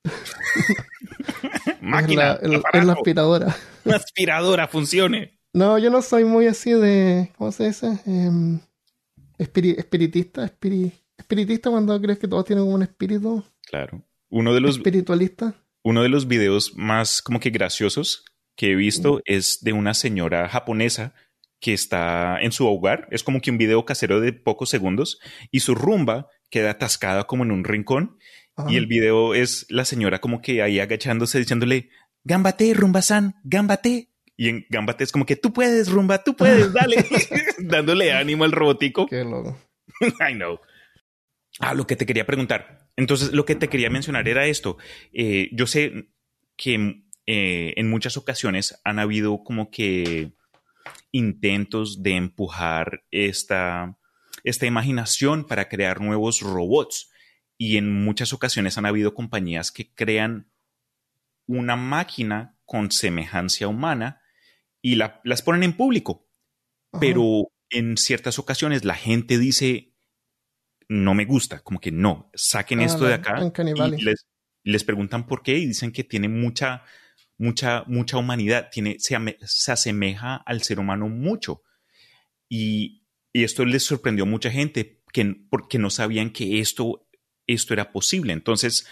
Máquina, 1.81 2.33
es 2.33 2.41
la, 2.41 2.47
el- 2.47 2.53
es 2.53 2.59
aparato, 2.59 2.87
la 2.87 2.93
aspiradora. 2.93 3.55
aspiradora, 3.85 4.67
funcione. 4.67 5.39
No, 5.53 5.77
yo 5.77 5.89
no 5.89 6.01
soy 6.01 6.25
muy 6.25 6.47
así 6.47 6.71
de. 6.73 7.31
¿Cómo 7.37 7.51
se 7.51 7.67
dice? 7.67 7.99
Em, 8.05 8.59
espiri- 9.37 9.77
espiritista. 9.77 10.43
espiri- 10.45 10.91
espiritista 11.17 11.69
cuando 11.69 11.99
crees 12.01 12.19
que 12.19 12.27
todos 12.27 12.45
tienen 12.45 12.65
como 12.65 12.75
un 12.75 12.83
espíritu. 12.83 13.43
Claro. 13.65 14.01
Uno 14.29 14.53
de 14.53 14.61
los, 14.61 14.77
Espiritualista. 14.77 15.53
uno 15.83 16.01
de 16.03 16.09
los 16.09 16.27
videos 16.27 16.73
más 16.75 17.21
como 17.21 17.39
que 17.39 17.49
graciosos 17.51 18.25
que 18.55 18.71
he 18.71 18.75
visto 18.75 19.21
es 19.25 19.63
de 19.63 19.73
una 19.73 19.93
señora 19.93 20.47
japonesa 20.49 21.13
que 21.59 21.73
está 21.73 22.39
en 22.41 22.51
su 22.51 22.67
hogar. 22.67 23.07
Es 23.11 23.23
como 23.23 23.41
que 23.41 23.51
un 23.51 23.57
video 23.57 23.85
casero 23.85 24.19
de 24.19 24.33
pocos 24.33 24.69
segundos 24.69 25.19
y 25.49 25.61
su 25.61 25.75
rumba 25.75 26.27
queda 26.49 26.71
atascada 26.71 27.23
como 27.23 27.43
en 27.43 27.51
un 27.51 27.63
rincón 27.63 28.17
Ajá. 28.55 28.71
y 28.71 28.75
el 28.77 28.85
video 28.85 29.33
es 29.33 29.65
la 29.69 29.85
señora 29.85 30.19
como 30.19 30.41
que 30.41 30.61
ahí 30.61 30.79
agachándose 30.79 31.39
diciéndole, 31.39 31.89
gámbate, 32.23 32.73
rumba-san, 32.73 33.35
gámbate. 33.43 34.09
Y 34.35 34.49
en 34.49 34.65
gámbate 34.69 35.03
es 35.03 35.11
como 35.11 35.25
que 35.25 35.35
tú 35.35 35.53
puedes, 35.53 35.89
rumba, 35.89 36.23
tú 36.23 36.35
puedes, 36.35 36.73
dale. 36.73 36.97
Dándole 37.59 38.11
ánimo 38.11 38.43
al 38.43 38.51
robotico. 38.51 39.07
Qué 39.07 39.23
loco. 39.23 39.57
I 40.01 40.33
know. 40.33 40.59
Ah, 41.59 41.73
lo 41.73 41.85
que 41.85 41.95
te 41.95 42.05
quería 42.05 42.25
preguntar. 42.25 42.89
Entonces, 42.95 43.31
lo 43.31 43.45
que 43.45 43.55
te 43.55 43.69
quería 43.69 43.89
mencionar 43.89 44.27
era 44.27 44.45
esto. 44.47 44.77
Eh, 45.11 45.49
yo 45.53 45.67
sé 45.67 46.09
que 46.55 47.03
eh, 47.25 47.73
en 47.77 47.89
muchas 47.89 48.17
ocasiones 48.17 48.79
han 48.83 48.99
habido 48.99 49.43
como 49.43 49.71
que 49.71 50.33
intentos 51.11 52.03
de 52.03 52.15
empujar 52.15 53.03
esta, 53.11 53.97
esta 54.43 54.65
imaginación 54.65 55.45
para 55.45 55.69
crear 55.69 56.01
nuevos 56.01 56.41
robots. 56.41 57.11
Y 57.57 57.77
en 57.77 58.03
muchas 58.03 58.33
ocasiones 58.33 58.77
han 58.77 58.85
habido 58.85 59.13
compañías 59.13 59.71
que 59.71 59.93
crean 59.93 60.51
una 61.47 61.75
máquina 61.75 62.57
con 62.65 62.91
semejanza 62.91 63.67
humana 63.67 64.21
y 64.81 64.95
la- 64.95 65.21
las 65.23 65.41
ponen 65.41 65.63
en 65.63 65.73
público 65.77 66.27
Ajá. 66.91 66.99
pero 66.99 67.51
en 67.69 67.97
ciertas 67.97 68.39
ocasiones 68.39 68.85
la 68.85 68.95
gente 68.95 69.37
dice 69.37 69.93
no 70.89 71.13
me 71.13 71.25
gusta, 71.25 71.59
como 71.61 71.79
que 71.79 71.91
no, 71.91 72.29
saquen 72.33 72.79
Ah, 72.81 72.85
esto 72.85 73.05
de 73.05 73.13
acá 73.13 73.35
y 73.99 74.03
les, 74.03 74.25
les 74.63 74.83
preguntan 74.83 75.25
por 75.27 75.41
qué 75.43 75.57
y 75.57 75.65
dicen 75.67 75.91
que 75.91 76.03
tiene 76.03 76.27
mucha, 76.29 76.83
mucha, 77.37 77.83
mucha 77.87 78.17
humanidad, 78.17 78.69
tiene, 78.71 78.97
se, 78.99 79.15
asemeja 79.71 80.35
al 80.35 80.61
ser 80.63 80.79
humano 80.79 81.09
mucho. 81.09 81.61
Y, 82.49 83.05
y 83.31 83.43
esto 83.43 83.65
les 83.65 83.83
sorprendió 83.83 84.25
a 84.25 84.27
mucha 84.27 84.51
gente 84.51 85.01
que, 85.11 85.35
porque 85.49 85.79
no 85.79 85.89
sabían 85.89 86.31
que 86.31 86.59
esto, 86.59 87.07
esto 87.47 87.73
era 87.73 87.91
posible. 87.91 88.33
Entonces, 88.33 88.87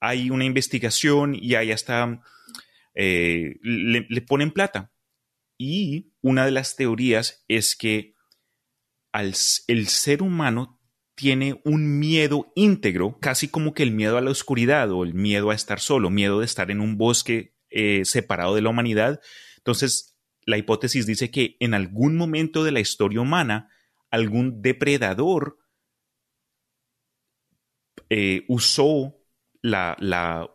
hay 0.00 0.30
una 0.30 0.44
investigación 0.44 1.34
y 1.34 1.54
ahí 1.54 1.72
hasta 1.72 2.22
eh, 2.94 3.56
le, 3.62 4.06
le 4.08 4.22
ponen 4.22 4.50
plata. 4.50 4.92
Y 5.58 6.12
una 6.22 6.44
de 6.44 6.50
las 6.50 6.76
teorías 6.76 7.44
es 7.48 7.76
que 7.76 8.14
al, 9.12 9.34
el 9.68 9.86
ser 9.88 10.22
humano 10.22 10.80
tiene 11.14 11.60
un 11.64 11.98
miedo 11.98 12.52
íntegro, 12.56 13.18
casi 13.20 13.48
como 13.48 13.74
que 13.74 13.82
el 13.82 13.92
miedo 13.92 14.16
a 14.16 14.22
la 14.22 14.30
oscuridad 14.30 14.90
o 14.90 15.04
el 15.04 15.14
miedo 15.14 15.50
a 15.50 15.54
estar 15.54 15.78
solo, 15.78 16.10
miedo 16.10 16.40
de 16.40 16.46
estar 16.46 16.70
en 16.70 16.80
un 16.80 16.96
bosque 16.96 17.51
eh, 17.72 18.04
separado 18.04 18.54
de 18.54 18.62
la 18.62 18.70
humanidad. 18.70 19.20
Entonces, 19.58 20.18
la 20.44 20.58
hipótesis 20.58 21.06
dice 21.06 21.30
que 21.30 21.56
en 21.60 21.74
algún 21.74 22.16
momento 22.16 22.64
de 22.64 22.72
la 22.72 22.80
historia 22.80 23.20
humana, 23.20 23.68
algún 24.10 24.60
depredador 24.62 25.58
eh, 28.10 28.44
usó 28.48 29.16
la, 29.62 29.96
la, 30.00 30.50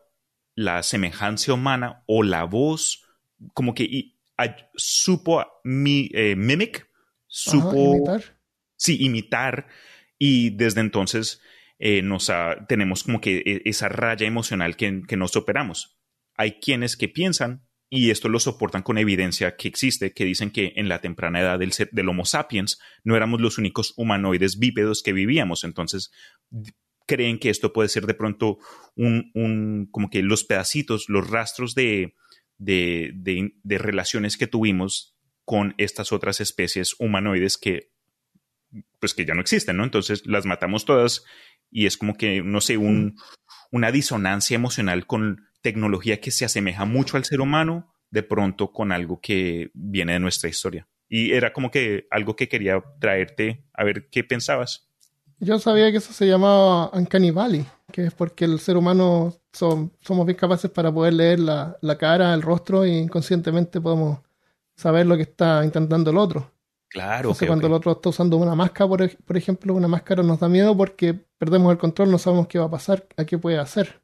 la 0.56 0.84
semejanza 0.84 1.54
humana 1.54 2.04
o 2.08 2.24
la 2.24 2.44
voz, 2.44 3.06
como 3.54 3.74
que 3.74 3.84
y- 3.84 4.20
a- 4.38 4.56
supo 4.76 5.46
mi, 5.64 6.10
eh, 6.14 6.36
mimic, 6.36 6.80
Ajá, 6.80 6.88
supo 7.28 7.96
imitar. 7.96 8.22
sí, 8.76 8.98
imitar 9.04 9.68
y 10.20 10.52
desde 10.52 10.82
entonces 10.82 11.42
eh, 11.80 12.02
nos 12.02 12.30
ha- 12.30 12.66
tenemos 12.68 13.04
como 13.04 13.22
que 13.22 13.38
e- 13.38 13.62
esa 13.66 13.90
raya 13.90 14.28
emocional 14.28 14.76
que, 14.76 15.02
que 15.08 15.18
nos 15.18 15.36
operamos. 15.36 15.97
Hay 16.38 16.60
quienes 16.60 16.96
que 16.96 17.08
piensan, 17.10 17.68
y 17.90 18.10
esto 18.12 18.30
lo 18.30 18.40
soportan 18.40 18.84
con 18.84 18.98
evidencia 18.98 19.56
que 19.56 19.68
existe, 19.68 20.14
que 20.14 20.26
dicen 20.26 20.52
que 20.52 20.74
en 20.76 20.88
la 20.90 21.00
temprana 21.02 21.40
edad 21.40 21.58
del, 21.60 21.72
ser- 21.74 21.90
del 21.92 22.10
Homo 22.10 22.26
sapiens 22.26 22.80
no 23.04 23.16
éramos 23.16 23.42
los 23.42 23.58
únicos 23.58 23.94
humanoides 23.98 24.60
bípedos 24.60 25.02
que 25.04 25.14
vivíamos, 25.14 25.64
entonces 25.64 26.12
creen 27.06 27.40
que 27.40 27.50
esto 27.50 27.72
puede 27.72 27.88
ser 27.90 28.06
de 28.06 28.14
pronto 28.14 28.58
un, 28.96 29.32
un- 29.34 29.88
como 29.92 30.10
que 30.10 30.22
los 30.22 30.44
pedacitos, 30.44 31.06
los 31.08 31.30
rastros 31.30 31.76
de, 31.76 32.16
de, 32.58 33.12
de- 33.16 33.54
de 33.64 33.78
relaciones 33.78 34.36
que 34.38 34.48
tuvimos 34.48 35.16
con 35.46 35.74
estas 35.78 36.12
otras 36.12 36.42
especies 36.42 36.96
humanoides 37.00 37.58
que 37.58 37.92
pues 39.00 39.14
que 39.14 39.26
ya 39.26 39.34
no 39.34 39.40
existen, 39.42 39.78
¿no? 39.78 39.86
Entonces 39.86 40.26
las 40.26 40.46
matamos 40.46 40.84
todas 40.84 41.24
y 41.72 41.86
es 41.86 41.96
como 41.98 42.16
que, 42.16 42.42
no 42.44 42.60
sé, 42.60 42.76
un, 42.78 43.16
una 43.72 43.92
disonancia 43.94 44.56
emocional 44.56 45.06
con 45.08 45.47
tecnología 45.62 46.20
que 46.22 46.32
se 46.32 46.46
asemeja 46.46 46.86
mucho 46.86 47.18
al 47.18 47.26
ser 47.26 47.42
humano, 47.42 47.94
de 48.10 48.24
pronto 48.24 48.72
con 48.72 48.92
algo 48.92 49.20
que 49.22 49.70
viene 49.74 50.14
de 50.14 50.20
nuestra 50.20 50.50
historia. 50.50 50.88
Y 51.10 51.32
era 51.34 51.54
como 51.54 51.72
que 51.72 52.08
algo 52.12 52.36
que 52.36 52.48
quería 52.50 52.82
traerte 53.00 53.66
a 53.74 53.84
ver 53.84 54.10
qué 54.10 54.24
pensabas. 54.24 54.90
Yo 55.40 55.60
sabía 55.60 55.92
que 55.92 55.98
eso 55.98 56.14
se 56.14 56.26
llamaba 56.28 56.90
Uncanny 56.94 57.32
Valley, 57.32 57.66
que 57.92 58.06
es 58.06 58.14
porque 58.14 58.46
el 58.46 58.60
ser 58.60 58.76
humano 58.78 59.36
son- 59.54 59.94
somos 60.02 60.26
bien 60.26 60.38
capaces 60.38 60.72
para 60.72 60.92
poder 60.92 61.14
leer 61.14 61.40
la, 61.40 61.78
la 61.82 61.98
cara, 61.98 62.34
el 62.34 62.42
rostro 62.42 62.86
y 62.86 62.92
inconscientemente 62.98 63.80
podemos 63.80 64.20
saber 64.76 65.06
lo 65.06 65.16
que 65.16 65.24
está 65.24 65.64
intentando 65.64 66.10
el 66.12 66.18
otro. 66.18 66.52
Claro, 66.90 67.30
Entonces, 67.30 67.48
cuando 67.48 67.68
el 67.68 67.74
otro 67.74 67.92
está 67.92 68.10
usando 68.10 68.38
una 68.38 68.56
máscara, 68.56 68.88
por, 68.88 69.18
por 69.26 69.38
ejemplo, 69.38 69.74
una 69.76 69.88
máscara 69.90 70.24
nos 70.24 70.40
da 70.40 70.48
miedo 70.50 70.76
porque 70.76 71.14
perdemos 71.38 71.72
el 71.72 71.78
control, 71.78 72.10
no 72.10 72.18
sabemos 72.18 72.48
qué 72.48 72.58
va 72.60 72.66
a 72.66 72.72
pasar, 72.72 73.06
a 73.18 73.26
qué 73.26 73.38
puede 73.38 73.60
hacer. 73.60 74.02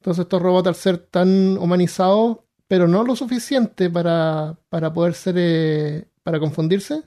Entonces, 0.00 0.22
estos 0.22 0.40
robots, 0.40 0.66
al 0.66 0.74
ser 0.74 0.96
tan 0.96 1.58
humanizados, 1.58 2.38
pero 2.66 2.88
no 2.88 3.04
lo 3.04 3.14
suficiente 3.16 3.90
para, 3.90 4.58
para 4.70 4.92
poder 4.92 5.12
ser, 5.12 5.34
eh, 5.36 6.08
para 6.22 6.40
confundirse, 6.40 7.02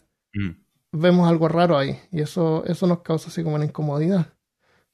vemos 0.91 1.27
algo 1.27 1.47
raro 1.47 1.75
ahí. 1.75 1.99
Y 2.11 2.21
eso, 2.21 2.63
eso 2.65 2.85
nos 2.85 2.99
causa 2.99 3.29
así 3.29 3.41
como 3.41 3.55
una 3.55 3.65
incomodidad. 3.65 4.27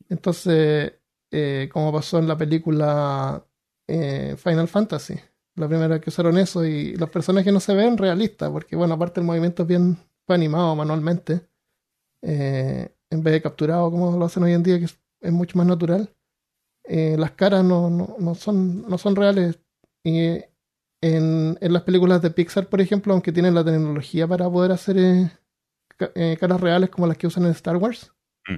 Entonces, 0.08 0.93
eh, 1.30 1.70
como 1.74 1.91
pasó 1.91 2.20
en 2.20 2.28
la 2.30 2.38
película 2.38 3.45
eh, 3.86 4.36
Final 4.38 4.70
Fantasy, 4.70 5.16
la 5.56 5.68
primera 5.68 5.89
vez 5.89 6.02
que 6.02 6.10
usaron 6.10 6.38
eso, 6.38 6.64
y 6.64 6.95
los 6.95 7.10
personajes 7.10 7.52
no 7.52 7.60
se 7.60 7.74
ven 7.74 7.97
realistas, 7.97 8.50
porque 8.50 8.78
bueno, 8.78 8.93
aparte 8.93 9.20
el 9.20 9.26
movimiento 9.26 9.64
es 9.64 9.68
bien 9.68 9.97
animado 10.28 10.74
manualmente, 10.76 11.41
en 12.22 13.24
vez 13.24 13.34
de 13.34 13.41
capturado 13.41 13.91
como 13.91 14.16
lo 14.16 14.24
hacen 14.24 14.43
hoy 14.43 14.54
en 14.54 14.64
día, 14.64 14.80
que 14.80 14.86
es, 14.86 14.97
es 15.20 15.34
mucho 15.34 15.58
más 15.58 15.68
natural. 15.68 16.14
Eh, 16.86 17.16
las 17.18 17.32
caras 17.32 17.64
no, 17.64 17.90
no, 17.90 18.16
no 18.20 18.36
son, 18.36 18.88
no 18.90 18.98
son 18.98 19.16
reales. 19.16 19.60
Y 20.04 20.20
en, 21.02 21.58
en 21.62 21.74
las 21.74 21.84
películas 21.84 22.22
de 22.22 22.32
Pixar, 22.32 22.68
por 22.68 22.82
ejemplo, 22.82 23.14
aunque 23.14 23.32
tienen 23.32 23.54
la 23.56 23.64
tecnología 23.64 24.28
para 24.28 24.50
poder 24.50 24.72
hacer 24.72 24.98
eh, 24.98 25.32
ca- 25.98 26.12
eh, 26.16 26.38
caras 26.40 26.60
reales 26.62 26.90
como 26.90 27.08
las 27.08 27.18
que 27.18 27.28
usan 27.28 27.46
en 27.46 27.52
Star 27.52 27.78
Wars, 27.78 28.12
Mm. 28.48 28.56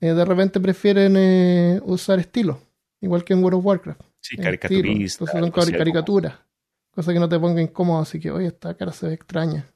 eh, 0.00 0.12
de 0.14 0.24
repente 0.24 0.58
prefieren 0.60 1.80
usar 1.84 2.18
estilo, 2.18 2.60
igual 3.00 3.22
que 3.24 3.34
en 3.34 3.42
World 3.44 3.58
of 3.58 3.66
Warcraft. 3.66 4.00
Sí. 4.20 4.36
Entonces 4.38 5.18
son 5.18 5.50
caricaturas, 5.78 6.34
cosa 6.90 7.12
que 7.12 7.20
no 7.20 7.28
te 7.28 7.38
ponga 7.38 7.62
incómodo, 7.62 8.00
así 8.00 8.18
que, 8.20 8.30
oye, 8.30 8.48
esta 8.48 8.74
cara 8.74 8.92
se 8.92 9.08
ve 9.08 9.14
extraña. 9.14 9.66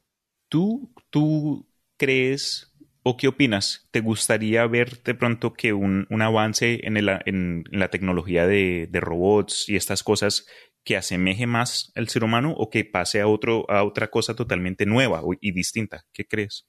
¿Tú, 0.50 0.90
¿Tú 1.10 1.66
crees 1.96 2.72
o 3.04 3.16
qué 3.16 3.28
opinas? 3.28 3.88
¿Te 3.92 4.00
gustaría 4.00 4.66
ver 4.66 5.02
de 5.04 5.14
pronto 5.14 5.52
que 5.54 5.72
un, 5.72 6.06
un 6.10 6.22
avance 6.22 6.80
en, 6.86 6.96
el- 6.96 7.20
en 7.26 7.64
la 7.70 7.88
tecnología 7.90 8.46
de, 8.46 8.88
de 8.90 9.00
robots 9.00 9.68
y 9.68 9.76
estas 9.76 10.02
cosas 10.02 10.46
que 10.84 10.96
asemeje 10.96 11.46
más 11.46 11.92
al 11.96 12.08
ser 12.08 12.24
humano 12.24 12.52
o 12.56 12.70
que 12.70 12.84
pase 12.84 13.20
a, 13.20 13.26
otro, 13.28 13.70
a 13.70 13.84
otra 13.84 14.10
cosa 14.10 14.34
totalmente 14.34 14.86
nueva 14.86 15.22
y 15.40 15.52
distinta? 15.52 16.04
¿Qué 16.12 16.26
crees? 16.26 16.66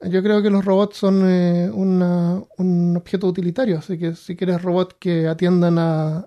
Yo 0.00 0.20
creo 0.22 0.42
que 0.42 0.50
los 0.50 0.64
robots 0.64 0.96
son 0.96 1.22
eh, 1.28 1.70
una- 1.72 2.42
un 2.58 2.96
objeto 2.96 3.28
utilitario, 3.28 3.78
así 3.78 3.98
que 3.98 4.14
si 4.16 4.34
quieres 4.36 4.60
robots 4.62 4.96
que 4.98 5.28
atiendan 5.28 5.78
a 5.78 6.26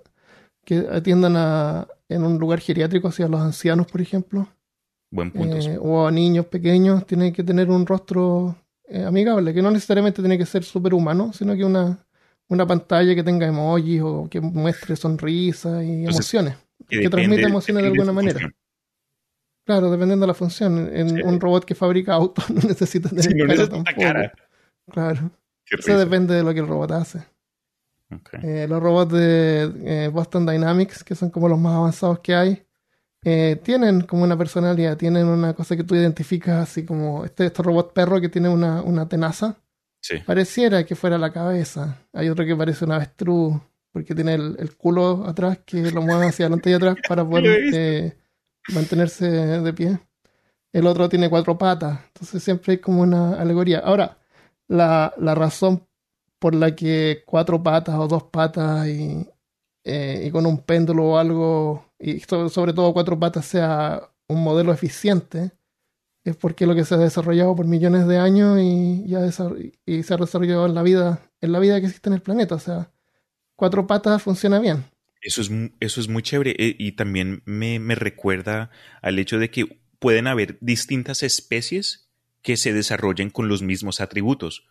que 0.66 0.86
atiendan 0.92 1.36
a 1.38 1.88
en 2.10 2.24
un 2.24 2.40
lugar 2.40 2.60
geriátrico, 2.62 3.10
hacia 3.10 3.28
los 3.28 3.42
ancianos, 3.42 3.88
por 3.88 4.02
ejemplo, 4.02 4.48
Buen 5.12 5.32
punto. 5.32 5.58
eh, 5.58 5.78
o 5.82 6.08
a 6.08 6.12
niños 6.12 6.48
pequeños, 6.48 7.06
tienen 7.08 7.34
que 7.34 7.44
tener 7.44 7.70
un 7.70 7.86
rostro 7.86 8.58
eh, 8.88 9.04
amigable, 9.06 9.54
que 9.54 9.62
no 9.62 9.72
necesariamente 9.72 10.22
tiene 10.22 10.38
que 10.38 10.46
ser 10.46 10.64
superhumano, 10.64 11.34
sino 11.34 11.56
que 11.56 11.64
una, 11.66 11.98
una 12.50 12.66
pantalla 12.68 13.16
que 13.16 13.24
tenga 13.24 13.48
emojis 13.48 14.02
o 14.04 14.28
que 14.30 14.40
muestre 14.42 14.96
sonrisas 14.96 15.84
y 15.84 15.90
Entonces, 16.06 16.34
emociones, 16.34 16.56
que, 16.88 16.98
depende- 16.98 17.10
transmita 17.10 17.48
emociones 17.48 17.84
de 17.84 17.90
alguna 17.90 18.12
manera. 18.12 18.34
función. 18.40 18.56
Claro, 19.66 19.90
dependiendo 19.90 20.24
de 20.26 20.28
la 20.28 20.34
función. 20.36 20.90
En 20.96 21.10
Sí. 21.10 21.22
un 21.24 21.40
robot 21.40 21.66
que 21.66 21.74
fabrica 21.74 22.14
autos 22.14 22.46
no 22.52 22.62
necesita 22.62 23.10
tener 23.10 23.24
Sí, 23.24 23.34
no 23.34 23.48
cara 23.48 23.68
tampoco. 23.68 24.00
cara. 24.02 24.34
Claro, 24.92 25.32
eso 25.72 25.98
depende 25.98 26.36
de 26.36 26.44
lo 26.44 26.54
que 26.54 26.60
el 26.60 26.68
robot 26.68 26.92
hace. 26.92 27.24
Eh, 28.44 28.68
los 28.70 28.82
robots 28.82 29.12
de 29.14 29.72
eh, 29.84 30.08
Boston 30.10 30.46
Dynamics, 30.46 31.04
que 31.04 31.16
son 31.16 31.32
como 31.32 31.50
los 31.50 31.58
más 31.60 31.74
avanzados 31.74 32.20
que 32.20 32.36
hay, 32.36 32.64
eh, 33.26 33.60
tienen 33.64 34.02
como 34.02 34.24
una 34.24 34.38
personalidad, 34.38 34.98
tienen 34.98 35.26
una 35.28 35.54
cosa 35.56 35.76
que 35.76 35.84
tú 35.84 35.96
identificas 35.96 36.70
así 36.70 36.86
como 36.86 37.26
este, 37.26 37.48
este 37.48 37.64
robot 37.64 37.92
perro 37.92 38.22
que 38.22 38.30
tiene 38.30 38.50
una, 38.50 38.84
una 38.84 39.10
tenaza. 39.10 39.58
Sí. 40.00 40.20
Pareciera 40.26 40.86
que 40.86 40.96
fuera 40.96 41.18
la 41.18 41.34
cabeza. 41.34 42.08
Hay 42.14 42.30
otro 42.30 42.46
que 42.46 42.56
parece 42.56 42.86
un 42.86 42.92
avestruz, 42.92 43.56
porque 43.92 44.14
tiene 44.14 44.36
el, 44.36 44.56
el 44.60 44.78
culo 44.78 45.26
atrás 45.28 45.60
que 45.66 45.92
lo 45.92 46.04
mueve 46.04 46.28
hacia 46.28 46.46
adelante 46.46 46.70
y 46.70 46.74
atrás 46.74 46.98
para 47.10 47.26
poder 47.30 47.74
eh, 47.74 48.18
mantenerse 48.74 49.26
de 49.28 49.74
pie. 49.74 50.00
El 50.72 50.86
otro 50.88 51.10
tiene 51.10 51.30
cuatro 51.30 51.58
patas. 51.58 52.02
Entonces 52.08 52.44
siempre 52.44 52.74
hay 52.74 52.78
como 52.78 53.02
una 53.02 53.42
alegoría. 53.42 53.80
Ahora, 53.80 54.20
la, 54.68 55.14
la 55.18 55.34
razón 55.34 55.88
por 56.38 56.54
la 56.54 56.76
que 56.76 57.24
cuatro 57.26 57.64
patas 57.64 57.96
o 57.96 58.08
dos 58.08 58.24
patas 58.26 58.88
y, 58.88 59.28
eh, 59.84 60.26
y 60.28 60.32
con 60.32 60.46
un 60.46 60.60
péndulo 60.60 61.06
o 61.06 61.18
algo, 61.18 61.85
y 62.00 62.20
so- 62.22 62.50
sobre 62.50 62.74
todo 62.74 62.94
cuatro 62.94 63.20
patas 63.20 63.46
sea 63.46 64.10
un 64.28 64.44
modelo 64.44 64.74
eficiente, 64.74 65.52
es 66.24 66.36
porque 66.36 66.66
lo 66.66 66.74
que 66.76 66.84
se 66.86 66.96
ha 66.96 66.98
desarrollado 66.98 67.56
por 67.56 67.68
millones 67.68 68.08
de 68.08 68.18
años 68.18 68.60
y, 68.62 69.06
ya 69.08 69.20
desar- 69.20 69.56
y 69.86 70.04
se 70.04 70.14
ha 70.14 70.18
desarrollado 70.18 70.66
en 70.66 70.74
la 70.74 70.82
vida, 70.84 71.30
en 71.42 71.52
la 71.52 71.60
vida 71.60 71.80
que 71.80 71.86
existe 71.88 72.10
en 72.10 72.14
el 72.16 72.22
planeta. 72.22 72.56
O 72.56 72.60
sea, 72.60 72.92
cuatro 73.56 73.86
patas 73.88 74.22
funciona 74.24 74.60
bien. 74.60 74.86
Eso 75.22 75.42
es, 75.42 75.52
eso 75.80 76.02
es 76.02 76.08
muy 76.08 76.22
chévere 76.24 76.56
eh, 76.58 76.76
y 76.78 76.94
también 76.94 77.42
me, 77.46 77.80
me 77.80 77.96
recuerda 77.96 78.70
al 79.02 79.18
hecho 79.20 79.40
de 79.40 79.50
que 79.50 79.80
pueden 80.00 80.28
haber 80.28 80.58
distintas 80.62 81.24
especies 81.24 82.10
que 82.42 82.58
se 82.58 82.74
desarrollen 82.74 83.30
con 83.32 83.48
los 83.48 83.62
mismos 83.64 84.02
atributos. 84.02 84.68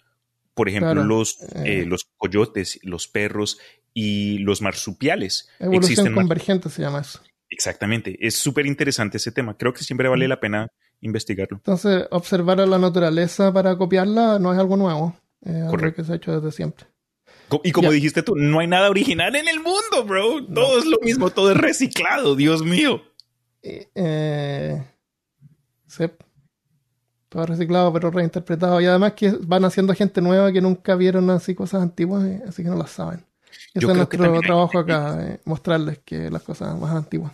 Por 0.54 0.68
ejemplo, 0.68 0.92
Claro, 0.92 1.04
los, 1.04 1.40
eh. 1.56 1.80
eh, 1.82 1.86
los 1.86 2.06
coyotes, 2.16 2.78
los 2.84 3.08
perros 3.08 3.58
y 3.94 4.38
los 4.38 4.60
marsupiales. 4.60 5.48
Evolución 5.60 5.92
Existen 5.92 6.14
convergente 6.14 6.68
se 6.68 6.82
llama 6.82 7.00
eso. 7.00 7.20
Exactamente. 7.48 8.18
Es 8.20 8.34
súper 8.34 8.66
interesante 8.66 9.16
ese 9.18 9.30
tema. 9.30 9.56
Creo 9.56 9.72
que 9.72 9.84
siempre 9.84 10.08
vale 10.08 10.26
la 10.26 10.40
pena 10.40 10.68
investigarlo. 11.00 11.58
Entonces, 11.58 12.06
observar 12.10 12.60
a 12.60 12.66
la 12.66 12.78
naturaleza 12.78 13.52
para 13.52 13.76
copiarla 13.78 14.38
no 14.40 14.52
es 14.52 14.58
algo 14.58 14.76
nuevo. 14.76 15.16
Es 15.40 15.54
algo 15.54 15.70
Correcto. 15.70 16.02
que 16.02 16.06
se 16.06 16.12
ha 16.12 16.16
hecho 16.16 16.40
desde 16.40 16.54
siempre. 16.54 16.86
Y 17.62 17.72
como 17.72 17.92
dijiste 17.92 18.22
tú, 18.22 18.34
no 18.34 18.58
hay 18.58 18.66
nada 18.66 18.90
original 18.90 19.36
en 19.36 19.46
el 19.46 19.58
mundo, 19.60 20.04
bro. 20.04 20.44
Todo 20.46 20.78
es 20.78 20.86
lo 20.86 20.98
mismo, 21.00 21.30
todo 21.30 21.52
es 21.52 21.56
reciclado, 21.56 22.34
Dios 22.34 22.64
mío. 22.64 23.02
Y, 23.62 23.86
eh, 23.94 24.82
sí. 25.86 26.04
Todo 27.28 27.46
reciclado, 27.46 27.92
pero 27.92 28.10
reinterpretado. 28.10 28.80
Y 28.80 28.86
además 28.86 29.12
que 29.12 29.30
van 29.40 29.64
haciendo 29.64 29.94
gente 29.94 30.20
nueva 30.20 30.50
que 30.52 30.60
nunca 30.60 30.96
vieron 30.96 31.30
así 31.30 31.54
cosas 31.54 31.82
antiguas, 31.82 32.24
eh, 32.24 32.42
así 32.48 32.62
que 32.62 32.70
no 32.70 32.76
las 32.76 32.90
saben. 32.90 33.24
Yo 33.74 33.88
es 33.88 33.94
creo 33.94 34.08
que 34.08 34.16
nuestro 34.18 34.34
hay- 34.34 34.40
trabajo 34.40 34.78
acá, 34.78 35.18
eh, 35.20 35.40
mostrarles 35.44 35.98
que 35.98 36.30
las 36.30 36.42
cosas 36.42 36.78
más 36.78 36.94
antiguas. 36.94 37.32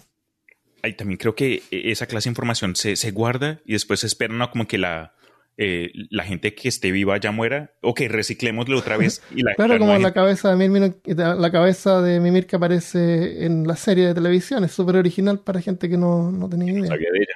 Ay, 0.82 0.94
también 0.94 1.18
creo 1.18 1.34
que 1.34 1.62
esa 1.70 2.06
clase 2.06 2.28
de 2.28 2.32
información 2.32 2.74
se, 2.74 2.96
se 2.96 3.10
guarda 3.10 3.60
y 3.66 3.72
después 3.74 4.00
se 4.00 4.06
espera 4.06 4.32
¿no? 4.32 4.50
como 4.50 4.66
que 4.66 4.78
la, 4.78 5.12
eh, 5.58 5.90
la 6.08 6.24
gente 6.24 6.54
que 6.54 6.68
esté 6.68 6.90
viva 6.90 7.18
ya 7.18 7.32
muera. 7.32 7.72
Ok, 7.82 8.00
reciclémoslo 8.08 8.78
otra 8.78 8.96
vez. 8.96 9.20
Y 9.34 9.42
la, 9.42 9.52
Claro, 9.56 9.74
la 9.74 9.78
como 9.78 9.98
la 9.98 10.12
cabeza 10.14 10.48
de 10.50 10.56
Mimir, 10.56 10.96
la 11.04 11.50
cabeza 11.50 12.00
de 12.00 12.18
Mimir 12.18 12.46
que 12.46 12.56
aparece 12.56 13.44
en 13.44 13.66
la 13.66 13.76
serie 13.76 14.06
de 14.06 14.14
televisión. 14.14 14.64
Es 14.64 14.72
súper 14.72 14.96
original 14.96 15.40
para 15.40 15.60
gente 15.60 15.86
que 15.88 15.98
no, 15.98 16.30
no 16.32 16.48
tenía 16.48 16.72
idea. 16.72 16.86
sabía 16.86 17.10
de 17.12 17.18
ella. 17.18 17.34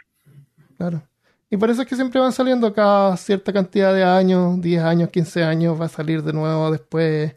Claro. 0.79 1.03
Y 1.51 1.59
por 1.59 1.69
eso 1.71 1.83
es 1.83 1.89
que 1.89 1.97
siempre 1.97 2.21
van 2.21 2.33
saliendo 2.33 2.73
cada 2.73 3.15
cierta 3.19 3.53
cantidad 3.53 3.95
de 3.95 4.03
años, 4.05 4.61
10 4.63 4.83
años, 4.83 5.11
15 5.11 5.45
años, 5.45 5.79
va 5.79 5.85
a 5.85 5.89
salir 5.91 6.23
de 6.23 6.33
nuevo 6.33 6.71
después 6.73 7.35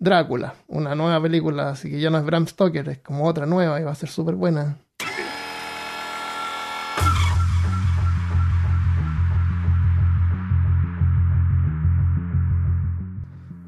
Drácula, 0.00 0.54
una 0.68 0.94
nueva 0.94 1.20
película, 1.20 1.70
así 1.70 1.90
que 1.90 1.98
ya 1.98 2.08
no 2.08 2.18
es 2.18 2.24
Bram 2.24 2.46
Stoker, 2.46 2.88
es 2.88 2.98
como 2.98 3.26
otra 3.26 3.46
nueva 3.46 3.80
y 3.80 3.82
va 3.82 3.90
a 3.90 3.96
ser 3.96 4.08
súper 4.08 4.36
buena. 4.36 4.78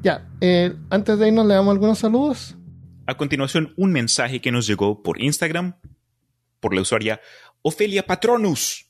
Ya, 0.01 0.29
eh, 0.39 0.73
antes 0.89 1.19
de 1.19 1.27
irnos 1.27 1.45
le 1.45 1.53
damos 1.53 1.73
algunos 1.73 1.99
saludos. 1.99 2.55
A 3.07 3.17
continuación, 3.17 3.73
un 3.75 3.91
mensaje 3.91 4.39
que 4.39 4.53
nos 4.53 4.65
llegó 4.65 5.03
por 5.03 5.21
Instagram 5.21 5.75
por 6.61 6.73
la 6.73 6.79
usuaria 6.79 7.19
Ofelia 7.61 8.05
Patronus. 8.05 8.89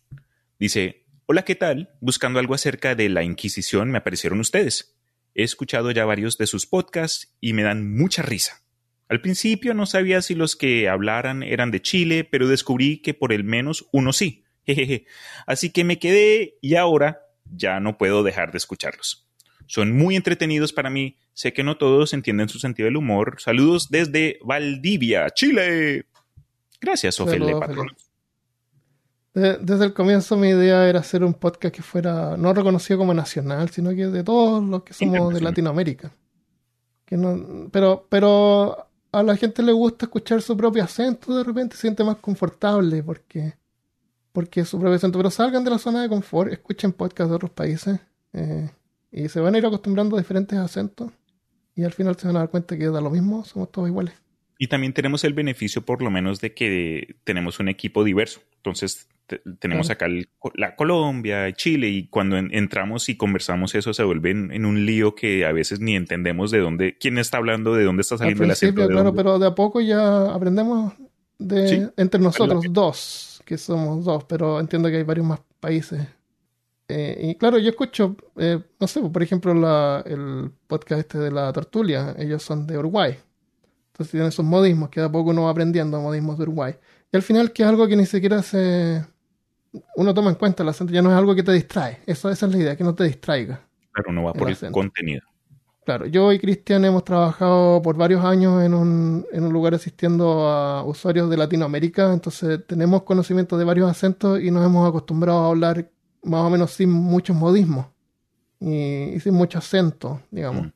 Dice, 0.60 1.08
hola, 1.26 1.44
¿qué 1.44 1.56
tal? 1.56 1.89
Buscando 2.02 2.38
algo 2.38 2.54
acerca 2.54 2.94
de 2.94 3.10
la 3.10 3.24
Inquisición 3.24 3.89
me 3.89 3.98
aparecieron 3.98 4.39
ustedes. 4.39 5.01
He 5.36 5.43
escuchado 5.43 5.91
ya 5.91 6.05
varios 6.05 6.38
de 6.38 6.47
sus 6.47 6.65
podcasts 6.65 7.36
y 7.39 7.53
me 7.53 7.63
dan 7.63 7.95
mucha 7.95 8.21
risa. 8.21 8.63
Al 9.09 9.21
principio 9.21 9.73
no 9.73 9.86
sabía 9.86 10.21
si 10.21 10.36
los 10.36 10.55
que 10.55 10.88
hablaran 10.88 11.43
eran 11.43 11.71
de 11.71 11.82
Chile, 11.82 12.23
pero 12.23 12.47
descubrí 12.47 13.01
que 13.01 13.13
por 13.13 13.34
el 13.34 13.43
menos 13.43 13.88
uno 13.91 14.13
sí. 14.13 14.43
Jejeje. 14.65 15.05
Así 15.47 15.69
que 15.69 15.84
me 15.84 15.99
quedé 15.99 16.57
y 16.61 16.75
ahora 16.75 17.19
ya 17.45 17.79
no 17.79 17.97
puedo 17.97 18.23
dejar 18.23 18.51
de 18.51 18.57
escucharlos. 18.57 19.27
Son 19.67 19.91
muy 19.91 20.15
entretenidos 20.15 20.73
para 20.73 20.89
mí. 20.89 21.17
Sé 21.34 21.53
que 21.53 21.63
no 21.63 21.77
todos 21.77 22.13
entienden 22.13 22.49
su 22.49 22.59
sentido 22.59 22.86
del 22.86 22.97
humor. 22.97 23.38
Saludos 23.39 23.89
desde 23.89 24.39
Valdivia, 24.43 25.29
Chile. 25.29 26.05
Gracias, 26.79 27.19
Ofelia 27.19 27.59
Patrón. 27.59 27.88
De- 29.34 29.57
desde 29.57 29.86
el 29.86 29.93
comienzo 29.93 30.36
mi 30.36 30.49
idea 30.49 30.88
era 30.89 30.99
hacer 30.99 31.23
un 31.23 31.34
podcast 31.34 31.73
que 31.73 31.82
fuera 31.82 32.36
no 32.38 32.53
reconocido 32.53 32.99
como 32.99 33.13
nacional, 33.13 33.69
sino 33.69 33.91
que 33.91 34.07
de 34.07 34.23
todos 34.23 34.63
los 34.63 34.84
que 34.84 34.93
somos 34.93 35.34
de. 35.34 35.41
Latinoamérica. 35.41 36.11
Que 37.05 37.17
no, 37.17 37.69
pero, 37.71 38.05
pero 38.09 38.88
a 39.11 39.23
la 39.23 39.36
gente 39.36 39.63
le 39.63 39.71
gusta 39.73 40.05
escuchar 40.05 40.41
su 40.41 40.55
propio 40.55 40.84
acento, 40.84 41.36
de 41.38 41.43
repente 41.43 41.75
se 41.75 41.82
siente 41.82 42.03
más 42.03 42.17
confortable 42.17 43.03
porque, 43.03 43.53
porque 44.32 44.61
es 44.61 44.69
su 44.69 44.79
propio 44.79 44.95
acento. 44.95 45.17
Pero 45.19 45.29
salgan 45.32 45.63
de 45.63 45.71
la 45.71 45.77
zona 45.77 46.01
de 46.01 46.09
confort, 46.09 46.51
escuchen 46.51 46.91
podcasts 46.93 47.29
de 47.29 47.36
otros 47.36 47.51
países 47.51 47.99
eh, 48.34 48.69
y 49.11 49.27
se 49.29 49.39
van 49.39 49.55
a 49.55 49.57
ir 49.57 49.65
acostumbrando 49.65 50.15
a 50.15 50.19
diferentes 50.19 50.57
acentos 50.57 51.11
y 51.75 51.84
al 51.84 51.93
final 51.93 52.17
se 52.17 52.27
van 52.27 52.36
a 52.38 52.39
dar 52.39 52.49
cuenta 52.49 52.77
que 52.77 52.88
da 52.89 52.99
lo 53.01 53.09
mismo, 53.09 53.43
somos 53.45 53.71
todos 53.71 53.88
iguales. 53.88 54.13
Y 54.64 54.68
también 54.68 54.93
tenemos 54.93 55.24
el 55.24 55.34
beneficio, 55.34 55.82
por 55.82 56.03
lo 56.03 56.12
menos, 56.12 56.39
de 56.39 56.53
que 56.53 57.16
tenemos 57.24 57.59
un 57.59 57.68
equipo 57.68 58.03
diverso. 58.03 58.41
Entonces, 58.57 59.09
te- 59.26 59.41
tenemos 59.59 59.89
acá 59.89 60.05
el- 60.05 60.30
la 60.53 60.76
Colombia, 60.76 61.51
Chile, 61.53 61.89
y 61.89 62.07
cuando 62.09 62.38
en- 62.38 62.53
entramos 62.53 63.09
y 63.09 63.18
conversamos 63.18 63.74
eso 63.74 63.91
se 63.91 64.03
vuelve 64.03 64.30
en, 64.30 64.51
en 64.51 64.66
un 64.66 64.86
lío 64.86 65.16
que 65.16 65.45
a 65.47 65.51
veces 65.51 65.80
ni 65.80 65.95
entendemos 65.95 66.51
de 66.51 66.59
dónde, 66.59 66.95
quién 66.99 67.18
está 67.18 67.38
hablando, 67.38 67.74
de 67.74 67.86
dónde 67.86 68.01
está 68.01 68.14
Al 68.16 68.20
saliendo 68.20 68.43
el 68.43 68.51
acento. 68.51 68.86
claro, 68.88 69.03
dónde. 69.05 69.18
pero 69.18 69.39
de 69.39 69.47
a 69.47 69.55
poco 69.55 69.82
ya 69.82 70.32
aprendemos 70.32 70.93
de 71.39 71.68
Sí, 71.68 71.82
entre 71.97 72.22
nosotros 72.22 72.64
dos, 72.70 73.41
que 73.45 73.57
somos 73.57 74.05
dos, 74.05 74.26
pero 74.26 74.59
entiendo 74.59 74.89
que 74.89 74.97
hay 74.97 75.03
varios 75.03 75.26
más 75.26 75.39
países. 75.59 76.05
Eh, 76.88 77.30
y 77.32 77.36
claro, 77.36 77.57
yo 77.57 77.70
escucho, 77.72 78.16
eh, 78.38 78.59
no 78.80 78.86
sé, 78.88 79.01
por 79.01 79.24
ejemplo, 79.24 79.55
la- 79.55 80.03
el 80.05 80.51
podcast 80.68 80.99
este 80.99 81.18
de 81.18 81.32
la 81.32 81.51
Tortulia, 81.51 82.14
ellos 82.20 82.43
son 82.43 82.68
de 82.68 82.78
Uruguay. 82.78 83.18
Entonces 83.92 84.12
tienen 84.12 84.32
sus 84.32 84.46
modismos, 84.46 84.89
que 84.89 85.00
de 85.02 85.08
a 85.08 85.12
poco 85.12 85.32
uno 85.32 85.44
va 85.44 85.52
aprendiendo 85.52 86.00
modismos 86.00 86.38
de 86.38 86.44
Uruguay. 86.44 86.76
Y 87.12 87.18
al 87.18 87.24
final 87.24 87.52
que 87.52 87.64
es 87.64 87.70
algo 87.70 87.88
que 87.88 87.96
ni 87.96 88.06
siquiera 88.06 88.42
se... 88.42 89.06
Uno 89.96 90.14
toma 90.14 90.30
en 90.30 90.36
cuenta 90.36 90.64
el 90.64 90.70
acento, 90.70 90.94
ya 90.94 91.02
no 91.02 91.12
es 91.12 91.18
algo 91.18 91.36
que 91.36 91.44
te 91.44 91.52
distrae. 91.52 92.00
Eso, 92.06 92.30
esa 92.30 92.46
es 92.46 92.52
la 92.52 92.58
idea, 92.58 92.76
que 92.76 92.84
no 92.84 92.94
te 92.96 93.06
distraiga. 93.06 93.62
Claro, 93.92 94.12
no 94.12 94.24
va 94.24 94.32
el 94.32 94.39
por 94.39 94.48
el 94.48 94.54
acento. 94.54 94.74
contenido. 94.74 95.22
Claro, 95.84 96.06
yo 96.06 96.32
y 96.32 96.39
Cristian 96.39 96.86
hemos 96.86 97.04
trabajado 97.04 97.82
por 97.82 97.98
varios 97.98 98.24
años 98.24 98.64
en 98.64 98.74
un, 98.74 99.26
en 99.32 99.44
un 99.44 99.52
lugar 99.52 99.74
asistiendo 99.74 100.48
a 100.48 100.84
usuarios 100.84 101.30
de 101.30 101.38
Latinoamérica, 101.38 102.14
entonces 102.14 102.60
tenemos 102.68 103.02
conocimiento 103.02 103.58
de 103.58 103.66
varios 103.66 103.89
acentos 103.89 104.39
y 104.39 104.52
nos 104.52 104.64
hemos 104.64 104.88
acostumbrado 104.88 105.39
a 105.39 105.50
hablar 105.50 105.89
más 106.24 106.42
o 106.42 106.50
menos 106.52 106.72
sin 106.72 106.92
muchos 106.92 107.36
modismos 107.36 107.88
y, 108.60 109.16
y 109.16 109.20
sin 109.22 109.34
mucho 109.34 109.58
acento, 109.58 110.22
digamos. 110.30 110.68
Mm. 110.68 110.72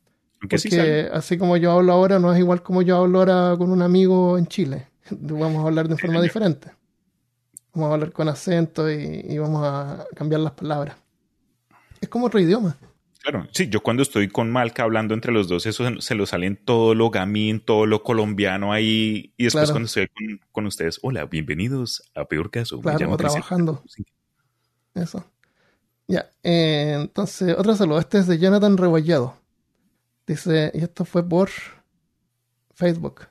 Sí 0.50 0.70
Porque 0.70 0.70
sale. 0.70 1.10
así 1.10 1.38
como 1.38 1.58
yo 1.58 1.72
hablo 1.72 1.94
ahora 1.94 2.20
no 2.20 2.34
es 2.34 2.40
igual 2.40 2.62
como 2.64 2.82
yo 2.82 2.98
hablo 2.98 3.20
ahora 3.20 3.56
con 3.58 3.72
un 3.72 3.82
amigo 3.82 4.38
en 4.38 4.48
Chile. 4.48 4.88
Vamos 5.10 5.64
a 5.64 5.68
hablar 5.68 5.88
de 5.88 5.98
forma 5.98 6.22
diferente. 6.22 6.70
Vamos 7.74 7.90
a 7.90 7.94
hablar 7.96 8.12
con 8.12 8.30
acento 8.30 8.90
y, 8.90 9.26
y 9.28 9.38
vamos 9.38 9.62
a 9.66 10.06
cambiar 10.16 10.40
las 10.40 10.54
palabras. 10.54 10.96
Es 12.00 12.08
como 12.08 12.28
otro 12.28 12.40
idioma. 12.40 12.78
Claro, 13.26 13.48
sí, 13.54 13.68
yo 13.70 13.82
cuando 13.82 14.04
estoy 14.04 14.28
con 14.28 14.52
Malca 14.52 14.84
hablando 14.84 15.16
entre 15.16 15.32
los 15.32 15.48
dos, 15.48 15.66
eso 15.66 16.00
se 16.00 16.14
lo 16.14 16.28
salen 16.28 16.58
todo 16.64 16.94
lo 16.94 17.10
gamín, 17.10 17.60
todo 17.60 17.88
lo 17.88 18.04
colombiano 18.04 18.72
ahí. 18.72 19.34
Y 19.36 19.46
después 19.46 19.72
cuando 19.72 19.88
estoy 19.88 20.08
con, 20.52 20.68
ustedes, 20.68 21.00
hola, 21.02 21.26
bienvenidos 21.26 22.04
a 22.14 22.26
Peor 22.26 22.52
Caso. 22.52 22.80
Claro, 22.82 23.18
trabajando. 23.18 23.84
Eso. 24.94 25.26
Ya, 26.08 26.30
eh, 26.44 27.00
entonces, 27.02 27.56
otro 27.58 27.76
saludo. 27.76 27.98
Este 27.98 28.20
es 28.20 28.28
de 28.28 28.38
Jonathan 28.38 28.78
Rebollado. 28.78 29.36
Dice, 30.28 30.72
y 30.74 30.84
esto 30.84 31.06
fue 31.06 31.28
por 31.28 31.50
Facebook. 32.74 33.28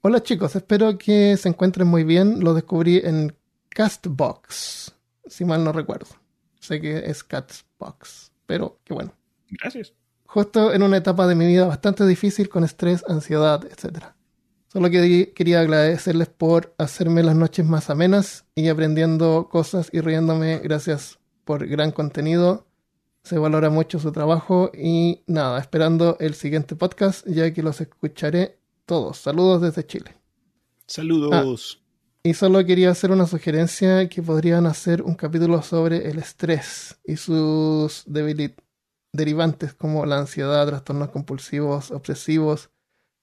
Hola 0.00 0.22
chicos, 0.22 0.54
espero 0.54 0.96
que 0.96 1.36
se 1.36 1.48
encuentren 1.48 1.88
muy 1.88 2.04
bien. 2.04 2.44
Lo 2.44 2.54
descubrí 2.54 3.00
en 3.02 3.36
Castbox, 3.68 4.94
si 5.26 5.44
mal 5.44 5.64
no 5.64 5.72
recuerdo. 5.72 6.06
Sé 6.60 6.80
que 6.80 6.98
es 6.98 7.24
Castbox, 7.24 8.30
pero 8.46 8.78
qué 8.84 8.94
bueno. 8.94 9.12
Gracias. 9.48 9.92
Justo 10.26 10.72
en 10.72 10.82
una 10.82 10.98
etapa 10.98 11.26
de 11.26 11.34
mi 11.34 11.46
vida 11.46 11.66
bastante 11.66 12.06
difícil 12.06 12.48
con 12.48 12.62
estrés, 12.62 13.04
ansiedad, 13.08 13.64
etc. 13.64 14.04
Solo 14.68 14.90
que 14.90 15.32
quería 15.34 15.60
agradecerles 15.60 16.28
por 16.28 16.74
hacerme 16.78 17.22
las 17.22 17.34
noches 17.34 17.66
más 17.66 17.90
amenas 17.90 18.44
y 18.54 18.68
aprendiendo 18.68 19.48
cosas 19.50 19.88
y 19.92 20.00
riéndome. 20.00 20.58
Gracias 20.58 21.18
por 21.44 21.66
gran 21.66 21.90
contenido. 21.90 22.65
Se 23.26 23.38
valora 23.38 23.70
mucho 23.70 23.98
su 23.98 24.12
trabajo 24.12 24.70
y 24.72 25.24
nada, 25.26 25.58
esperando 25.58 26.16
el 26.20 26.34
siguiente 26.34 26.76
podcast 26.76 27.26
ya 27.26 27.52
que 27.52 27.60
los 27.60 27.80
escucharé 27.80 28.60
todos. 28.84 29.16
Saludos 29.16 29.62
desde 29.62 29.84
Chile. 29.84 30.14
Saludos. 30.86 31.80
Ah, 31.82 31.82
y 32.22 32.34
solo 32.34 32.64
quería 32.64 32.92
hacer 32.92 33.10
una 33.10 33.26
sugerencia 33.26 34.08
que 34.08 34.22
podrían 34.22 34.64
hacer 34.66 35.02
un 35.02 35.16
capítulo 35.16 35.60
sobre 35.62 36.08
el 36.08 36.20
estrés 36.20 37.00
y 37.04 37.16
sus 37.16 38.04
derivantes 38.06 39.74
como 39.74 40.06
la 40.06 40.18
ansiedad, 40.18 40.64
trastornos 40.64 41.08
compulsivos, 41.08 41.90
obsesivos, 41.90 42.70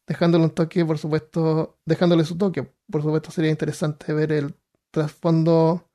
dejándole 0.06 0.44
un 0.44 0.52
toque, 0.52 0.84
por 0.84 0.98
supuesto, 0.98 1.80
dejándole 1.86 2.26
su 2.26 2.38
toque. 2.38 2.70
Por 2.92 3.04
supuesto 3.04 3.32
sería 3.32 3.52
interesante 3.52 4.12
ver 4.12 4.34
el 4.34 4.54
trasfondo 4.92 5.93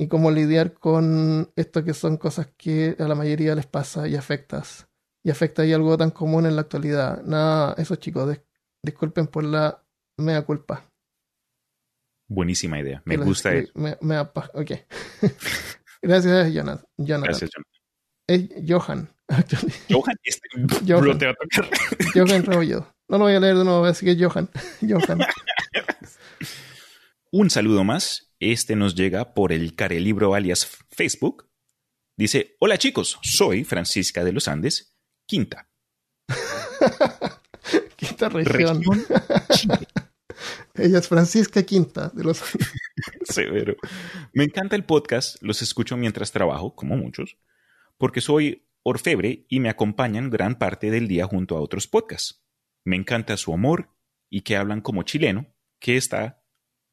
y 0.00 0.08
cómo 0.08 0.30
lidiar 0.30 0.72
con 0.72 1.52
esto 1.56 1.84
que 1.84 1.92
son 1.92 2.16
cosas 2.16 2.48
que 2.56 2.96
a 2.98 3.02
la 3.02 3.14
mayoría 3.14 3.54
les 3.54 3.66
pasa 3.66 4.08
y 4.08 4.16
afectas. 4.16 4.88
Y 5.22 5.28
afecta 5.28 5.66
y 5.66 5.74
algo 5.74 5.94
tan 5.98 6.10
común 6.10 6.46
en 6.46 6.56
la 6.56 6.62
actualidad. 6.62 7.22
Nada, 7.22 7.74
eso 7.76 7.96
chicos, 7.96 8.34
disculpen 8.82 9.26
por 9.26 9.44
la 9.44 9.84
mea 10.16 10.40
culpa. 10.40 10.90
Buenísima 12.26 12.80
idea, 12.80 13.02
me 13.04 13.18
gusta 13.18 13.52
eso. 13.52 13.70
Me, 13.74 13.94
ok. 14.00 14.70
Gracias, 16.02 16.50
Jonathan. 16.50 16.86
Gracias, 16.96 17.50
Jonathan. 17.50 17.64
Es 18.26 18.48
Johan. 18.66 19.10
Johan, 19.90 20.16
este, 20.22 20.48
Johan. 20.88 21.18
te 21.18 21.26
va 21.26 21.32
a 21.32 21.34
tocar. 21.34 21.70
Johan 22.14 22.42
Rebolledo. 22.42 22.90
No 23.06 23.18
lo 23.18 23.24
voy 23.24 23.34
a 23.34 23.40
leer 23.40 23.58
de 23.58 23.64
nuevo, 23.64 23.84
así 23.84 24.06
que 24.06 24.16
Johan. 24.16 24.48
Johan. 24.80 25.18
Un 27.32 27.50
saludo 27.50 27.84
más. 27.84 28.29
Este 28.40 28.74
nos 28.74 28.94
llega 28.94 29.34
por 29.34 29.52
el 29.52 29.74
Carelibro 29.74 30.34
alias 30.34 30.66
Facebook. 30.88 31.50
Dice: 32.16 32.56
Hola 32.58 32.78
chicos, 32.78 33.18
soy 33.22 33.64
Francisca 33.64 34.24
de 34.24 34.32
los 34.32 34.48
Andes, 34.48 34.96
Quinta. 35.26 35.70
Quinta 37.96 38.30
región. 38.30 38.82
Ella 40.74 40.98
es 41.00 41.08
Francisca 41.08 41.62
Quinta 41.64 42.08
de 42.14 42.24
los 42.24 42.40
Andes. 42.40 42.72
Severo. 43.24 43.76
Me 44.32 44.44
encanta 44.44 44.74
el 44.74 44.84
podcast, 44.84 45.36
los 45.42 45.60
escucho 45.60 45.98
mientras 45.98 46.32
trabajo, 46.32 46.74
como 46.74 46.96
muchos, 46.96 47.36
porque 47.98 48.22
soy 48.22 48.66
orfebre 48.82 49.44
y 49.50 49.60
me 49.60 49.68
acompañan 49.68 50.30
gran 50.30 50.58
parte 50.58 50.90
del 50.90 51.08
día 51.08 51.26
junto 51.26 51.58
a 51.58 51.60
otros 51.60 51.86
podcasts. 51.86 52.42
Me 52.84 52.96
encanta 52.96 53.36
su 53.36 53.52
amor 53.52 53.94
y 54.30 54.40
que 54.40 54.56
hablan 54.56 54.80
como 54.80 55.02
chileno, 55.02 55.54
que 55.78 55.98
está, 55.98 56.42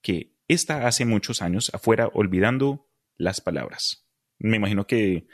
que 0.02 0.37
está 0.48 0.88
hace 0.88 1.06
muchos 1.06 1.42
años 1.42 1.72
afuera 1.74 2.10
olvidando 2.14 2.88
las 3.18 3.42
palabras. 3.42 4.08
Me 4.40 4.58
imagino 4.58 4.88
que 4.88 5.28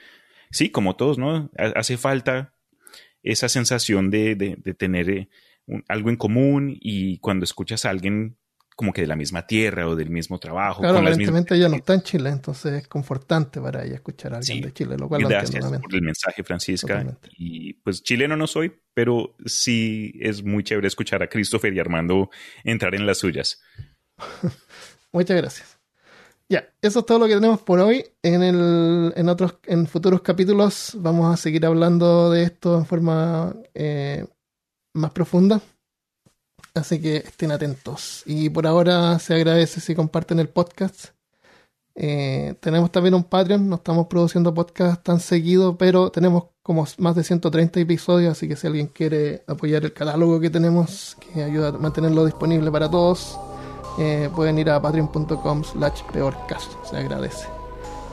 sí, 0.51 0.69
como 0.69 0.95
todos, 0.95 1.17
¿no? 1.17 1.51
Hace 1.57 1.97
falta 1.97 2.55
esa 3.21 3.49
sensación 3.49 4.09
de, 4.09 4.35
de, 4.35 4.73
tener 4.73 5.09
eh, 5.09 5.29
algo 5.87 6.09
en 6.09 6.17
común 6.17 6.77
y 6.79 7.19
cuando 7.19 7.45
escuchas 7.45 7.85
a 7.85 7.89
alguien 7.89 8.37
como 8.75 8.91
que 8.91 9.01
de 9.01 9.07
la 9.07 9.15
misma 9.15 9.45
tierra 9.45 9.87
o 9.87 9.95
del 9.95 10.09
mismo 10.09 10.39
trabajo. 10.39 10.81
Claro, 10.81 10.97
evidentemente 10.99 11.55
ella 11.55 11.69
no 11.69 11.75
está 11.75 11.93
en 11.93 12.01
Chile, 12.01 12.29
entonces 12.31 12.73
es 12.73 12.87
confortante 12.87 13.61
para 13.61 13.85
ella 13.85 13.95
escuchar 13.95 14.33
a 14.33 14.37
alguien 14.37 14.61
de 14.61 14.73
Chile, 14.73 14.97
lo 14.97 15.07
cual 15.07 15.23
Gracias 15.25 15.63
por 15.63 15.93
el 15.93 16.01
mensaje, 16.01 16.43
Francisca. 16.43 17.17
Y 17.37 17.73
pues 17.73 18.01
chileno 18.01 18.35
no 18.35 18.47
soy, 18.47 18.73
pero 18.93 19.35
sí 19.45 20.13
es 20.19 20.43
muy 20.43 20.63
chévere 20.63 20.87
escuchar 20.87 21.21
a 21.21 21.27
Christopher 21.27 21.73
y 21.73 21.79
Armando 21.79 22.29
entrar 22.63 22.95
en 22.95 23.05
las 23.05 23.19
suyas. 23.19 23.61
Muchas 25.13 25.37
gracias. 25.37 25.79
Ya, 26.49 26.67
eso 26.81 26.99
es 26.99 27.05
todo 27.05 27.19
lo 27.19 27.27
que 27.27 27.35
tenemos 27.35 27.61
por 27.61 27.79
hoy. 27.79 28.05
En, 28.21 28.43
el, 28.43 29.13
en 29.15 29.29
otros, 29.29 29.55
en 29.65 29.87
futuros 29.87 30.21
capítulos 30.21 30.91
vamos 30.95 31.33
a 31.33 31.37
seguir 31.37 31.65
hablando 31.65 32.31
de 32.31 32.43
esto 32.43 32.77
en 32.77 32.85
forma 32.85 33.55
eh, 33.73 34.25
más 34.93 35.11
profunda. 35.11 35.61
Así 36.73 36.99
que 36.99 37.17
estén 37.17 37.51
atentos. 37.51 38.23
Y 38.25 38.49
por 38.49 38.65
ahora 38.67 39.19
se 39.19 39.35
agradece 39.35 39.79
si 39.79 39.95
comparten 39.95 40.39
el 40.39 40.49
podcast. 40.49 41.09
Eh, 41.95 42.55
tenemos 42.59 42.91
también 42.91 43.13
un 43.13 43.23
Patreon, 43.23 43.69
no 43.69 43.75
estamos 43.75 44.07
produciendo 44.07 44.51
podcast 44.51 45.03
tan 45.03 45.19
seguido, 45.19 45.77
pero 45.77 46.09
tenemos 46.09 46.45
como 46.63 46.87
más 46.97 47.15
de 47.15 47.23
130 47.23 47.79
episodios, 47.81 48.31
así 48.31 48.47
que 48.47 48.55
si 48.55 48.65
alguien 48.65 48.87
quiere 48.87 49.43
apoyar 49.45 49.83
el 49.83 49.93
catálogo 49.93 50.39
que 50.39 50.49
tenemos, 50.49 51.17
que 51.19 51.43
ayuda 51.43 51.67
a 51.67 51.71
mantenerlo 51.73 52.25
disponible 52.25 52.71
para 52.71 52.89
todos, 52.89 53.37
eh, 53.97 54.29
pueden 54.35 54.57
ir 54.59 54.69
a 54.69 54.81
patreon.com 54.81 55.63
slash 55.63 56.01
peorcast, 56.11 56.73
se 56.85 56.97
agradece. 56.97 57.47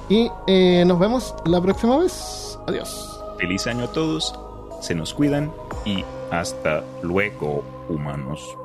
Y 0.09 0.31
eh, 0.47 0.85
nos 0.87 0.99
vemos 0.99 1.35
la 1.45 1.61
próxima 1.61 1.99
vez. 1.99 2.59
Adiós. 2.67 3.23
Feliz 3.39 3.67
año 3.67 3.85
a 3.85 3.93
todos, 3.93 4.35
se 4.81 4.95
nos 4.95 5.15
cuidan 5.15 5.53
y 5.85 6.05
hasta 6.31 6.85
luego, 7.03 7.63
humanos. 7.89 8.57